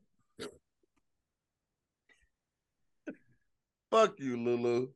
Fuck 3.90 4.20
you, 4.20 4.36
Lulu. 4.36 4.88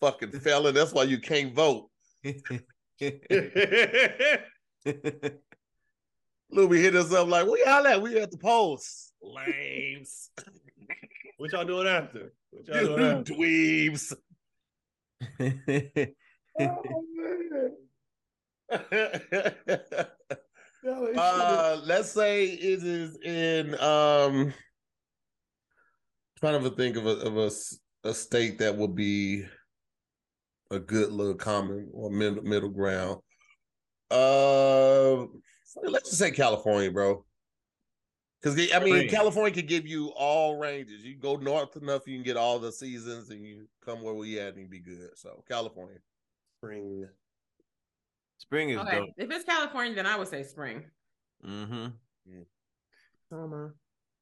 Fucking 0.00 0.32
felon. 0.32 0.74
That's 0.74 0.92
why 0.92 1.04
you 1.04 1.18
can't 1.20 1.54
vote. 1.54 1.88
Lulu 6.50 6.76
hit 6.76 6.94
us 6.94 7.12
up 7.12 7.28
like, 7.28 7.46
where 7.46 7.64
y'all 7.64 7.86
at? 7.86 8.02
We 8.02 8.18
at 8.20 8.30
the 8.30 8.36
polls. 8.36 9.12
Lames. 9.22 10.30
what 11.38 11.52
y'all 11.52 11.64
doing 11.64 11.86
after? 11.86 12.34
You 12.52 13.24
dweebs. 13.24 14.14
Oh, 20.84 21.12
uh, 21.14 21.80
let's 21.84 22.10
say 22.10 22.46
it 22.46 22.82
is 22.82 23.16
in 23.22 23.78
um 23.80 24.52
trying 26.40 26.60
to 26.60 26.70
think 26.70 26.96
of 26.96 27.06
a 27.06 27.10
of 27.10 27.36
a, 27.36 27.50
a 28.08 28.12
state 28.12 28.58
that 28.58 28.76
would 28.76 28.96
be 28.96 29.44
a 30.72 30.80
good 30.80 31.12
little 31.12 31.34
common 31.34 31.88
or 31.92 32.10
middle, 32.10 32.42
middle 32.42 32.70
ground. 32.70 33.20
Uh, 34.10 35.26
let's 35.84 36.08
just 36.10 36.18
say 36.18 36.32
California, 36.32 36.90
bro. 36.90 37.24
Because 38.42 38.56
I 38.72 38.80
mean, 38.80 38.94
Spring. 38.94 39.08
California 39.08 39.52
can 39.52 39.66
give 39.66 39.86
you 39.86 40.08
all 40.16 40.56
ranges. 40.56 41.04
You 41.04 41.14
go 41.16 41.36
north 41.36 41.76
enough, 41.76 42.06
you 42.08 42.16
can 42.16 42.24
get 42.24 42.36
all 42.36 42.58
the 42.58 42.72
seasons, 42.72 43.30
and 43.30 43.46
you 43.46 43.66
come 43.84 44.02
where 44.02 44.14
we 44.14 44.40
at 44.40 44.54
and 44.54 44.62
you 44.62 44.66
be 44.68 44.80
good. 44.80 45.10
So 45.16 45.44
California. 45.48 45.98
Spring. 46.58 47.06
Spring 48.38 48.70
is 48.70 48.78
Okay, 48.78 48.98
dope. 48.98 49.08
if 49.16 49.30
it's 49.30 49.44
California, 49.44 49.94
then 49.94 50.06
I 50.06 50.16
would 50.18 50.26
say 50.28 50.42
spring. 50.42 50.84
Mm-hmm. 51.46 51.86
summer. 53.30 53.74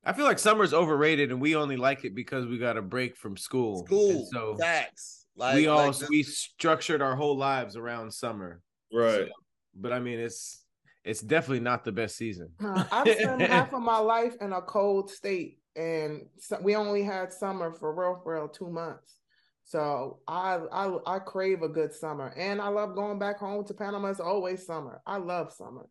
I 0.05 0.13
feel 0.15 0.25
like 0.25 0.39
summer's 0.39 0.73
overrated, 0.73 1.31
and 1.31 1.41
we 1.41 1.57
only 1.57 1.77
like 1.77 2.05
it 2.05 2.15
because 2.15 2.47
we 2.47 2.59
got 2.59 2.77
a 2.77 2.83
break 2.83 3.17
from 3.17 3.37
school. 3.37 3.85
School, 3.87 4.11
And 4.11 4.27
so 4.29 4.57
facts. 4.57 5.27
Like 5.37 5.55
we 5.55 5.67
all 5.67 5.87
like 5.89 5.99
this- 5.99 6.09
we 6.11 6.23
structured 6.23 7.01
our 7.03 7.17
whole 7.17 7.37
lives 7.37 7.77
around 7.77 8.13
summer. 8.13 8.61
Right. 8.93 9.29
So- 9.29 9.29
but 9.75 9.93
I 9.93 10.01
mean, 10.01 10.19
it's 10.19 10.65
it's 11.05 11.21
definitely 11.21 11.61
not 11.61 11.85
the 11.85 11.93
best 11.93 12.17
season. 12.17 12.51
Huh, 12.61 12.85
I've 12.93 13.09
spent 13.09 13.43
half 13.43 13.73
of 13.73 13.83
my 13.83 13.99
life 13.99 14.35
in 14.41 14.53
a 14.53 14.61
cold 14.61 15.11
state, 15.11 15.59
and 15.77 16.23
so 16.39 16.59
we 16.63 16.77
only 16.77 17.03
had 17.03 17.33
summer 17.33 17.73
for 17.73 17.95
real, 17.95 18.21
for 18.23 18.35
real, 18.35 18.49
two 18.49 18.71
months. 18.71 19.17
So 19.65 20.19
I, 20.27 20.59
I, 20.73 20.97
I 21.07 21.19
crave 21.21 21.63
a 21.63 21.69
good 21.69 21.93
summer, 21.93 22.35
and 22.37 22.61
I 22.61 22.69
love 22.69 22.95
going 22.95 23.19
back 23.19 23.39
home 23.39 23.65
to 23.67 23.75
Panama. 23.75 24.09
It's 24.09 24.21
always 24.21 24.67
summer. 24.67 25.01
I 25.07 25.17
love 25.19 25.53
summer. 25.53 25.87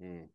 Mm. 0.00 0.28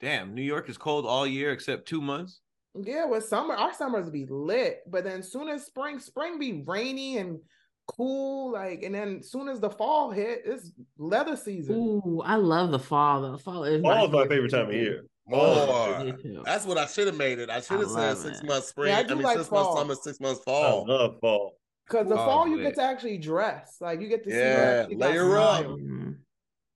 Damn, 0.00 0.34
New 0.34 0.42
York 0.42 0.68
is 0.68 0.78
cold 0.78 1.06
all 1.06 1.26
year 1.26 1.52
except 1.52 1.88
two 1.88 2.00
months. 2.00 2.40
Yeah, 2.74 3.06
with 3.06 3.24
summer, 3.24 3.54
our 3.54 3.74
summers 3.74 4.10
be 4.10 4.26
lit, 4.26 4.80
but 4.86 5.04
then 5.04 5.22
soon 5.22 5.48
as 5.48 5.66
spring, 5.66 5.98
spring 5.98 6.38
be 6.38 6.62
rainy 6.66 7.18
and 7.18 7.40
cool, 7.88 8.52
like, 8.52 8.82
and 8.82 8.94
then 8.94 9.22
soon 9.22 9.48
as 9.48 9.58
the 9.60 9.70
fall 9.70 10.10
hit, 10.10 10.42
it's 10.44 10.72
leather 10.96 11.36
season. 11.36 11.76
Ooh, 11.76 12.22
I 12.24 12.36
love 12.36 12.70
the 12.70 12.78
fall 12.78 13.22
though. 13.22 13.38
Fall 13.38 13.64
is 13.64 13.82
Fall 13.82 14.04
is 14.06 14.12
my 14.12 14.28
favorite 14.28 14.50
time 14.50 14.68
of 14.68 14.74
year. 14.74 15.04
More. 15.26 15.98
Me 16.04 16.12
too. 16.22 16.42
That's 16.44 16.64
what 16.64 16.78
I 16.78 16.86
should 16.86 17.06
have 17.06 17.16
made 17.16 17.38
it. 17.38 17.50
I 17.50 17.60
should 17.60 17.80
have 17.80 17.90
said 17.90 18.16
six 18.16 18.40
it. 18.40 18.46
months 18.46 18.68
spring. 18.68 18.92
Yeah, 18.92 18.96
I 18.96 19.00
I, 19.00 19.02
do 19.02 19.14
mean, 19.16 19.24
like 19.24 19.36
six 19.38 19.48
fall. 19.48 19.74
months 19.74 19.96
summer, 19.96 20.12
six 20.14 20.20
months 20.20 20.40
I 20.40 20.44
fall. 20.44 20.86
love 20.86 21.18
fall. 21.20 21.58
Because 21.86 22.08
the 22.08 22.14
Oh, 22.14 22.24
fall 22.24 22.48
you 22.48 22.60
get 22.60 22.74
to 22.76 22.82
actually 22.82 23.18
dress, 23.18 23.76
like 23.80 24.00
you 24.00 24.08
get 24.08 24.24
to 24.24 24.30
see 24.30 24.36
Yeah, 24.36 24.82
what 24.82 24.90
you 24.90 24.98
layer 24.98 25.38
up. 25.38 25.66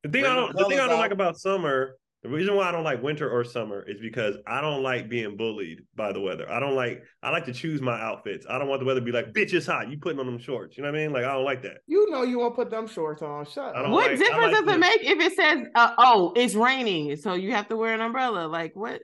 The 0.02 0.08
thing 0.10 0.24
I 0.24 0.34
don't 0.34 0.56
the 0.56 0.64
thing 0.64 0.80
I 0.80 0.88
don't 0.88 0.98
like 0.98 1.12
about 1.12 1.38
summer, 1.38 1.96
the 2.22 2.28
reason 2.28 2.54
why 2.54 2.68
I 2.68 2.72
don't 2.72 2.84
like 2.84 3.02
winter 3.02 3.28
or 3.28 3.42
summer 3.44 3.82
is 3.88 4.00
because 4.00 4.36
I 4.46 4.60
don't 4.60 4.82
like 4.82 5.08
being 5.08 5.36
bullied 5.36 5.80
by 5.96 6.12
the 6.12 6.20
weather. 6.20 6.48
I 6.50 6.60
don't 6.60 6.76
like 6.76 7.02
I 7.22 7.30
like 7.30 7.44
to 7.46 7.52
choose 7.52 7.80
my 7.80 8.00
outfits. 8.00 8.46
I 8.48 8.58
don't 8.58 8.68
want 8.68 8.80
the 8.80 8.86
weather 8.86 9.00
to 9.00 9.04
be 9.04 9.12
like, 9.12 9.32
bitch, 9.32 9.52
it's 9.52 9.66
hot. 9.66 9.90
You 9.90 9.98
putting 9.98 10.20
on 10.20 10.26
them 10.26 10.38
shorts. 10.38 10.76
You 10.76 10.84
know 10.84 10.90
what 10.92 10.98
I 10.98 11.02
mean? 11.02 11.12
Like 11.12 11.24
I 11.24 11.32
don't 11.32 11.44
like 11.44 11.62
that. 11.62 11.78
You 11.86 12.08
know 12.10 12.22
you 12.22 12.38
won't 12.38 12.54
put 12.54 12.70
them 12.70 12.86
shorts 12.86 13.22
on. 13.22 13.44
Shut 13.46 13.74
up. 13.74 13.90
What 13.90 14.10
like- 14.10 14.18
difference 14.18 14.42
like 14.42 14.52
does 14.52 14.64
the- 14.66 14.74
it 14.74 14.78
make 14.78 15.00
if 15.02 15.20
it 15.20 15.32
says, 15.34 15.66
uh, 15.74 15.94
"Oh, 15.98 16.32
it's 16.36 16.54
raining," 16.54 17.16
so 17.16 17.34
you 17.34 17.52
have 17.52 17.68
to 17.68 17.76
wear 17.76 17.92
an 17.94 18.00
umbrella? 18.00 18.46
Like 18.46 18.76
what? 18.76 19.00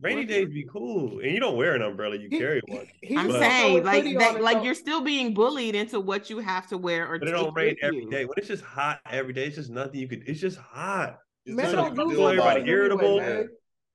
Rainy 0.00 0.26
days 0.26 0.46
be 0.50 0.64
cool, 0.72 1.18
and 1.18 1.32
you 1.32 1.40
don't 1.40 1.56
wear 1.56 1.74
an 1.74 1.82
umbrella; 1.82 2.16
you 2.16 2.28
He- 2.30 2.38
carry 2.38 2.60
one. 2.68 2.86
he 3.02 3.16
I'm 3.16 3.26
But- 3.28 3.40
saying, 3.40 3.82
throw 3.82 3.90
like 3.92 4.04
that, 4.18 4.40
like 4.42 4.62
you're 4.62 4.74
still 4.74 5.00
being 5.00 5.34
bullied 5.34 5.74
into 5.74 5.98
what 5.98 6.30
you 6.30 6.38
have 6.38 6.68
to 6.68 6.78
wear 6.78 7.04
or 7.12 7.18
But 7.18 7.26
it 7.28 7.32
don't 7.32 7.52
rain 7.52 7.70
with 7.70 7.78
every 7.82 8.04
you. 8.04 8.10
day. 8.10 8.24
When 8.24 8.34
it's 8.36 8.46
just 8.46 8.62
hot 8.62 9.00
every 9.10 9.32
day, 9.32 9.46
it's 9.46 9.56
just 9.56 9.70
nothing 9.70 9.98
you 9.98 10.06
could. 10.06 10.22
It's 10.28 10.38
just 10.40 10.58
hot. 10.58 11.18
It's 11.48 11.56
Men 11.56 11.64
just 11.64 11.76
don't 11.76 11.94
gonna 11.94 12.10
do 12.10 12.16
feel 12.16 12.28
everybody 12.28 12.60
it. 12.60 12.68
irritable. 12.68 13.20
Anyway, 13.20 13.36
man. 13.36 13.48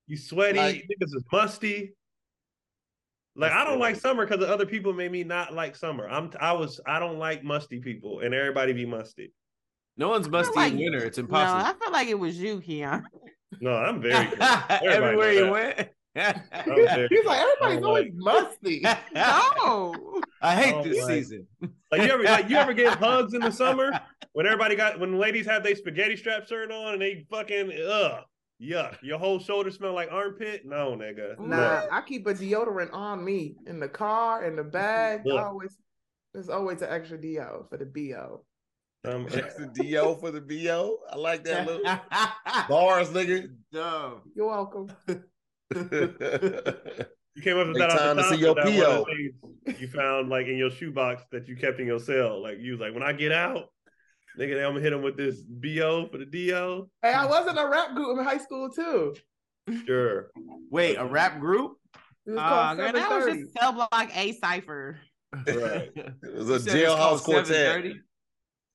You 0.08 0.18
sweaty. 0.18 0.60
Like- 0.60 0.76
niggas 0.90 1.16
is 1.16 1.24
musty. 1.32 1.94
Like 3.36 3.52
I 3.52 3.64
don't 3.66 3.80
like 3.80 3.96
summer 3.96 4.26
because 4.28 4.46
other 4.48 4.66
people 4.66 4.94
made 4.94 5.12
me 5.12 5.24
not 5.24 5.54
like 5.54 5.76
summer. 5.76 6.08
I'm 6.08 6.32
I 6.40 6.54
was 6.54 6.80
I 6.86 7.00
don't 7.00 7.18
like 7.18 7.44
musty 7.44 7.80
people, 7.80 8.20
and 8.20 8.34
everybody 8.34 8.74
be 8.74 8.86
musty. 8.86 9.32
No 9.98 10.10
one's 10.10 10.30
musty 10.30 10.56
like- 10.56 10.74
in 10.74 10.80
winter. 10.80 11.04
It's 11.06 11.18
No, 11.18 11.24
impossible. 11.24 11.62
I 11.66 11.74
feel 11.84 11.92
like 11.92 12.08
it 12.10 12.20
was 12.20 12.38
you, 12.40 12.62
Keon. 12.62 13.04
No, 13.62 13.72
I'm 13.74 14.02
very. 14.04 14.26
good. 14.28 14.42
Everywhere 14.42 15.32
you 15.34 15.50
went. 15.52 15.90
I'm 16.16 16.42
He's 17.10 17.26
like, 17.26 17.40
I 17.40 17.42
everybody's 17.42 17.80
don't 17.80 17.84
always 17.86 18.12
like- 18.14 18.14
musty. 18.16 18.84
No. 19.16 20.22
I 20.42 20.56
hate 20.56 20.74
Oh, 20.76 20.84
this 20.84 21.02
like- 21.04 21.14
season. 21.14 21.48
Like 21.92 22.02
you 22.02 22.08
ever 22.10 22.24
like 22.24 22.50
you 22.50 22.58
ever 22.58 22.74
get 22.74 22.98
hugs 23.00 23.34
in 23.34 23.42
the 23.42 23.52
summer 23.52 23.92
when 24.34 24.46
everybody 24.46 24.76
got 24.76 25.00
when 25.00 25.18
ladies 25.20 25.46
have 25.46 25.64
their 25.64 25.76
spaghetti 25.76 26.16
strap 26.18 26.48
shirt 26.48 26.72
on 26.72 26.94
and 26.94 27.02
they 27.02 27.26
fucking 27.30 27.72
ugh 27.88 28.24
yuck 28.62 28.98
your 29.02 29.18
whole 29.20 29.40
shoulder 29.40 29.70
smell 29.72 29.94
like 29.94 30.12
armpit 30.12 30.62
no 30.66 30.96
nigga 30.96 31.38
Nah, 31.40 31.56
no. 31.58 31.88
I 31.92 32.02
keep 32.02 32.26
a 32.28 32.34
deodorant 32.34 32.94
on 32.94 33.24
me 33.24 33.56
in 33.68 33.80
the 33.80 33.90
car, 33.90 34.44
in 34.46 34.56
the 34.56 34.64
bag. 34.64 35.22
I 35.26 35.30
Look. 35.30 35.46
always 35.46 35.78
there's 36.34 36.50
always 36.50 36.82
an 36.82 36.90
extra 36.92 37.20
DO 37.20 37.68
for 37.70 37.78
the 37.78 37.86
BO. 37.86 38.44
Um, 39.06 39.28
It's 39.30 39.56
the 39.56 39.68
DO 39.68 40.16
for 40.20 40.32
the 40.32 40.42
BO. 40.42 40.98
I 41.12 41.18
like 41.18 41.44
that 41.44 41.68
little 41.68 41.84
bars, 42.70 43.10
nigga. 43.10 43.50
Dumb. 43.72 44.22
You're 44.36 44.48
welcome. 44.48 44.88
You 45.76 47.42
came 47.42 47.58
up 47.58 47.68
with 47.68 47.78
that 47.78 47.90
time 47.90 48.18
to 48.18 48.24
see 48.30 48.38
your 48.38 48.52
or 48.52 48.56
that 48.56 48.66
one 48.66 48.74
of 48.76 49.06
PO. 49.66 49.72
you 49.80 49.88
found 49.88 50.30
like 50.30 50.48
in 50.48 50.58
your 50.58 50.70
shoebox 50.72 51.24
that 51.32 51.48
you 51.48 51.56
kept 51.56 51.80
in 51.80 51.88
your 51.88 52.00
cell 52.00 52.42
like 52.42 52.58
you 52.60 52.72
was 52.72 52.80
like 52.82 52.94
when 52.94 53.04
I 53.04 53.14
get 53.14 53.32
out 53.32 53.66
nigga 54.40 54.58
I'm 54.66 54.72
gonna 54.74 54.82
hit 54.82 54.94
him 54.94 55.02
with 55.02 55.18
this 55.18 55.42
BO 55.42 56.08
for 56.12 56.18
the 56.18 56.26
DO 56.26 56.90
Hey, 57.02 57.14
I 57.14 57.26
was 57.26 57.48
in 57.48 57.58
a 57.58 57.68
rap 57.68 57.94
group 57.96 58.18
in 58.18 58.24
high 58.24 58.38
school 58.38 58.70
too. 58.70 59.16
sure 59.86 60.32
Wait, 60.70 60.96
a 60.96 61.06
rap 61.06 61.40
group? 61.40 61.78
It 62.26 62.32
was 62.32 62.40
Oh, 62.40 62.76
girl, 62.76 62.92
that 62.94 63.10
was 63.12 63.26
just 63.38 63.54
cell 63.60 63.74
block 63.74 64.10
A 64.16 64.32
cipher. 64.34 65.00
Right. 65.48 65.92
It 65.96 66.34
was 66.36 66.50
a 66.50 66.60
said 66.60 66.76
it's 66.76 66.94
called 66.94 67.20
jailhouse 67.20 67.24
quartet. 67.24 67.48
730? 67.48 68.00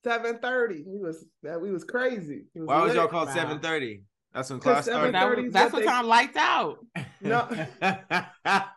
730. 0.05 0.75
He 0.85 0.99
was 0.99 1.25
that 1.43 1.61
we 1.61 1.71
was 1.73 1.85
crazy. 1.85 2.45
He 2.55 2.61
was 2.61 2.69
Why 2.69 2.83
was 2.83 2.95
y'all 2.95 3.09
called 3.09 3.29
Wow. 3.29 3.35
730? 3.35 4.03
That's 4.35 4.51
when 4.51 4.61
'Cause 4.61 4.85
class 4.85 4.85
started. 4.85 5.15
That 5.15 5.23
7:30 5.23 5.37
was, 5.37 5.47
is 5.47 5.53
that's 5.53 5.73
what 5.73 5.73
what 5.73 5.81
they- 5.81 5.87
time 5.87 6.07
lights 6.07 6.37
out. 6.37 6.79
No. 7.21 7.49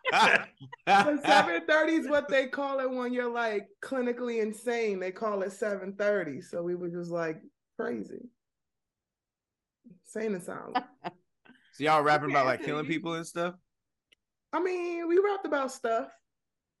730 0.86 1.92
is 1.92 2.08
what 2.08 2.28
they 2.28 2.46
call 2.48 2.80
it 2.80 2.90
when 2.90 3.12
you're 3.12 3.30
like 3.32 3.68
clinically 3.84 4.42
insane. 4.42 4.98
They 4.98 5.10
call 5.12 5.42
it 5.42 5.52
730. 5.52 6.40
So 6.40 6.62
we 6.62 6.74
were 6.74 6.88
just 6.88 7.10
like 7.10 7.40
crazy. 7.78 8.28
Insane 10.06 10.34
asylum. 10.34 10.74
so 11.04 11.84
y'all 11.84 12.02
rapping 12.02 12.26
Okay, 12.30 12.34
about 12.34 12.46
like 12.46 12.62
killing 12.64 12.86
people 12.86 13.14
and 13.14 13.26
stuff? 13.26 13.54
I 14.52 14.60
mean, 14.60 15.08
we 15.08 15.18
rapped 15.18 15.46
about 15.46 15.72
stuff, 15.72 16.08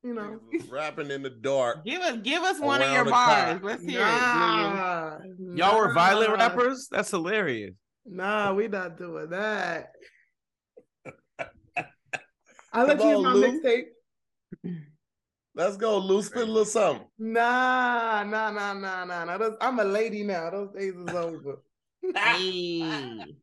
you 0.02 0.12
know. 0.14 0.40
Rapping 0.70 1.10
in 1.10 1.22
the 1.22 1.30
dark. 1.30 1.84
Give 1.84 2.00
us 2.02 2.18
give 2.22 2.42
us 2.42 2.60
one 2.60 2.82
of 2.82 2.92
your 2.92 3.04
bars. 3.04 3.58
clock. 3.60 3.62
Let's 3.62 3.82
hear 3.84 4.00
it. 4.00 4.04
Nah, 4.04 5.18
Y'all 5.54 5.78
were 5.78 5.92
violent 5.94 6.32
rappers? 6.34 6.88
That's 6.90 7.10
hilarious. 7.10 7.74
Nah, 8.04 8.52
we 8.52 8.68
not 8.68 8.98
doing 8.98 9.30
that. 9.30 9.92
I 12.72 12.82
let 12.84 12.98
Come 12.98 13.08
you 13.08 13.16
use 13.18 13.26
on, 13.26 13.40
my 13.40 13.48
mixtape. 13.48 13.84
Let's 15.54 15.76
go, 15.76 15.98
Lou. 15.98 16.22
Spit 16.22 16.42
a 16.42 16.46
little 16.46 16.64
something. 16.64 17.06
Nah, 17.18 18.24
nah, 18.24 18.50
nah, 18.50 18.72
nah, 18.72 19.04
nah, 19.04 19.24
nah. 19.24 19.38
Those- 19.38 19.56
I'm 19.60 19.78
a 19.78 19.84
lady 19.84 20.22
now. 20.24 20.50
Those 20.50 20.72
days 20.72 20.94
is 20.94 21.14
over. 21.14 21.62
Hey. 22.16 23.36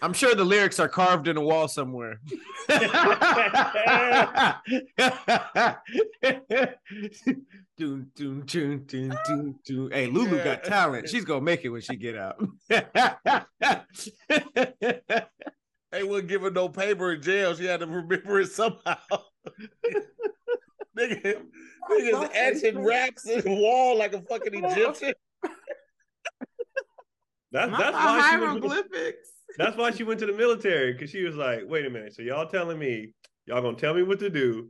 I'm 0.00 0.12
sure 0.12 0.34
the 0.34 0.44
lyrics 0.44 0.78
are 0.78 0.88
carved 0.88 1.28
in 1.28 1.36
a 1.36 1.40
wall 1.40 1.66
somewhere. 1.68 2.20
Doon, 7.76 8.06
doon, 8.14 8.42
doon, 8.46 8.84
doon, 8.86 9.18
doon, 9.26 9.54
doon. 9.66 9.90
Hey, 9.90 10.06
Lulu 10.06 10.42
got 10.44 10.62
talent. 10.64 11.08
She's 11.08 11.24
gonna 11.24 11.40
make 11.40 11.64
it 11.64 11.70
when 11.70 11.80
she 11.80 11.96
get 11.96 12.16
out. 12.16 12.36
They 15.92 16.02
wouldn't 16.02 16.28
give 16.28 16.42
her 16.42 16.50
no 16.50 16.68
paper 16.68 17.12
in 17.12 17.22
jail. 17.22 17.54
She 17.54 17.66
had 17.66 17.78
to 17.78 17.86
remember 17.86 18.40
it 18.40 18.48
somehow. 18.50 18.96
Nigga, 20.98 21.42
niggas 21.88 22.30
etching 22.34 22.82
raps 22.84 23.28
in 23.28 23.40
the 23.42 23.54
wall 23.54 23.96
like 23.96 24.12
a 24.12 24.20
fucking 24.22 24.64
Egyptian. 24.64 25.14
that's 27.52 27.70
My 27.70 27.78
that's 27.78 27.94
why 27.94 28.28
she 28.32 28.36
went 28.38 28.54
to 28.62 28.68
the- 28.68 28.74
hieroglyphics. 28.74 29.28
That's 29.56 29.76
why 29.76 29.90
she 29.92 30.04
went 30.04 30.20
to 30.20 30.26
the 30.26 30.32
military 30.32 30.92
because 30.92 31.10
she 31.10 31.22
was 31.24 31.36
like, 31.36 31.60
wait 31.66 31.86
a 31.86 31.90
minute. 31.90 32.14
So 32.14 32.22
y'all 32.22 32.48
telling 32.48 32.78
me 32.78 33.12
y'all 33.46 33.62
gonna 33.62 33.76
tell 33.76 33.94
me 33.94 34.02
what 34.02 34.18
to 34.20 34.30
do? 34.30 34.68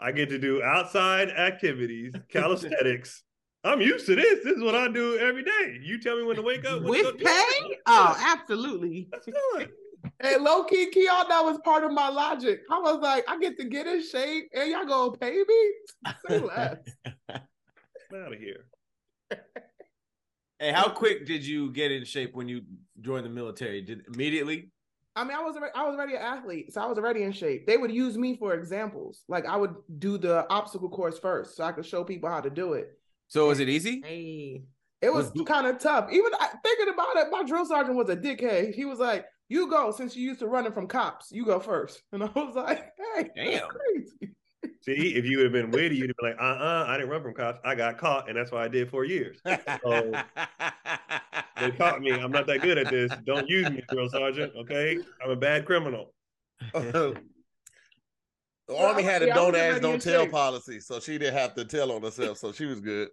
I 0.00 0.12
get 0.12 0.28
to 0.28 0.38
do 0.38 0.62
outside 0.62 1.30
activities, 1.30 2.14
calisthenics. 2.30 3.22
I'm 3.64 3.80
used 3.80 4.06
to 4.06 4.14
this. 4.14 4.44
This 4.44 4.56
is 4.56 4.62
what 4.62 4.74
I 4.76 4.88
do 4.88 5.18
every 5.18 5.42
day. 5.42 5.78
You 5.82 6.00
tell 6.00 6.16
me 6.16 6.22
when 6.22 6.36
to 6.36 6.42
wake 6.42 6.64
up. 6.64 6.82
when 6.82 6.98
to 6.98 7.02
go 7.04 7.10
With 7.10 7.18
to- 7.18 7.24
pay? 7.24 7.76
Oh, 7.86 8.16
absolutely. 8.20 9.08
That's 9.10 9.26
good. 9.26 9.70
Hey, 10.22 10.36
low 10.38 10.62
key, 10.64 10.90
Keon, 10.90 11.26
that 11.28 11.44
was 11.44 11.58
part 11.64 11.82
of 11.82 11.92
my 11.92 12.08
logic. 12.08 12.60
I 12.70 12.78
was 12.78 13.00
like, 13.00 13.24
I 13.28 13.36
get 13.38 13.58
to 13.58 13.64
get 13.64 13.86
in 13.88 14.00
shape, 14.02 14.48
and 14.54 14.70
y'all 14.70 14.86
gonna 14.86 15.16
pay 15.16 15.42
me? 15.46 15.72
Say 16.28 16.38
less. 16.38 16.76
out 17.30 18.32
of 18.32 18.38
here. 18.38 18.66
hey, 20.58 20.72
how 20.72 20.88
quick 20.88 21.26
did 21.26 21.46
you 21.46 21.70
get 21.70 21.92
in 21.92 22.04
shape 22.04 22.34
when 22.34 22.48
you 22.48 22.62
joined 23.00 23.24
the 23.24 23.30
military? 23.30 23.80
Did 23.82 24.04
immediately? 24.12 24.70
I 25.16 25.24
mean, 25.24 25.36
I 25.36 25.42
was 25.42 25.56
already, 25.56 25.72
I 25.74 25.82
was 25.84 25.96
already 25.96 26.14
an 26.14 26.22
athlete, 26.22 26.72
so 26.72 26.80
I 26.80 26.86
was 26.86 26.96
already 26.96 27.24
in 27.24 27.32
shape. 27.32 27.66
They 27.66 27.76
would 27.76 27.90
use 27.90 28.16
me 28.16 28.36
for 28.36 28.54
examples. 28.54 29.24
Like 29.28 29.46
I 29.46 29.56
would 29.56 29.74
do 29.98 30.16
the 30.16 30.48
obstacle 30.48 30.88
course 30.88 31.18
first, 31.18 31.56
so 31.56 31.64
I 31.64 31.72
could 31.72 31.86
show 31.86 32.04
people 32.04 32.28
how 32.28 32.40
to 32.40 32.50
do 32.50 32.74
it. 32.74 32.90
So 33.26 33.48
was 33.48 33.60
it 33.60 33.68
easy? 33.68 34.00
Hey. 34.04 34.62
It 35.00 35.12
was 35.12 35.32
Was 35.32 35.44
kind 35.46 35.66
of 35.66 35.78
tough. 35.78 36.10
Even 36.10 36.32
thinking 36.64 36.92
about 36.92 37.16
it, 37.16 37.28
my 37.30 37.44
drill 37.44 37.64
sergeant 37.64 37.96
was 37.96 38.08
a 38.08 38.16
dickhead. 38.16 38.74
He 38.74 38.84
was 38.84 38.98
like, 38.98 39.26
"You 39.48 39.68
go 39.68 39.92
since 39.92 40.16
you 40.16 40.24
used 40.24 40.40
to 40.40 40.48
running 40.48 40.72
from 40.72 40.88
cops. 40.88 41.30
You 41.30 41.44
go 41.44 41.60
first. 41.60 42.02
And 42.12 42.22
I 42.22 42.30
was 42.34 42.56
like, 42.56 42.92
"Hey, 42.96 43.30
that's 43.36 43.60
Damn. 43.60 43.68
crazy." 43.68 44.34
See, 44.80 45.14
if 45.16 45.24
you 45.24 45.38
would 45.38 45.44
have 45.44 45.52
been 45.52 45.70
witty, 45.70 45.96
you'd 45.96 46.10
have 46.10 46.16
been 46.16 46.30
like, 46.30 46.40
uh 46.40 46.62
uh 46.62 46.84
I 46.88 46.96
didn't 46.96 47.10
run 47.10 47.22
from 47.22 47.34
cops. 47.34 47.58
I 47.64 47.74
got 47.74 47.98
caught, 47.98 48.28
and 48.28 48.38
that's 48.38 48.52
why 48.52 48.64
I 48.64 48.68
did 48.68 48.90
four 48.90 49.04
years. 49.04 49.38
So 49.44 49.52
they 51.60 51.70
taught 51.72 52.00
me 52.00 52.12
I'm 52.12 52.30
not 52.30 52.46
that 52.46 52.60
good 52.62 52.78
at 52.78 52.90
this. 52.90 53.12
Don't 53.24 53.48
use 53.48 53.68
me, 53.70 53.82
drill 53.90 54.08
sergeant. 54.08 54.52
Okay. 54.56 54.98
I'm 55.22 55.30
a 55.30 55.36
bad 55.36 55.66
criminal. 55.66 56.14
the 56.72 57.20
Well, 58.68 58.86
army 58.86 59.02
had 59.02 59.22
a 59.22 59.28
yeah, 59.28 59.34
don't 59.34 59.56
ask, 59.56 59.80
don't 59.80 60.02
tell 60.02 60.24
shape. 60.24 60.30
policy, 60.30 60.78
so 60.80 61.00
she 61.00 61.16
didn't 61.16 61.38
have 61.38 61.54
to 61.54 61.64
tell 61.64 61.90
on 61.90 62.02
herself, 62.02 62.36
so 62.36 62.52
she 62.52 62.66
was 62.66 62.80
good. 62.80 63.08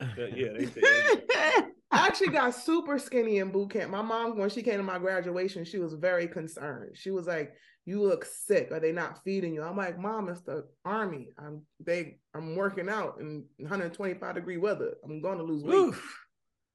Yeah, 0.00 0.50
they 0.56 0.66
say 0.66 0.80
I 1.90 2.06
actually 2.06 2.28
got 2.28 2.54
super 2.54 2.98
skinny 2.98 3.38
in 3.38 3.50
boot 3.50 3.70
camp. 3.70 3.90
My 3.90 4.02
mom, 4.02 4.38
when 4.38 4.48
she 4.48 4.62
came 4.62 4.76
to 4.76 4.84
my 4.84 4.98
graduation, 4.98 5.64
she 5.64 5.78
was 5.78 5.94
very 5.94 6.28
concerned. 6.28 6.96
She 6.96 7.10
was 7.10 7.26
like, 7.26 7.52
"You 7.86 8.02
look 8.02 8.26
sick. 8.26 8.70
Are 8.72 8.80
they 8.80 8.92
not 8.92 9.24
feeding 9.24 9.54
you?" 9.54 9.62
I'm 9.62 9.76
like, 9.76 9.98
"Mom, 9.98 10.28
it's 10.28 10.42
the 10.42 10.66
army. 10.84 11.30
I'm 11.38 11.62
they. 11.80 12.18
I'm 12.34 12.54
working 12.54 12.90
out 12.90 13.16
in 13.20 13.44
125 13.56 14.34
degree 14.34 14.58
weather. 14.58 14.96
I'm 15.02 15.22
going 15.22 15.38
to 15.38 15.44
lose 15.44 15.64
weight." 15.64 15.74
Oof. 15.74 16.26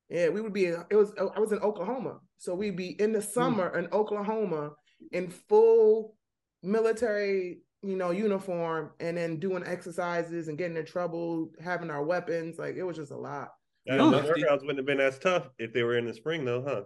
Yeah, 0.09 0.27
we 0.27 0.41
would 0.41 0.53
be. 0.53 0.65
In, 0.65 0.83
it 0.89 0.95
was. 0.95 1.13
I 1.17 1.39
was 1.39 1.51
in 1.51 1.59
Oklahoma, 1.59 2.19
so 2.37 2.55
we'd 2.55 2.75
be 2.75 2.99
in 3.01 3.13
the 3.13 3.21
hmm. 3.21 3.31
summer 3.31 3.77
in 3.77 3.87
Oklahoma 3.93 4.71
in 5.11 5.29
full 5.29 6.15
military, 6.63 7.59
you 7.81 7.95
know, 7.95 8.11
uniform, 8.11 8.91
and 8.99 9.17
then 9.17 9.39
doing 9.39 9.63
exercises 9.65 10.47
and 10.47 10.57
getting 10.57 10.77
in 10.77 10.85
trouble, 10.85 11.51
having 11.63 11.89
our 11.89 12.03
weapons. 12.03 12.59
Like 12.59 12.75
it 12.75 12.83
was 12.83 12.97
just 12.97 13.11
a 13.11 13.17
lot. 13.17 13.49
that, 13.85 14.01
Ooh. 14.01 14.11
those 14.11 14.25
workouts 14.25 14.61
wouldn't 14.61 14.79
have 14.79 14.85
been 14.85 14.99
as 14.99 15.17
tough 15.17 15.49
if 15.57 15.73
they 15.73 15.83
were 15.83 15.97
in 15.97 16.05
the 16.05 16.13
spring, 16.13 16.45
though, 16.45 16.85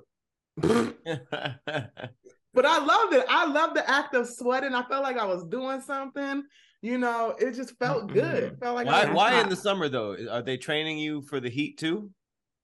huh? 0.61 0.91
But 2.55 2.65
I 2.65 2.79
loved 2.83 3.13
it. 3.13 3.25
I 3.29 3.45
loved 3.45 3.75
the 3.75 3.87
act 3.89 4.15
of 4.15 4.27
sweating. 4.27 4.73
I 4.73 4.83
felt 4.83 5.03
like 5.03 5.17
I 5.17 5.25
was 5.25 5.45
doing 5.45 5.81
something. 5.81 6.43
You 6.81 6.97
know, 6.97 7.35
it 7.37 7.53
just 7.53 7.77
felt 7.77 8.13
good. 8.13 8.43
It 8.43 8.59
felt 8.59 8.75
like 8.75 8.87
why? 8.87 9.11
Why 9.11 9.41
in 9.41 9.49
the 9.49 9.55
summer 9.55 9.89
though? 9.89 10.15
Are 10.31 10.41
they 10.41 10.55
training 10.57 10.97
you 10.97 11.21
for 11.23 11.39
the 11.39 11.49
heat 11.49 11.77
too? 11.77 12.11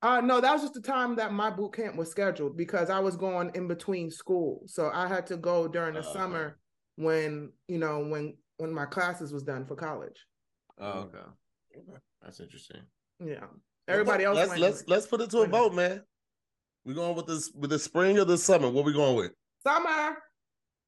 Uh, 0.03 0.21
no, 0.21 0.41
that 0.41 0.51
was 0.53 0.61
just 0.61 0.73
the 0.73 0.81
time 0.81 1.15
that 1.15 1.31
my 1.31 1.49
boot 1.49 1.73
camp 1.73 1.95
was 1.95 2.09
scheduled 2.09 2.57
because 2.57 2.89
I 2.89 2.99
was 2.99 3.15
going 3.15 3.51
in 3.53 3.67
between 3.67 4.09
school, 4.09 4.63
so 4.65 4.89
I 4.93 5.07
had 5.07 5.27
to 5.27 5.37
go 5.37 5.67
during 5.67 5.93
the 5.93 5.99
okay. 5.99 6.13
summer 6.13 6.57
when 6.95 7.51
you 7.67 7.77
know 7.77 7.99
when 7.99 8.35
when 8.57 8.73
my 8.73 8.85
classes 8.85 9.31
was 9.31 9.43
done 9.43 9.65
for 9.65 9.75
college. 9.75 10.25
Oh, 10.79 11.09
okay. 11.09 11.17
That's 12.21 12.39
interesting. 12.39 12.81
Yeah, 13.23 13.45
everybody 13.87 14.23
else. 14.23 14.37
Let's 14.37 14.57
let's 14.57 14.83
let's 14.87 15.07
put 15.07 15.21
it 15.21 15.29
to 15.31 15.39
a 15.39 15.47
vote, 15.47 15.73
man. 15.73 16.01
We're 16.83 16.95
going 16.95 17.15
with 17.15 17.27
this 17.27 17.51
with 17.53 17.69
the 17.69 17.79
spring 17.79 18.17
or 18.17 18.25
the 18.25 18.37
summer? 18.37 18.69
What 18.69 18.85
we 18.85 18.93
going 18.93 19.15
with? 19.15 19.33
Summer. 19.65 20.17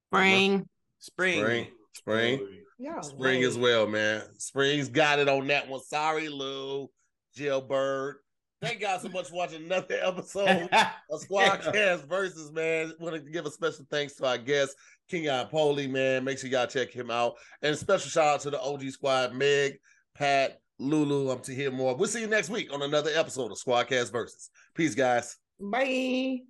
Spring. 0.09 0.65
Spring. 0.99 1.39
Spring. 1.39 1.67
Spring. 1.93 2.47
Yeah. 2.79 3.01
Spring 3.01 3.43
as 3.43 3.57
well, 3.57 3.87
man. 3.87 4.23
Spring's 4.37 4.89
got 4.89 5.19
it 5.19 5.29
on 5.29 5.47
that 5.47 5.67
one. 5.69 5.81
Sorry, 5.81 6.29
Lou. 6.29 6.89
Jailbird. 7.35 8.15
Thank 8.61 8.79
God 8.79 9.01
so 9.01 9.09
much 9.09 9.27
for 9.27 9.35
watching 9.35 9.65
another 9.65 9.99
episode 10.01 10.69
of 11.11 11.21
SquADD 11.21 11.73
Cast 11.73 12.05
versus 12.05 12.51
man. 12.51 12.93
Want 12.97 13.15
to 13.15 13.29
give 13.29 13.45
a 13.45 13.51
special 13.51 13.85
thanks 13.91 14.13
to 14.15 14.25
our 14.25 14.37
guest, 14.37 14.75
Keon 15.09 15.47
Polee, 15.47 15.89
man. 15.89 16.23
Make 16.23 16.39
sure 16.39 16.49
y'all 16.49 16.65
check 16.65 16.89
him 16.89 17.11
out. 17.11 17.33
And 17.61 17.73
a 17.73 17.77
special 17.77 18.09
shout 18.09 18.35
out 18.35 18.39
to 18.41 18.51
the 18.51 18.61
OG 18.61 18.83
SquADD, 18.83 19.33
Meg, 19.33 19.79
Pat, 20.15 20.61
Lulu. 20.79 21.29
I'm 21.29 21.39
to 21.39 21.53
hear 21.53 21.71
more. 21.71 21.93
We'll 21.95 22.07
see 22.07 22.21
you 22.21 22.27
next 22.27 22.49
week 22.49 22.73
on 22.73 22.81
another 22.81 23.11
episode 23.13 23.51
of 23.51 23.57
SquADD 23.57 23.87
Cast 23.87 24.13
versus. 24.13 24.49
Peace, 24.75 24.95
guys. 24.95 25.35
Bye. 25.59 26.43